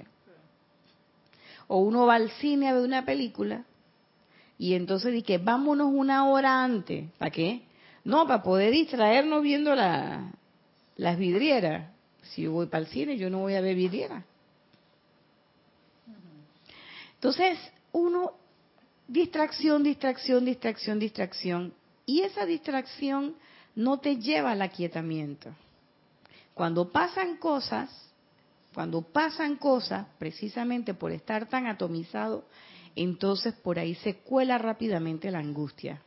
O 1.66 1.78
uno 1.78 2.06
va 2.06 2.16
al 2.16 2.30
cine 2.32 2.68
a 2.68 2.74
ver 2.74 2.82
una 2.82 3.04
película 3.04 3.64
y 4.58 4.74
entonces 4.74 5.12
dice, 5.12 5.38
vámonos 5.38 5.90
una 5.90 6.28
hora 6.28 6.62
antes. 6.62 7.10
¿Para 7.16 7.30
qué? 7.30 7.62
No, 8.04 8.26
para 8.26 8.42
poder 8.42 8.72
distraernos 8.72 9.42
viendo 9.42 9.74
la, 9.74 10.32
las 10.96 11.18
vidrieras. 11.18 11.90
Si 12.22 12.42
yo 12.42 12.52
voy 12.52 12.66
para 12.66 12.84
el 12.84 12.90
cine, 12.90 13.16
yo 13.16 13.30
no 13.30 13.38
voy 13.40 13.54
a 13.54 13.60
ver 13.60 13.74
vidrieras. 13.74 14.24
Entonces, 17.14 17.58
uno, 17.92 18.32
distracción, 19.08 19.82
distracción, 19.82 20.44
distracción, 20.44 20.98
distracción. 20.98 21.74
Y 22.06 22.22
esa 22.22 22.46
distracción 22.46 23.34
no 23.74 23.98
te 23.98 24.16
lleva 24.16 24.52
al 24.52 24.62
aquietamiento. 24.62 25.50
Cuando 26.54 26.90
pasan 26.90 27.36
cosas, 27.36 27.90
cuando 28.74 29.02
pasan 29.02 29.56
cosas, 29.56 30.06
precisamente 30.18 30.94
por 30.94 31.12
estar 31.12 31.48
tan 31.48 31.66
atomizado, 31.66 32.44
entonces 32.96 33.54
por 33.54 33.78
ahí 33.78 33.94
se 33.96 34.16
cuela 34.16 34.58
rápidamente 34.58 35.30
la 35.30 35.38
angustia. 35.38 36.02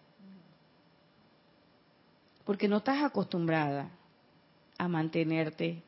Porque 2.46 2.68
no 2.68 2.78
estás 2.78 3.04
acostumbrada 3.04 3.90
a 4.78 4.88
mantenerte 4.88 5.82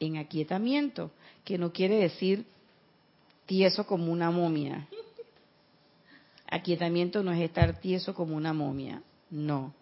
en 0.00 0.16
aquietamiento, 0.16 1.10
que 1.44 1.58
no 1.58 1.72
quiere 1.72 1.96
decir 1.96 2.46
tieso 3.46 3.86
como 3.86 4.12
una 4.12 4.30
momia. 4.30 4.86
Aquietamiento 6.50 7.22
no 7.22 7.32
es 7.32 7.40
estar 7.40 7.78
tieso 7.80 8.14
como 8.14 8.36
una 8.36 8.52
momia, 8.52 9.02
no. 9.30 9.74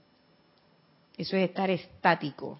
Eso 1.16 1.36
es 1.36 1.48
estar 1.48 1.70
estático. 1.70 2.58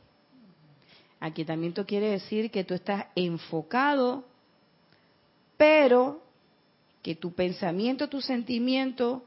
Aquietamiento 1.19 1.87
quiere 1.87 2.11
decir 2.11 2.51
que 2.51 2.65
tú 2.65 2.75
estás 2.75 3.07
enfocado, 3.15 4.25
pero 5.57 6.23
que 7.03 7.15
tu 7.15 7.33
pensamiento, 7.33 8.09
tu 8.09 8.21
sentimiento, 8.21 9.25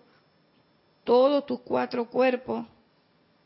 todos 1.04 1.46
tus 1.46 1.60
cuatro 1.62 2.10
cuerpos 2.10 2.66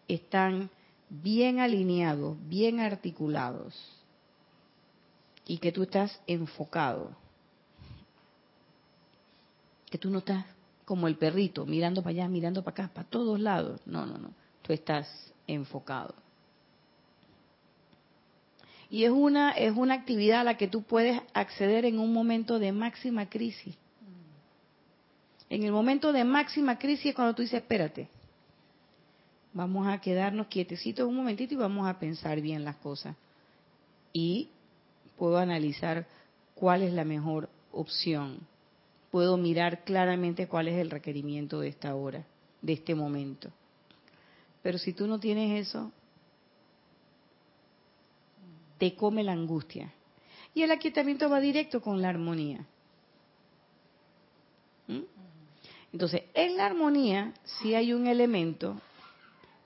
están 0.07 0.69
bien 1.09 1.59
alineados, 1.59 2.37
bien 2.47 2.79
articulados 2.79 3.75
y 5.45 5.57
que 5.57 5.71
tú 5.71 5.83
estás 5.83 6.19
enfocado. 6.27 7.11
Que 9.89 9.97
tú 9.97 10.09
no 10.09 10.19
estás 10.19 10.45
como 10.85 11.07
el 11.07 11.15
perrito, 11.15 11.65
mirando 11.65 12.01
para 12.01 12.11
allá, 12.11 12.27
mirando 12.27 12.63
para 12.63 12.85
acá, 12.85 12.93
para 12.93 13.07
todos 13.09 13.39
lados. 13.39 13.81
No, 13.85 14.05
no, 14.05 14.17
no. 14.17 14.29
Tú 14.61 14.73
estás 14.73 15.07
enfocado. 15.47 16.15
Y 18.89 19.05
es 19.05 19.11
una, 19.11 19.51
es 19.51 19.75
una 19.75 19.95
actividad 19.95 20.41
a 20.41 20.43
la 20.43 20.57
que 20.57 20.67
tú 20.67 20.83
puedes 20.83 21.19
acceder 21.33 21.85
en 21.85 21.99
un 21.99 22.13
momento 22.13 22.59
de 22.59 22.71
máxima 22.71 23.29
crisis. 23.29 23.75
En 25.49 25.63
el 25.63 25.71
momento 25.71 26.13
de 26.13 26.23
máxima 26.23 26.77
crisis 26.77 27.07
es 27.07 27.15
cuando 27.15 27.33
tú 27.33 27.41
dices, 27.41 27.61
espérate, 27.61 28.07
vamos 29.53 29.87
a 29.87 30.01
quedarnos 30.01 30.47
quietecitos 30.47 31.07
un 31.07 31.15
momentito 31.15 31.53
y 31.53 31.57
vamos 31.57 31.87
a 31.87 31.99
pensar 31.99 32.41
bien 32.41 32.63
las 32.63 32.75
cosas. 32.77 33.15
Y 34.11 34.49
puedo 35.17 35.37
analizar 35.37 36.07
cuál 36.55 36.81
es 36.81 36.93
la 36.93 37.05
mejor 37.05 37.49
opción. 37.71 38.39
Puedo 39.11 39.37
mirar 39.37 39.83
claramente 39.83 40.47
cuál 40.47 40.67
es 40.67 40.79
el 40.79 40.89
requerimiento 40.89 41.59
de 41.59 41.69
esta 41.69 41.95
hora, 41.95 42.25
de 42.61 42.73
este 42.73 42.95
momento. 42.95 43.51
Pero 44.63 44.77
si 44.77 44.93
tú 44.93 45.07
no 45.07 45.19
tienes 45.19 45.67
eso, 45.67 45.91
te 48.79 48.95
come 48.95 49.23
la 49.23 49.33
angustia. 49.33 49.93
Y 50.55 50.63
el 50.63 50.71
aquietamiento 50.71 51.29
va 51.29 51.39
directo 51.39 51.81
con 51.81 52.01
la 52.01 52.09
armonía. 52.09 52.65
¿Mm? 54.87 55.01
Entonces, 55.91 56.23
en 56.33 56.57
la 56.57 56.65
armonía 56.65 57.33
sí 57.43 57.75
hay 57.75 57.93
un 57.93 58.07
elemento 58.07 58.81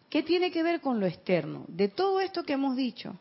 que 0.10 0.24
tiene 0.24 0.52
que 0.52 0.64
ver 0.64 0.82
con 0.82 1.00
lo 1.00 1.06
externo. 1.06 1.66
De 1.68 1.88
todo 1.88 2.20
esto 2.20 2.44
que 2.44 2.54
hemos 2.54 2.76
dicho, 2.76 3.16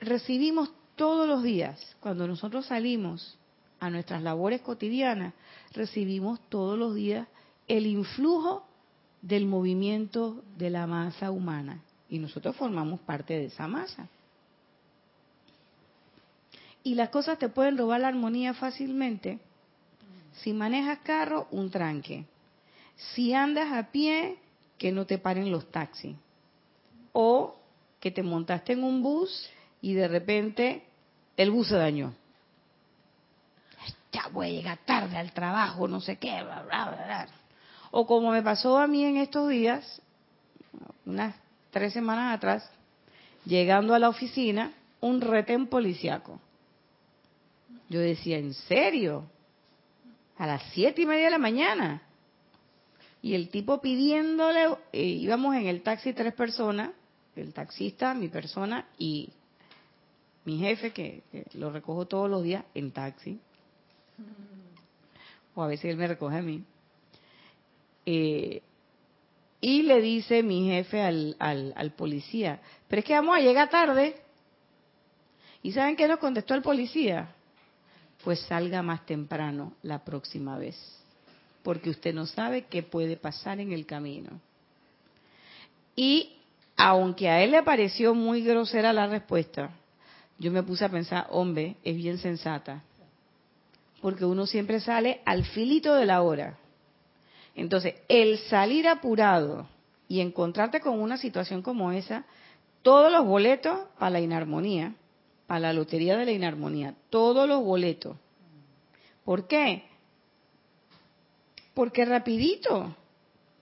recibimos 0.00 0.70
todos 0.94 1.26
los 1.28 1.42
días, 1.42 1.96
cuando 2.00 2.26
nosotros 2.26 2.66
salimos 2.66 3.38
a 3.80 3.90
nuestras 3.90 4.22
labores 4.22 4.62
cotidianas, 4.62 5.34
recibimos 5.72 6.40
todos 6.48 6.78
los 6.78 6.94
días 6.94 7.28
el 7.68 7.86
influjo 7.86 8.66
del 9.22 9.46
movimiento 9.46 10.42
de 10.56 10.70
la 10.70 10.86
masa 10.86 11.30
humana. 11.30 11.82
Y 12.08 12.18
nosotros 12.18 12.54
formamos 12.56 13.00
parte 13.00 13.34
de 13.34 13.46
esa 13.46 13.66
masa. 13.66 14.08
Y 16.84 16.94
las 16.94 17.08
cosas 17.08 17.38
te 17.38 17.48
pueden 17.48 17.76
robar 17.76 18.00
la 18.00 18.08
armonía 18.08 18.54
fácilmente. 18.54 19.40
Si 20.34 20.52
manejas 20.52 21.00
carro, 21.00 21.48
un 21.50 21.70
tranque. 21.70 22.24
Si 22.96 23.34
andas 23.34 23.72
a 23.72 23.90
pie, 23.90 24.38
que 24.78 24.92
no 24.92 25.06
te 25.06 25.18
paren 25.18 25.50
los 25.50 25.70
taxis. 25.70 26.16
O 27.12 27.56
que 28.00 28.10
te 28.10 28.22
montaste 28.22 28.72
en 28.72 28.84
un 28.84 29.02
bus 29.02 29.48
y 29.80 29.94
de 29.94 30.08
repente 30.08 30.84
el 31.36 31.50
bus 31.50 31.68
se 31.68 31.76
dañó. 31.76 32.14
Ya 34.12 34.28
voy 34.28 34.46
a 34.46 34.50
llegar 34.50 34.78
tarde 34.84 35.16
al 35.16 35.32
trabajo, 35.32 35.88
no 35.88 36.00
sé 36.00 36.16
qué, 36.16 36.42
bla, 36.42 36.62
bla, 36.62 36.84
bla. 37.04 37.28
O 37.90 38.06
como 38.06 38.30
me 38.30 38.42
pasó 38.42 38.78
a 38.78 38.86
mí 38.86 39.04
en 39.04 39.18
estos 39.18 39.48
días, 39.48 40.02
unas 41.04 41.34
tres 41.70 41.92
semanas 41.92 42.34
atrás, 42.34 42.70
llegando 43.44 43.94
a 43.94 43.98
la 43.98 44.08
oficina, 44.08 44.72
un 45.00 45.20
retén 45.20 45.66
policiaco. 45.66 46.40
Yo 47.88 48.00
decía, 48.00 48.38
¿en 48.38 48.54
serio? 48.54 49.24
A 50.38 50.46
las 50.46 50.62
siete 50.72 51.02
y 51.02 51.06
media 51.06 51.26
de 51.26 51.30
la 51.30 51.38
mañana. 51.38 52.02
Y 53.26 53.34
el 53.34 53.48
tipo 53.48 53.80
pidiéndole, 53.80 54.76
eh, 54.92 55.02
íbamos 55.02 55.56
en 55.56 55.66
el 55.66 55.82
taxi 55.82 56.12
tres 56.12 56.32
personas, 56.32 56.92
el 57.34 57.52
taxista, 57.52 58.14
mi 58.14 58.28
persona 58.28 58.86
y 58.98 59.30
mi 60.44 60.58
jefe, 60.58 60.92
que, 60.92 61.24
lo 61.54 61.72
recojo 61.72 62.06
todos 62.06 62.30
los 62.30 62.44
días 62.44 62.64
en 62.72 62.92
taxi. 62.92 63.40
O 65.56 65.62
a 65.64 65.66
veces 65.66 65.86
él 65.86 65.96
me 65.96 66.06
recoge 66.06 66.36
a 66.36 66.42
mí. 66.42 66.62
Eh, 68.06 68.62
y 69.60 69.82
le 69.82 70.00
dice 70.00 70.44
mi 70.44 70.68
jefe 70.68 71.02
al, 71.02 71.34
al, 71.40 71.90
policía, 71.96 72.60
pero 72.86 73.00
es 73.00 73.06
que 73.06 73.14
vamos 73.14 73.36
a 73.36 73.40
llegar 73.40 73.68
tarde. 73.68 74.20
¿Y 75.64 75.72
saben 75.72 75.96
qué 75.96 76.06
nos 76.06 76.20
contestó 76.20 76.54
el 76.54 76.62
policía? 76.62 77.34
Pues 78.22 78.38
salga 78.42 78.82
más 78.82 79.04
temprano 79.04 79.74
la 79.82 80.04
próxima 80.04 80.56
vez, 80.58 80.76
porque 81.66 81.90
usted 81.90 82.14
no 82.14 82.26
sabe 82.26 82.66
qué 82.66 82.84
puede 82.84 83.16
pasar 83.16 83.58
en 83.58 83.72
el 83.72 83.86
camino. 83.86 84.40
Y 85.96 86.36
aunque 86.76 87.28
a 87.28 87.42
él 87.42 87.50
le 87.50 87.64
pareció 87.64 88.14
muy 88.14 88.42
grosera 88.42 88.92
la 88.92 89.08
respuesta, 89.08 89.70
yo 90.38 90.52
me 90.52 90.62
puse 90.62 90.84
a 90.84 90.88
pensar, 90.90 91.26
hombre, 91.28 91.74
es 91.82 91.96
bien 91.96 92.18
sensata, 92.18 92.84
porque 94.00 94.24
uno 94.24 94.46
siempre 94.46 94.78
sale 94.78 95.22
al 95.24 95.44
filito 95.44 95.96
de 95.96 96.06
la 96.06 96.22
hora. 96.22 96.56
Entonces, 97.56 97.96
el 98.06 98.38
salir 98.38 98.86
apurado 98.86 99.66
y 100.06 100.20
encontrarte 100.20 100.78
con 100.78 101.00
una 101.00 101.16
situación 101.16 101.62
como 101.62 101.90
esa, 101.90 102.26
todos 102.82 103.10
los 103.10 103.26
boletos 103.26 103.76
para 103.98 104.10
la 104.10 104.20
inarmonía, 104.20 104.94
para 105.48 105.58
la 105.58 105.72
lotería 105.72 106.16
de 106.16 106.26
la 106.26 106.30
inarmonía, 106.30 106.94
todos 107.10 107.48
los 107.48 107.64
boletos. 107.64 108.16
¿Por 109.24 109.48
qué? 109.48 109.95
Porque 111.76 112.06
rapidito 112.06 112.96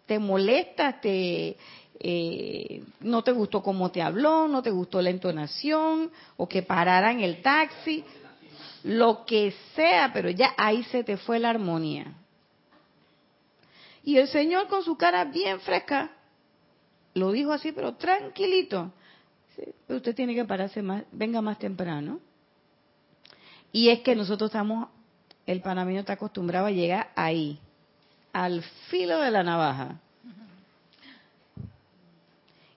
te 0.07 0.21
molesta, 0.21 1.01
te 1.01 1.57
eh, 1.99 2.85
no 3.01 3.25
te 3.25 3.33
gustó 3.33 3.61
cómo 3.61 3.91
te 3.91 4.03
habló, 4.03 4.47
no 4.47 4.63
te 4.63 4.71
gustó 4.71 5.03
la 5.03 5.11
entonación, 5.11 6.13
o 6.37 6.49
que 6.49 6.63
pararan 6.63 7.19
el 7.19 7.43
taxi, 7.43 8.05
lo 8.85 9.25
que 9.27 9.53
sea, 9.75 10.13
pero 10.13 10.31
ya 10.31 10.55
ahí 10.57 10.85
se 10.85 11.03
te 11.03 11.17
fue 11.17 11.41
la 11.41 11.51
armonía. 11.51 12.15
Y 14.05 14.19
el 14.19 14.29
Señor 14.29 14.69
con 14.69 14.85
su 14.85 14.97
cara 14.97 15.25
bien 15.25 15.59
fresca, 15.59 16.13
lo 17.15 17.33
dijo 17.33 17.51
así, 17.51 17.73
pero 17.73 17.97
tranquilito. 17.97 18.93
usted 19.89 20.15
tiene 20.15 20.37
que 20.37 20.45
pararse 20.45 20.83
más, 20.83 21.03
venga 21.11 21.43
más 21.43 21.59
temprano. 21.59 22.21
Y 23.73 23.89
es 23.89 24.03
que 24.03 24.15
nosotros 24.15 24.51
estamos, 24.51 24.89
el 25.47 25.63
panameño 25.63 25.99
está 25.99 26.13
acostumbrado 26.13 26.67
a 26.67 26.71
llegar 26.71 27.11
ahí, 27.17 27.59
al 28.35 28.63
filo 28.91 29.21
de 29.21 29.31
la 29.31 29.43
navaja. 29.43 30.01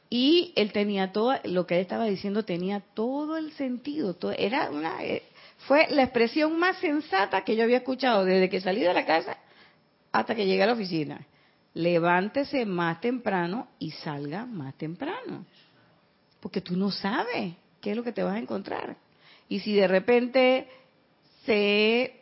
Y 0.09 0.53
él 0.55 0.71
tenía 0.71 1.11
todo, 1.11 1.35
lo 1.43 1.67
que 1.67 1.75
él 1.75 1.81
estaba 1.81 2.05
diciendo 2.05 2.45
tenía 2.45 2.79
todo 2.79 3.35
el 3.35 3.51
sentido. 3.53 4.15
Era 4.37 4.69
una, 4.69 5.03
eh, 5.03 5.23
fue 5.67 5.87
la 5.89 6.03
expresión 6.03 6.57
más 6.57 6.77
sensata 6.77 7.43
que 7.43 7.57
yo 7.57 7.63
había 7.63 7.77
escuchado 7.77 8.23
desde 8.23 8.49
que 8.49 8.61
salí 8.61 8.81
de 8.81 8.93
la 8.93 9.05
casa 9.05 9.37
hasta 10.13 10.35
que 10.35 10.45
llegué 10.45 10.63
a 10.63 10.67
la 10.67 10.73
oficina. 10.73 11.25
Levántese 11.73 12.65
más 12.65 13.01
temprano 13.01 13.67
y 13.79 13.91
salga 13.91 14.45
más 14.45 14.75
temprano. 14.75 15.45
Porque 16.39 16.61
tú 16.61 16.77
no 16.77 16.91
sabes 16.91 17.55
qué 17.81 17.91
es 17.91 17.97
lo 17.97 18.03
que 18.03 18.13
te 18.13 18.23
vas 18.23 18.35
a 18.35 18.39
encontrar. 18.39 18.95
Y 19.49 19.59
si 19.59 19.73
de 19.73 19.87
repente 19.87 20.67
se 21.45 22.15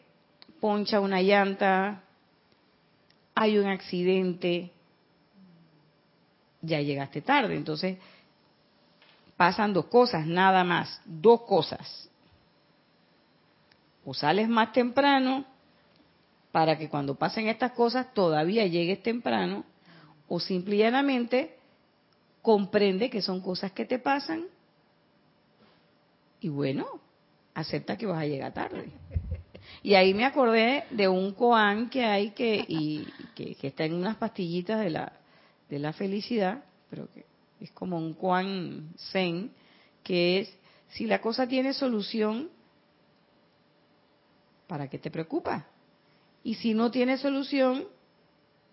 poncha 0.59 0.99
una 0.99 1.21
llanta, 1.21 2.04
hay 3.35 3.57
un 3.57 3.67
accidente, 3.67 4.71
ya 6.61 6.79
llegaste 6.79 7.21
tarde. 7.21 7.55
Entonces, 7.55 7.97
pasan 9.37 9.73
dos 9.73 9.85
cosas, 9.85 10.25
nada 10.25 10.63
más, 10.63 11.01
dos 11.05 11.41
cosas. 11.41 12.09
o 14.07 14.13
sales 14.13 14.47
más 14.47 14.71
temprano 14.71 15.45
para 16.51 16.77
que 16.77 16.89
cuando 16.89 17.15
pasen 17.15 17.47
estas 17.47 17.71
cosas 17.71 18.13
todavía 18.13 18.65
llegues 18.67 19.01
temprano, 19.01 19.65
o 20.27 20.39
simplemente 20.39 21.57
comprende 22.41 23.09
que 23.09 23.21
son 23.21 23.41
cosas 23.41 23.71
que 23.71 23.85
te 23.85 23.99
pasan 23.99 24.45
y 26.39 26.49
bueno, 26.49 26.85
acepta 27.55 27.97
que 27.97 28.05
vas 28.05 28.19
a 28.19 28.25
llegar 28.25 28.53
tarde. 28.53 28.91
Y 29.85 29.93
ahí 29.93 30.15
me 30.15 30.25
acordé 30.25 30.85
de 30.89 31.07
un 31.07 31.33
koan 31.33 31.91
que 31.91 32.03
hay 32.03 32.31
que, 32.31 32.65
y, 32.67 33.07
que, 33.35 33.55
está 33.61 33.85
en 33.85 33.93
unas 33.93 34.17
pastillitas 34.17 34.79
de 34.79 34.89
la, 34.89 35.13
de 35.69 35.77
la 35.77 35.93
felicidad, 35.93 36.63
pero 36.89 37.07
que 37.13 37.23
es 37.59 37.69
como 37.69 37.99
un 37.99 38.15
koan 38.15 38.95
zen, 39.11 39.51
que 40.03 40.39
es, 40.39 40.57
si 40.89 41.05
la 41.05 41.21
cosa 41.21 41.45
tiene 41.45 41.71
solución, 41.71 42.49
¿para 44.65 44.89
qué 44.89 44.97
te 44.97 45.11
preocupa? 45.11 45.67
Y 46.43 46.55
si 46.55 46.73
no 46.73 46.89
tiene 46.89 47.19
solución, 47.19 47.85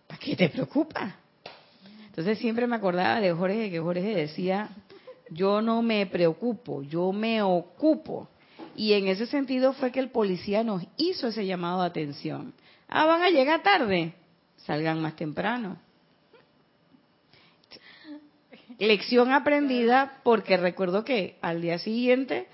¿para 0.06 0.18
qué 0.18 0.34
te 0.34 0.48
preocupa? 0.48 1.16
Entonces 2.06 2.38
siempre 2.38 2.66
me 2.66 2.76
acordaba 2.76 3.20
de 3.20 3.34
Jorge, 3.34 3.70
que 3.70 3.80
Jorge 3.80 4.14
decía, 4.14 4.70
yo 5.28 5.60
no 5.60 5.82
me 5.82 6.06
preocupo, 6.06 6.80
yo 6.82 7.12
me 7.12 7.42
ocupo. 7.42 8.30
Y 8.76 8.94
en 8.94 9.08
ese 9.08 9.26
sentido 9.26 9.72
fue 9.72 9.92
que 9.92 10.00
el 10.00 10.10
policía 10.10 10.64
nos 10.64 10.82
hizo 10.96 11.28
ese 11.28 11.46
llamado 11.46 11.80
de 11.80 11.88
atención. 11.88 12.54
Ah, 12.88 13.06
van 13.06 13.22
a 13.22 13.30
llegar 13.30 13.62
tarde, 13.62 14.14
salgan 14.56 15.00
más 15.00 15.16
temprano. 15.16 15.78
Lección 18.78 19.32
aprendida 19.32 20.20
porque 20.24 20.56
recuerdo 20.56 21.04
que 21.04 21.36
al 21.40 21.60
día 21.60 21.78
siguiente 21.78 22.48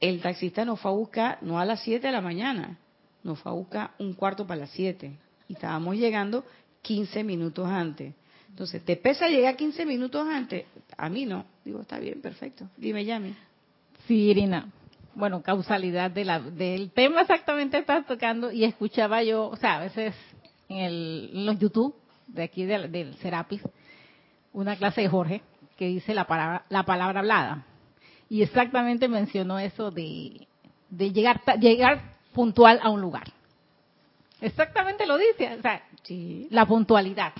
el 0.00 0.20
taxista 0.20 0.64
nos 0.64 0.80
fue 0.80 0.90
a 0.90 0.94
buscar 0.94 1.38
no 1.42 1.58
a 1.58 1.64
las 1.64 1.80
7 1.82 2.06
de 2.06 2.12
la 2.12 2.20
mañana, 2.20 2.78
nos 3.22 3.40
fue 3.40 3.52
a 3.52 3.54
buscar 3.54 3.90
un 3.98 4.14
cuarto 4.14 4.46
para 4.46 4.60
las 4.60 4.70
7 4.70 5.12
y 5.48 5.52
estábamos 5.52 5.96
llegando 5.96 6.44
15 6.82 7.24
minutos 7.24 7.66
antes. 7.66 8.14
Entonces, 8.48 8.84
¿te 8.84 8.96
pesa 8.96 9.28
llegar 9.28 9.56
15 9.56 9.86
minutos 9.86 10.26
antes? 10.26 10.64
A 10.96 11.08
mí 11.08 11.26
no. 11.26 11.44
Digo, 11.64 11.80
está 11.82 11.98
bien, 11.98 12.20
perfecto. 12.20 12.68
Dime, 12.76 13.04
Yami. 13.04 13.34
Sí, 14.06 14.30
Irina. 14.30 14.68
Bueno, 15.18 15.42
causalidad 15.42 16.12
de 16.12 16.24
la, 16.24 16.38
del 16.38 16.92
tema 16.92 17.22
exactamente 17.22 17.76
estás 17.76 18.06
tocando 18.06 18.52
y 18.52 18.62
escuchaba 18.62 19.20
yo, 19.24 19.48
o 19.48 19.56
sea, 19.56 19.78
a 19.78 19.80
veces 19.80 20.14
en, 20.68 20.78
el, 20.78 21.30
en 21.34 21.44
los 21.44 21.58
YouTube 21.58 21.92
de 22.28 22.44
aquí 22.44 22.64
del, 22.64 22.92
del 22.92 23.16
Serapis, 23.16 23.60
una 24.52 24.76
clase 24.76 25.00
de 25.00 25.08
Jorge 25.08 25.42
que 25.76 25.86
dice 25.88 26.14
la 26.14 26.28
palabra, 26.28 26.66
la 26.68 26.84
palabra 26.84 27.18
hablada. 27.18 27.66
Y 28.28 28.42
exactamente 28.42 29.08
mencionó 29.08 29.58
eso 29.58 29.90
de, 29.90 30.46
de 30.88 31.10
llegar, 31.10 31.42
llegar 31.58 32.00
puntual 32.32 32.78
a 32.80 32.88
un 32.88 33.00
lugar. 33.00 33.24
Exactamente 34.40 35.04
lo 35.04 35.18
dice, 35.18 35.52
o 35.58 35.62
sea, 35.62 35.82
la 36.50 36.64
puntualidad. 36.64 37.32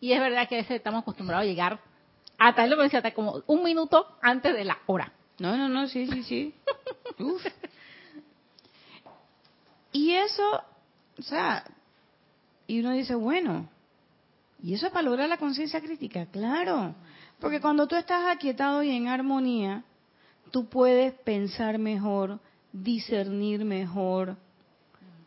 Y 0.00 0.12
es 0.12 0.20
verdad 0.20 0.48
que 0.48 0.54
a 0.54 0.58
veces 0.60 0.76
estamos 0.78 1.02
acostumbrados 1.02 1.44
a 1.44 1.46
llegar, 1.46 1.78
hasta 2.38 2.64
él 2.64 2.70
lo 2.70 2.82
decía, 2.82 3.00
hasta 3.00 3.12
como 3.12 3.42
un 3.48 3.62
minuto 3.62 4.16
antes 4.22 4.54
de 4.54 4.64
la 4.64 4.78
hora. 4.86 5.12
No, 5.38 5.56
no, 5.56 5.68
no, 5.68 5.86
sí, 5.88 6.06
sí, 6.06 6.22
sí. 6.22 6.54
Y 9.92 10.12
eso, 10.12 10.62
o 11.18 11.22
sea, 11.22 11.64
y 12.66 12.80
uno 12.80 12.90
dice, 12.90 13.14
bueno, 13.14 13.66
¿y 14.62 14.74
eso 14.74 14.86
es 14.86 14.92
para 14.92 15.04
lograr 15.08 15.26
la 15.26 15.38
conciencia 15.38 15.80
crítica? 15.80 16.26
Claro, 16.26 16.94
porque 17.40 17.62
cuando 17.62 17.86
tú 17.86 17.96
estás 17.96 18.26
aquietado 18.26 18.82
y 18.82 18.90
en 18.90 19.08
armonía, 19.08 19.84
tú 20.50 20.68
puedes 20.68 21.14
pensar 21.14 21.78
mejor, 21.78 22.40
discernir 22.72 23.64
mejor 23.64 24.36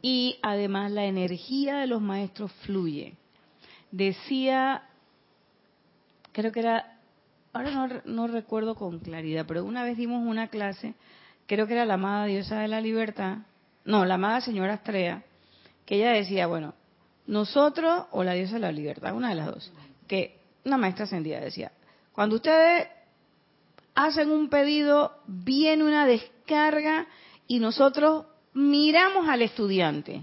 y 0.03 0.37
además 0.43 0.91
la 0.91 1.05
energía 1.05 1.77
de 1.77 1.87
los 1.87 2.01
maestros 2.01 2.51
fluye. 2.63 3.15
Decía, 3.91 4.83
creo 6.31 6.51
que 6.51 6.59
era, 6.59 6.98
ahora 7.53 7.71
no, 7.71 7.87
no 8.05 8.27
recuerdo 8.27 8.75
con 8.75 8.99
claridad, 8.99 9.45
pero 9.47 9.63
una 9.63 9.83
vez 9.83 9.97
dimos 9.97 10.25
una 10.25 10.47
clase, 10.47 10.95
creo 11.47 11.67
que 11.67 11.73
era 11.73 11.85
la 11.85 11.95
amada 11.95 12.25
diosa 12.25 12.59
de 12.59 12.67
la 12.67 12.81
libertad, 12.81 13.39
no, 13.85 14.05
la 14.05 14.15
amada 14.15 14.41
señora 14.41 14.73
Astrea, 14.73 15.23
que 15.85 15.95
ella 15.95 16.11
decía, 16.11 16.47
bueno, 16.47 16.73
nosotros 17.25 18.05
o 18.11 18.23
la 18.23 18.33
diosa 18.33 18.53
de 18.55 18.59
la 18.59 18.71
libertad, 18.71 19.15
una 19.15 19.29
de 19.29 19.35
las 19.35 19.47
dos, 19.47 19.73
que 20.07 20.39
una 20.65 20.77
maestra 20.77 21.05
ascendida 21.05 21.39
decía, 21.39 21.71
cuando 22.11 22.35
ustedes 22.35 22.87
hacen 23.95 24.31
un 24.31 24.49
pedido, 24.49 25.13
viene 25.25 25.83
una 25.83 26.05
descarga 26.05 27.07
y 27.47 27.59
nosotros 27.59 28.25
miramos 28.53 29.27
al 29.27 29.41
estudiante. 29.41 30.21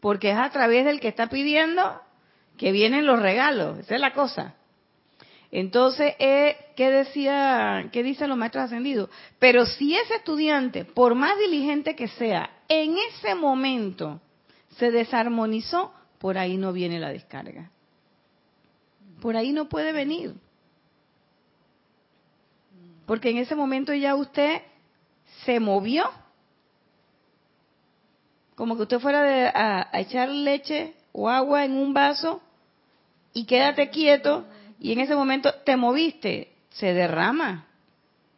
Porque 0.00 0.30
es 0.30 0.38
a 0.38 0.50
través 0.50 0.84
del 0.84 1.00
que 1.00 1.08
está 1.08 1.28
pidiendo 1.28 2.00
que 2.56 2.72
vienen 2.72 3.06
los 3.06 3.20
regalos. 3.20 3.78
Esa 3.78 3.94
es 3.94 4.00
la 4.00 4.12
cosa. 4.12 4.54
Entonces, 5.52 6.14
eh, 6.18 6.56
¿qué 6.76 6.90
decía, 6.90 7.88
qué 7.92 8.02
dicen 8.02 8.28
los 8.28 8.38
maestros 8.38 8.64
ascendidos? 8.64 9.10
Pero 9.38 9.66
si 9.66 9.96
ese 9.96 10.16
estudiante, 10.16 10.84
por 10.84 11.14
más 11.14 11.36
diligente 11.38 11.96
que 11.96 12.08
sea, 12.08 12.50
en 12.68 12.96
ese 12.96 13.34
momento 13.34 14.20
se 14.76 14.90
desarmonizó, 14.92 15.92
por 16.18 16.38
ahí 16.38 16.56
no 16.56 16.72
viene 16.72 17.00
la 17.00 17.08
descarga. 17.08 17.70
Por 19.20 19.36
ahí 19.36 19.52
no 19.52 19.68
puede 19.68 19.92
venir. 19.92 20.34
Porque 23.06 23.30
en 23.30 23.38
ese 23.38 23.56
momento 23.56 23.92
ya 23.92 24.14
usted 24.14 24.62
se 25.44 25.58
movió. 25.58 26.04
Como 28.54 28.76
que 28.76 28.82
usted 28.82 29.00
fuera 29.00 29.50
a, 29.52 29.98
echar 29.98 30.28
leche 30.28 30.94
o 31.12 31.28
agua 31.28 31.64
en 31.64 31.72
un 31.72 31.92
vaso 31.92 32.40
y 33.32 33.46
quédate 33.46 33.90
quieto 33.90 34.44
y 34.80 34.92
en 34.92 35.00
ese 35.00 35.14
momento 35.14 35.52
te 35.64 35.76
moviste, 35.76 36.52
se 36.70 36.94
derrama. 36.94 37.66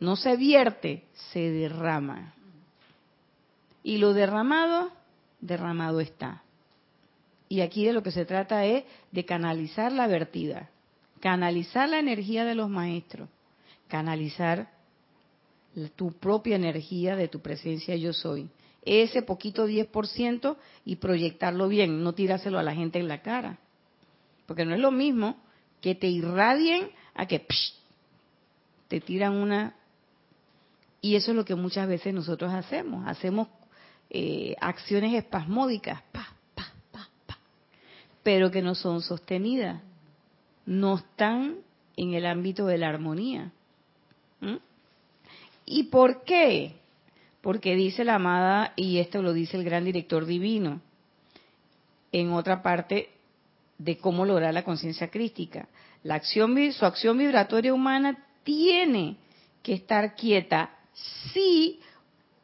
No 0.00 0.16
se 0.16 0.36
vierte, 0.36 1.04
se 1.32 1.38
derrama. 1.38 2.34
Y 3.84 3.98
lo 3.98 4.12
derramado, 4.12 4.90
derramado 5.40 6.00
está. 6.00 6.42
Y 7.48 7.60
aquí 7.60 7.84
de 7.84 7.92
lo 7.92 8.02
que 8.02 8.10
se 8.10 8.24
trata 8.24 8.64
es 8.66 8.84
de 9.12 9.24
canalizar 9.24 9.92
la 9.92 10.08
vertida, 10.08 10.70
canalizar 11.20 11.88
la 11.88 12.00
energía 12.00 12.44
de 12.44 12.56
los 12.56 12.68
maestros, 12.68 13.28
canalizar 13.86 14.68
tu 15.94 16.12
propia 16.12 16.56
energía 16.56 17.14
de 17.14 17.28
tu 17.28 17.40
presencia 17.40 17.94
yo 17.94 18.12
soy. 18.12 18.48
Ese 18.84 19.22
poquito 19.22 19.68
10% 19.68 20.56
y 20.84 20.96
proyectarlo 20.96 21.68
bien, 21.68 22.02
no 22.02 22.14
tirárselo 22.14 22.58
a 22.58 22.64
la 22.64 22.74
gente 22.74 22.98
en 22.98 23.06
la 23.06 23.22
cara. 23.22 23.58
Porque 24.46 24.64
no 24.64 24.74
es 24.74 24.80
lo 24.80 24.90
mismo 24.90 25.36
que 25.82 25.94
te 25.94 26.06
irradien 26.06 26.90
a 27.14 27.26
que 27.26 27.44
te 28.88 29.00
tiran 29.00 29.34
una... 29.34 29.74
Y 31.02 31.16
eso 31.16 31.32
es 31.32 31.36
lo 31.36 31.44
que 31.44 31.56
muchas 31.56 31.88
veces 31.88 32.14
nosotros 32.14 32.52
hacemos. 32.54 33.06
Hacemos 33.06 33.48
eh, 34.08 34.54
acciones 34.60 35.12
espasmódicas, 35.14 36.00
pa, 36.12 36.28
pa, 36.54 36.72
pa, 36.92 37.08
pa, 37.26 37.38
pero 38.22 38.50
que 38.52 38.62
no 38.62 38.76
son 38.76 39.02
sostenidas. 39.02 39.82
No 40.64 40.98
están 40.98 41.56
en 41.96 42.14
el 42.14 42.24
ámbito 42.24 42.66
de 42.66 42.78
la 42.78 42.88
armonía. 42.88 43.50
¿Y 45.66 45.84
por 45.84 46.22
qué? 46.22 46.76
Porque 47.40 47.74
dice 47.74 48.04
la 48.04 48.16
amada, 48.16 48.72
y 48.76 48.98
esto 48.98 49.22
lo 49.22 49.32
dice 49.32 49.56
el 49.56 49.64
gran 49.64 49.84
director 49.84 50.26
divino, 50.26 50.80
en 52.12 52.32
otra 52.32 52.62
parte 52.62 53.10
de 53.84 53.98
cómo 53.98 54.24
lograr 54.24 54.54
la 54.54 54.64
conciencia 54.64 55.08
crística. 55.08 55.68
La 56.04 56.14
acción, 56.14 56.56
su 56.72 56.84
acción 56.84 57.18
vibratoria 57.18 57.74
humana 57.74 58.26
tiene 58.44 59.16
que 59.62 59.74
estar 59.74 60.14
quieta 60.14 60.70
si 61.32 61.80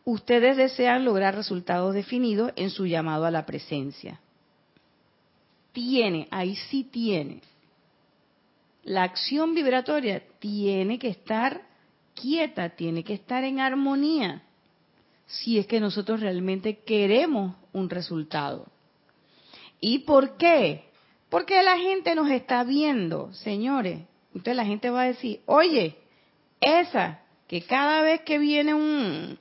ustedes 0.05 0.57
desean 0.57 1.05
lograr 1.05 1.35
resultados 1.35 1.95
definidos 1.95 2.53
en 2.57 2.71
su 2.71 2.87
llamado 2.87 3.27
a 3.27 3.31
la 3.31 3.47
presencia. 3.47 4.21
Tiene, 5.73 6.27
ahí 6.31 6.57
sí 6.71 6.85
tiene. 6.85 7.41
La 8.85 9.03
acción 9.03 9.55
vibratoria 9.55 10.23
tiene 10.39 10.99
que 10.99 11.09
estar 11.09 11.63
quieta, 12.15 12.71
tiene 12.71 13.05
que 13.05 13.15
estar 13.15 13.45
en 13.45 13.61
armonía, 13.61 14.43
si 15.27 15.59
es 15.59 15.67
que 15.67 15.79
nosotros 15.79 16.21
realmente 16.21 16.79
queremos 16.79 17.55
un 17.73 17.91
resultado. 17.91 18.67
¿Y 19.81 20.01
por 20.01 20.37
qué? 20.37 20.88
Porque 21.29 21.63
la 21.63 21.77
gente 21.77 22.15
nos 22.15 22.31
está 22.31 22.65
viendo, 22.65 23.33
señores. 23.35 24.01
Entonces 24.29 24.57
la 24.57 24.65
gente 24.65 24.91
va 24.91 25.03
a 25.03 25.07
decir, 25.07 25.41
oye, 25.47 25.97
esa 26.61 27.21
que 27.47 27.63
cada 27.63 28.03
vez 28.03 28.23
que 28.23 28.39
viene 28.39 28.75
un, 28.75 29.39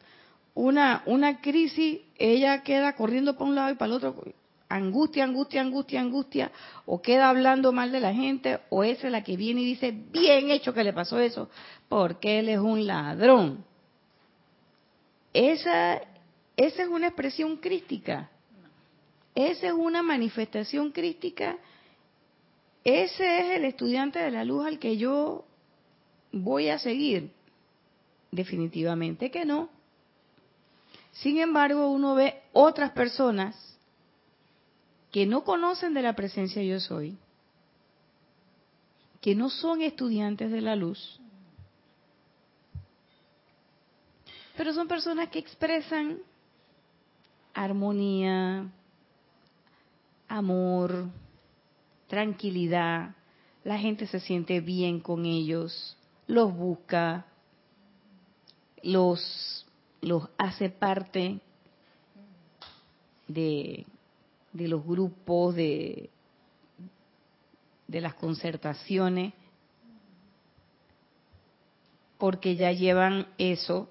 una, 0.54 1.04
una 1.06 1.42
crisis, 1.42 2.00
ella 2.18 2.64
queda 2.64 2.96
corriendo 2.96 3.34
para 3.36 3.50
un 3.50 3.56
lado 3.56 3.72
y 3.72 3.76
para 3.76 3.88
el 3.88 3.98
otro, 3.98 4.16
angustia, 4.70 5.24
angustia, 5.24 5.62
angustia, 5.62 6.02
angustia, 6.02 6.52
o 6.86 7.02
queda 7.02 7.30
hablando 7.30 7.72
mal 7.72 7.92
de 7.92 8.00
la 8.00 8.14
gente, 8.14 8.60
o 8.70 8.84
esa 8.84 9.08
es 9.08 9.12
la 9.12 9.24
que 9.24 9.36
viene 9.36 9.62
y 9.62 9.66
dice, 9.66 9.92
bien 9.92 10.52
hecho 10.52 10.74
que 10.74 10.84
le 10.84 10.94
pasó 10.94 11.20
eso, 11.20 11.50
porque 11.90 12.40
él 12.40 12.50
es 12.50 12.60
un 12.60 12.88
ladrón. 12.88 13.66
Esa 15.34 16.02
esa 16.58 16.82
es 16.82 16.90
una 16.90 17.08
expresión 17.08 17.58
crística. 17.58 18.32
Esa 19.36 19.68
es 19.68 19.74
una 19.74 20.02
manifestación 20.02 20.92
crística. 20.92 21.56
Ese 22.88 23.40
es 23.42 23.58
el 23.58 23.66
estudiante 23.66 24.18
de 24.18 24.32
la 24.32 24.46
luz 24.46 24.66
al 24.66 24.80
que 24.80 24.96
yo 24.96 25.44
voy 26.32 26.70
a 26.70 26.80
seguir. 26.80 27.34
Definitivamente 28.32 29.30
que 29.30 29.44
no. 29.44 29.68
Sin 31.12 31.38
embargo, 31.38 31.90
uno 31.90 32.16
ve 32.16 32.42
otras 32.54 32.92
personas 32.92 33.78
que 35.12 35.26
no 35.26 35.44
conocen 35.44 35.94
de 35.94 36.02
la 36.02 36.16
presencia 36.16 36.64
yo 36.64 36.80
soy, 36.80 37.18
que 39.20 39.36
no 39.36 39.50
son 39.50 39.82
estudiantes 39.82 40.50
de 40.50 40.62
la 40.62 40.78
luz, 40.78 41.20
pero 44.56 44.74
son 44.74 44.88
personas 44.88 45.28
que 45.28 45.40
expresan 45.40 46.20
armonía, 47.54 48.66
amor, 50.30 51.10
tranquilidad, 52.08 53.16
la 53.64 53.78
gente 53.78 54.08
se 54.08 54.20
siente 54.20 54.62
bien 54.62 55.00
con 55.00 55.26
ellos, 55.26 55.98
los 56.26 56.54
busca, 56.56 57.26
los, 58.82 59.66
los 60.02 60.30
hace 60.38 60.70
parte 60.70 61.40
de, 63.28 63.86
de 64.54 64.68
los 64.68 64.86
grupos, 64.86 65.56
de, 65.56 66.10
de 67.88 68.02
las 68.02 68.14
concertaciones, 68.16 69.34
porque 72.18 72.56
ya 72.56 72.72
llevan 72.72 73.28
eso 73.38 73.90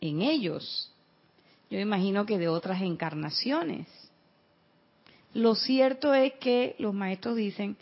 en 0.00 0.22
ellos. 0.22 0.92
Yo 1.70 1.78
imagino 1.78 2.26
que 2.26 2.38
de 2.38 2.48
otras 2.48 2.82
encarnaciones. 2.82 3.88
Lo 5.34 5.54
cierto 5.54 6.14
es 6.14 6.34
que 6.34 6.76
los 6.78 6.94
maestros 6.94 7.36
dicen, 7.36 7.76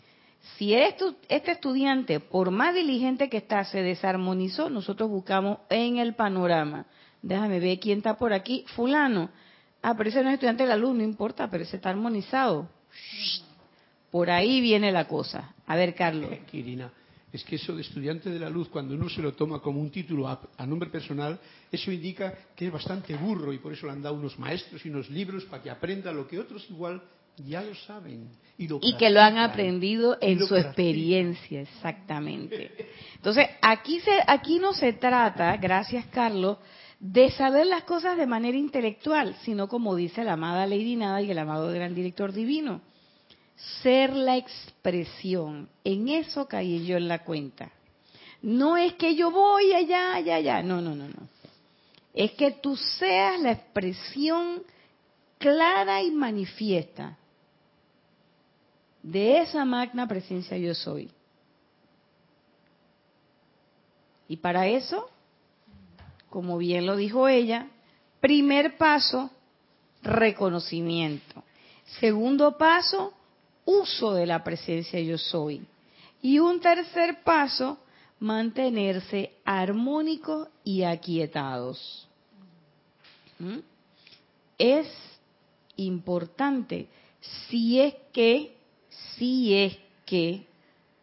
si 0.57 0.73
este 0.73 1.51
estudiante, 1.51 2.19
por 2.19 2.51
más 2.51 2.75
diligente 2.75 3.29
que 3.29 3.37
está, 3.37 3.63
se 3.63 3.81
desarmonizó, 3.81 4.69
nosotros 4.69 5.09
buscamos 5.09 5.59
en 5.69 5.97
el 5.97 6.15
panorama. 6.15 6.85
Déjame 7.21 7.59
ver 7.59 7.79
quién 7.79 7.99
está 7.99 8.17
por 8.17 8.33
aquí. 8.33 8.65
Fulano. 8.75 9.29
Ah, 9.81 9.95
pero 9.95 10.09
ese 10.09 10.21
no 10.21 10.29
es 10.29 10.35
estudiante 10.35 10.63
de 10.63 10.69
la 10.69 10.75
luz, 10.75 10.95
no 10.95 11.03
importa, 11.03 11.49
pero 11.49 11.63
ese 11.63 11.77
está 11.77 11.89
armonizado. 11.89 12.67
Por 14.11 14.29
ahí 14.29 14.59
viene 14.59 14.91
la 14.91 15.07
cosa. 15.07 15.53
A 15.65 15.75
ver, 15.75 15.95
Carlos. 15.95 16.29
Kirina, 16.51 16.91
es 17.31 17.43
que 17.43 17.55
eso 17.55 17.73
de 17.73 17.81
estudiante 17.81 18.29
de 18.29 18.39
la 18.39 18.49
luz, 18.49 18.67
cuando 18.67 18.95
uno 18.95 19.09
se 19.09 19.21
lo 19.21 19.33
toma 19.33 19.59
como 19.59 19.79
un 19.79 19.91
título 19.91 20.27
a, 20.27 20.41
a, 20.57 20.65
nombre 20.65 20.89
personal, 20.89 21.39
eso 21.71 21.91
indica 21.91 22.33
que 22.55 22.67
es 22.67 22.71
bastante 22.71 23.15
burro 23.15 23.53
y 23.53 23.59
por 23.59 23.73
eso 23.73 23.85
le 23.85 23.93
han 23.93 24.01
dado 24.01 24.15
unos 24.15 24.37
maestros 24.37 24.85
y 24.85 24.89
unos 24.89 25.09
libros 25.09 25.45
para 25.45 25.63
que 25.63 25.69
aprenda 25.69 26.11
lo 26.11 26.27
que 26.27 26.39
otros 26.39 26.69
igual 26.69 27.01
ya 27.37 27.61
lo 27.61 27.73
saben. 27.75 28.29
Y, 28.57 28.67
lo 28.67 28.79
y 28.81 28.95
que 28.97 29.09
lo 29.09 29.19
han 29.19 29.37
aprendido 29.37 30.17
en 30.21 30.39
su 30.39 30.49
practican. 30.49 30.67
experiencia, 30.67 31.61
exactamente. 31.61 32.71
Entonces, 33.15 33.47
aquí, 33.61 33.99
se, 33.99 34.11
aquí 34.27 34.59
no 34.59 34.73
se 34.73 34.93
trata, 34.93 35.57
gracias 35.57 36.05
Carlos, 36.07 36.59
de 36.99 37.31
saber 37.31 37.65
las 37.65 37.83
cosas 37.83 38.15
de 38.17 38.27
manera 38.27 38.57
intelectual, 38.57 39.35
sino 39.43 39.67
como 39.67 39.95
dice 39.95 40.23
la 40.23 40.33
amada 40.33 40.67
Lady 40.67 40.95
Nada 40.95 41.21
y 41.21 41.31
el 41.31 41.37
amado 41.39 41.71
gran 41.71 41.95
director 41.95 42.31
divino, 42.31 42.81
ser 43.81 44.15
la 44.15 44.37
expresión. 44.37 45.67
En 45.83 46.09
eso 46.09 46.47
caí 46.47 46.85
yo 46.85 46.97
en 46.97 47.07
la 47.07 47.23
cuenta. 47.23 47.71
No 48.41 48.77
es 48.77 48.93
que 48.93 49.15
yo 49.15 49.31
voy 49.31 49.73
allá, 49.73 50.15
allá, 50.15 50.35
allá, 50.35 50.61
no, 50.61 50.81
no, 50.81 50.95
no, 50.95 51.07
no. 51.07 51.27
Es 52.13 52.33
que 52.33 52.51
tú 52.51 52.75
seas 52.75 53.39
la 53.41 53.53
expresión 53.53 54.61
clara 55.39 56.03
y 56.03 56.11
manifiesta 56.11 57.17
de 59.03 59.41
esa 59.41 59.65
magna 59.65 60.07
presencia 60.07 60.57
yo 60.57 60.73
soy. 60.73 61.11
Y 64.27 64.37
para 64.37 64.67
eso, 64.67 65.09
como 66.29 66.57
bien 66.57 66.85
lo 66.85 66.95
dijo 66.95 67.27
ella, 67.27 67.67
primer 68.21 68.77
paso, 68.77 69.29
reconocimiento. 70.01 71.43
Segundo 71.99 72.57
paso, 72.57 73.13
uso 73.65 74.13
de 74.13 74.25
la 74.25 74.43
presencia 74.43 74.99
yo 75.01 75.17
soy. 75.17 75.67
Y 76.21 76.39
un 76.39 76.61
tercer 76.61 77.21
paso, 77.23 77.77
mantenerse 78.19 79.33
armónicos 79.43 80.47
y 80.63 80.83
aquietados. 80.83 82.07
¿Mm? 83.39 83.59
Es 84.57 84.87
importante 85.75 86.87
si 87.49 87.81
es 87.81 87.95
que 88.13 88.52
si 89.15 89.53
es 89.53 89.77
que 90.05 90.45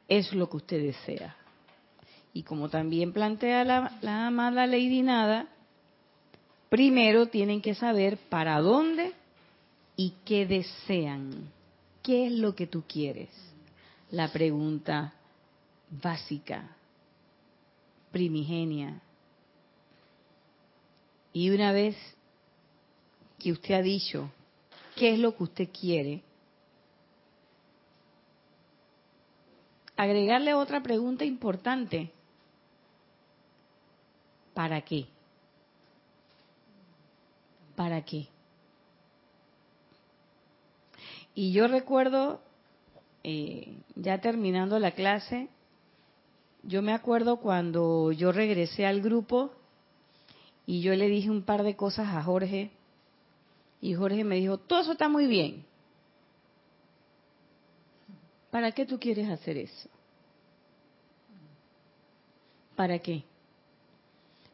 es 0.09 0.32
lo 0.32 0.49
que 0.51 0.57
usted 0.57 0.82
desea. 0.82 1.36
Y 2.32 2.43
como 2.43 2.68
también 2.68 3.12
plantea 3.12 3.64
la, 3.64 3.99
la 4.03 4.26
amada 4.28 4.66
Lady 4.66 5.03
Nada, 5.03 5.49
primero 6.68 7.26
tienen 7.26 7.61
que 7.61 7.74
saber 7.74 8.18
para 8.28 8.61
dónde 8.61 9.12
y 9.97 10.14
qué 10.24 10.47
desean. 10.47 11.51
¿Qué 12.03 12.26
es 12.26 12.32
lo 12.32 12.55
que 12.55 12.66
tú 12.66 12.84
quieres? 12.86 13.28
La 14.11 14.28
pregunta 14.32 15.12
básica, 15.91 16.76
primigenia. 18.11 19.01
Y 21.32 21.51
una 21.51 21.72
vez 21.72 21.97
que 23.38 23.53
usted 23.53 23.74
ha 23.74 23.82
dicho 23.82 24.30
qué 24.97 25.14
es 25.14 25.18
lo 25.18 25.36
que 25.36 25.43
usted 25.43 25.68
quiere, 25.68 26.22
agregarle 30.03 30.55
otra 30.55 30.82
pregunta 30.82 31.26
importante. 31.26 32.11
¿Para 34.55 34.80
qué? 34.80 35.07
¿Para 37.76 38.03
qué? 38.03 38.28
Y 41.34 41.53
yo 41.53 41.68
recuerdo, 41.68 42.40
eh, 43.24 43.76
ya 43.94 44.20
terminando 44.22 44.78
la 44.78 44.92
clase, 44.92 45.48
yo 46.62 46.80
me 46.80 46.94
acuerdo 46.94 47.36
cuando 47.36 48.11
yo 48.12 48.32
regresé 48.32 48.86
al 48.86 49.03
grupo 49.03 49.53
y 50.64 50.80
yo 50.80 50.94
le 50.94 51.09
dije 51.09 51.30
un 51.30 51.42
par 51.42 51.62
de 51.62 51.76
cosas 51.76 52.09
a 52.09 52.22
Jorge 52.22 52.70
y 53.82 53.94
Jorge 53.94 54.24
me 54.24 54.36
dijo, 54.36 54.57
todo 54.57 54.80
eso 54.80 54.92
está 54.92 55.11
muy 55.11 55.26
bien, 55.26 55.64
¿Para 58.51 58.72
qué 58.72 58.84
tú 58.84 58.98
quieres 58.98 59.28
hacer 59.28 59.57
eso? 59.57 59.88
¿Para 62.76 62.98
qué? 62.98 63.24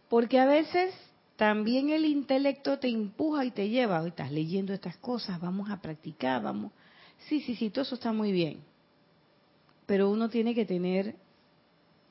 Porque 0.09 0.39
a 0.39 0.47
veces 0.47 0.95
también 1.37 1.91
el 1.91 2.05
intelecto 2.05 2.79
te 2.79 2.89
empuja 2.89 3.45
y 3.45 3.51
te 3.51 3.69
lleva, 3.69 4.01
hoy 4.01 4.09
estás 4.09 4.33
leyendo 4.33 4.73
estas 4.73 4.97
cosas, 4.97 5.41
vamos 5.41 5.71
a 5.71 5.81
practicar, 5.81 6.43
vamos. 6.43 6.73
Sí, 7.29 7.41
sí, 7.41 7.55
sí, 7.57 7.71
todo 7.71 7.83
eso 7.83 7.95
está 7.95 8.13
muy 8.13 8.33
bien. 8.33 8.61
Pero 9.87 10.11
uno 10.11 10.29
tiene 10.29 10.55
que 10.55 10.65
tener 10.65 11.15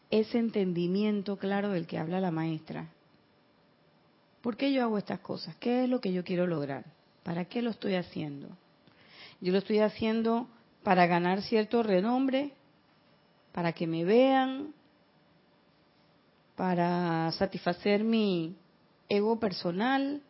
ese 0.10 0.40
entendimiento 0.40 1.38
claro 1.38 1.70
del 1.70 1.88
que 1.88 1.98
habla 1.98 2.20
la 2.20 2.32
maestra. 2.32 2.90
¿Por 4.42 4.58
qué 4.58 4.72
yo 4.72 4.84
hago 4.84 4.98
estas 4.98 5.20
cosas? 5.20 5.56
¿Qué 5.58 5.84
es 5.84 5.90
lo 5.90 6.00
que 6.00 6.14
yo 6.14 6.24
quiero 6.24 6.48
lograr? 6.48 6.86
¿Para 7.24 7.46
qué 7.46 7.62
lo 7.62 7.72
estoy 7.72 7.96
haciendo? 7.96 8.48
Yo 9.42 9.52
lo 9.52 9.58
estoy 9.58 9.80
haciendo 9.80 10.48
para 10.86 11.08
ganar 11.08 11.42
cierto 11.42 11.82
renombre, 11.82 12.52
para 13.52 13.74
que 13.74 13.88
me 13.88 14.06
vean, 14.06 14.72
para 16.56 17.32
satisfacer 17.32 18.04
mi 18.04 18.56
ego 19.10 19.40
personal, 19.40 20.22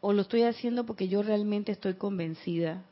o 0.00 0.12
lo 0.12 0.22
estoy 0.22 0.44
haciendo 0.44 0.86
porque 0.86 1.08
yo 1.08 1.24
realmente 1.24 1.72
estoy 1.72 1.94
convencida 1.94 2.84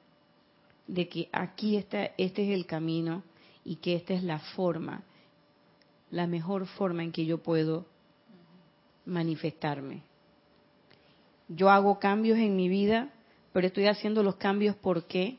de 0.89 1.09
que 1.09 1.29
aquí 1.31 1.77
está, 1.77 2.07
este 2.19 2.43
es 2.43 2.51
el 2.51 2.67
camino 2.67 3.23
y 3.65 3.77
que 3.77 3.95
esta 3.95 4.13
es 4.13 4.25
la 4.25 4.41
forma, 4.41 5.05
la 6.11 6.27
mejor 6.27 6.67
forma 6.67 7.05
en 7.05 7.13
que 7.13 7.27
yo 7.27 7.39
puedo 7.45 7.87
manifestarme. 9.05 10.03
Yo 11.47 11.71
hago 11.71 12.01
cambios 12.01 12.39
en 12.39 12.57
mi 12.57 12.69
vida, 12.69 13.11
pero 13.53 13.69
estoy 13.69 13.87
haciendo 13.87 14.25
los 14.25 14.35
cambios 14.35 14.75
porque 14.75 15.39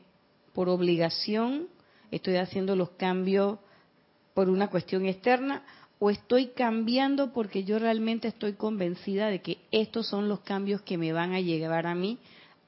por 0.58 0.70
obligación, 0.70 1.68
estoy 2.10 2.34
haciendo 2.34 2.74
los 2.74 2.90
cambios 2.90 3.60
por 4.34 4.50
una 4.50 4.70
cuestión 4.70 5.06
externa 5.06 5.62
o 6.00 6.10
estoy 6.10 6.48
cambiando 6.48 7.32
porque 7.32 7.62
yo 7.62 7.78
realmente 7.78 8.26
estoy 8.26 8.54
convencida 8.54 9.28
de 9.28 9.40
que 9.40 9.58
estos 9.70 10.08
son 10.08 10.28
los 10.28 10.40
cambios 10.40 10.82
que 10.82 10.98
me 10.98 11.12
van 11.12 11.32
a 11.32 11.40
llevar 11.40 11.86
a 11.86 11.94
mí 11.94 12.18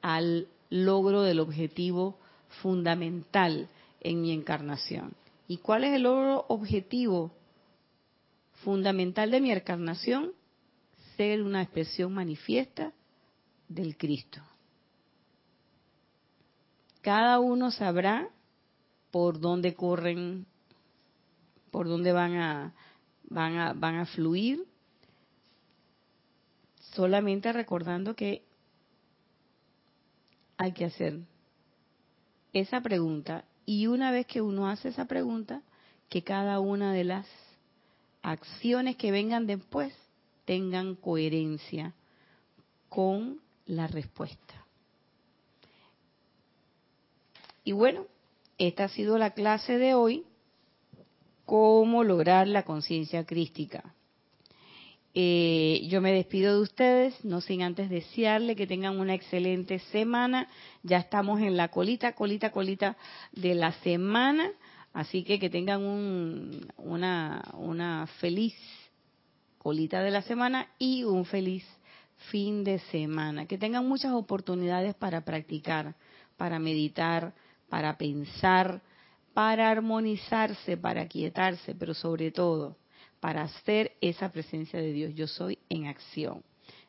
al 0.02 0.46
logro 0.68 1.22
del 1.22 1.40
objetivo 1.40 2.16
fundamental 2.62 3.68
en 4.00 4.22
mi 4.22 4.30
encarnación. 4.30 5.14
¿Y 5.48 5.56
cuál 5.56 5.82
es 5.82 5.92
el 5.94 6.04
logro 6.04 6.44
objetivo 6.46 7.32
fundamental 8.62 9.32
de 9.32 9.40
mi 9.40 9.50
encarnación? 9.50 10.30
ser 11.16 11.42
una 11.42 11.60
expresión 11.60 12.14
manifiesta 12.14 12.92
del 13.68 13.96
Cristo. 13.96 14.40
Cada 17.02 17.40
uno 17.40 17.70
sabrá 17.70 18.28
por 19.10 19.40
dónde 19.40 19.74
corren, 19.74 20.46
por 21.70 21.88
dónde 21.88 22.12
van 22.12 22.36
a, 22.36 22.74
van 23.24 23.56
a, 23.56 23.72
van 23.72 23.96
a 23.96 24.06
fluir, 24.06 24.66
solamente 26.92 27.52
recordando 27.52 28.14
que 28.14 28.44
hay 30.56 30.72
que 30.72 30.84
hacer 30.84 31.20
esa 32.52 32.80
pregunta 32.80 33.44
y 33.64 33.86
una 33.86 34.10
vez 34.10 34.26
que 34.26 34.42
uno 34.42 34.68
hace 34.68 34.88
esa 34.88 35.06
pregunta, 35.06 35.62
que 36.08 36.22
cada 36.22 36.60
una 36.60 36.92
de 36.92 37.04
las 37.04 37.26
acciones 38.20 38.96
que 38.96 39.12
vengan 39.12 39.46
después 39.46 39.94
tengan 40.44 40.96
coherencia 40.96 41.94
con 42.88 43.40
la 43.66 43.86
respuesta. 43.86 44.59
Y 47.70 47.72
bueno, 47.72 48.06
esta 48.58 48.82
ha 48.82 48.88
sido 48.88 49.16
la 49.16 49.30
clase 49.30 49.78
de 49.78 49.94
hoy, 49.94 50.24
cómo 51.46 52.02
lograr 52.02 52.48
la 52.48 52.64
conciencia 52.64 53.24
crística. 53.24 53.94
Eh, 55.14 55.86
yo 55.88 56.00
me 56.00 56.12
despido 56.12 56.56
de 56.56 56.62
ustedes, 56.62 57.24
no 57.24 57.40
sin 57.40 57.62
antes 57.62 57.88
desearle 57.88 58.56
que 58.56 58.66
tengan 58.66 58.98
una 58.98 59.14
excelente 59.14 59.78
semana. 59.92 60.48
Ya 60.82 60.98
estamos 60.98 61.40
en 61.42 61.56
la 61.56 61.68
colita, 61.68 62.16
colita, 62.16 62.50
colita 62.50 62.96
de 63.30 63.54
la 63.54 63.70
semana, 63.84 64.50
así 64.92 65.22
que 65.22 65.38
que 65.38 65.48
tengan 65.48 65.84
una, 66.76 67.44
una 67.52 68.08
feliz 68.18 68.56
colita 69.58 70.02
de 70.02 70.10
la 70.10 70.22
semana 70.22 70.66
y 70.76 71.04
un 71.04 71.24
feliz 71.24 71.64
fin 72.32 72.64
de 72.64 72.80
semana. 72.90 73.46
Que 73.46 73.58
tengan 73.58 73.86
muchas 73.86 74.10
oportunidades 74.10 74.96
para 74.96 75.20
practicar, 75.24 75.94
para 76.36 76.58
meditar, 76.58 77.32
para 77.70 77.96
pensar, 77.96 78.82
para 79.32 79.70
armonizarse, 79.70 80.76
para 80.76 81.08
quietarse, 81.08 81.74
pero 81.74 81.94
sobre 81.94 82.30
todo 82.30 82.76
para 83.20 83.42
hacer 83.42 83.92
esa 84.00 84.30
presencia 84.30 84.80
de 84.80 84.92
Dios. 84.92 85.14
Yo 85.14 85.26
soy 85.26 85.58
en 85.68 85.86
acción. 85.86 86.42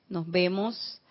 Nos 0.10 0.30
vemos 0.30 1.02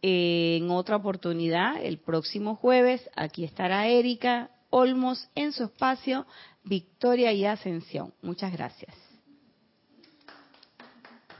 en 0.00 0.70
otra 0.70 0.96
oportunidad 0.96 1.82
el 1.82 1.98
próximo 1.98 2.54
jueves. 2.54 3.08
Aquí 3.16 3.44
estará 3.44 3.86
Erika 3.88 4.50
Olmos 4.70 5.28
en 5.34 5.52
su 5.52 5.64
espacio 5.64 6.26
Victoria 6.62 7.32
y 7.32 7.46
Ascensión. 7.46 8.12
Muchas 8.22 8.52
gracias. 8.52 9.07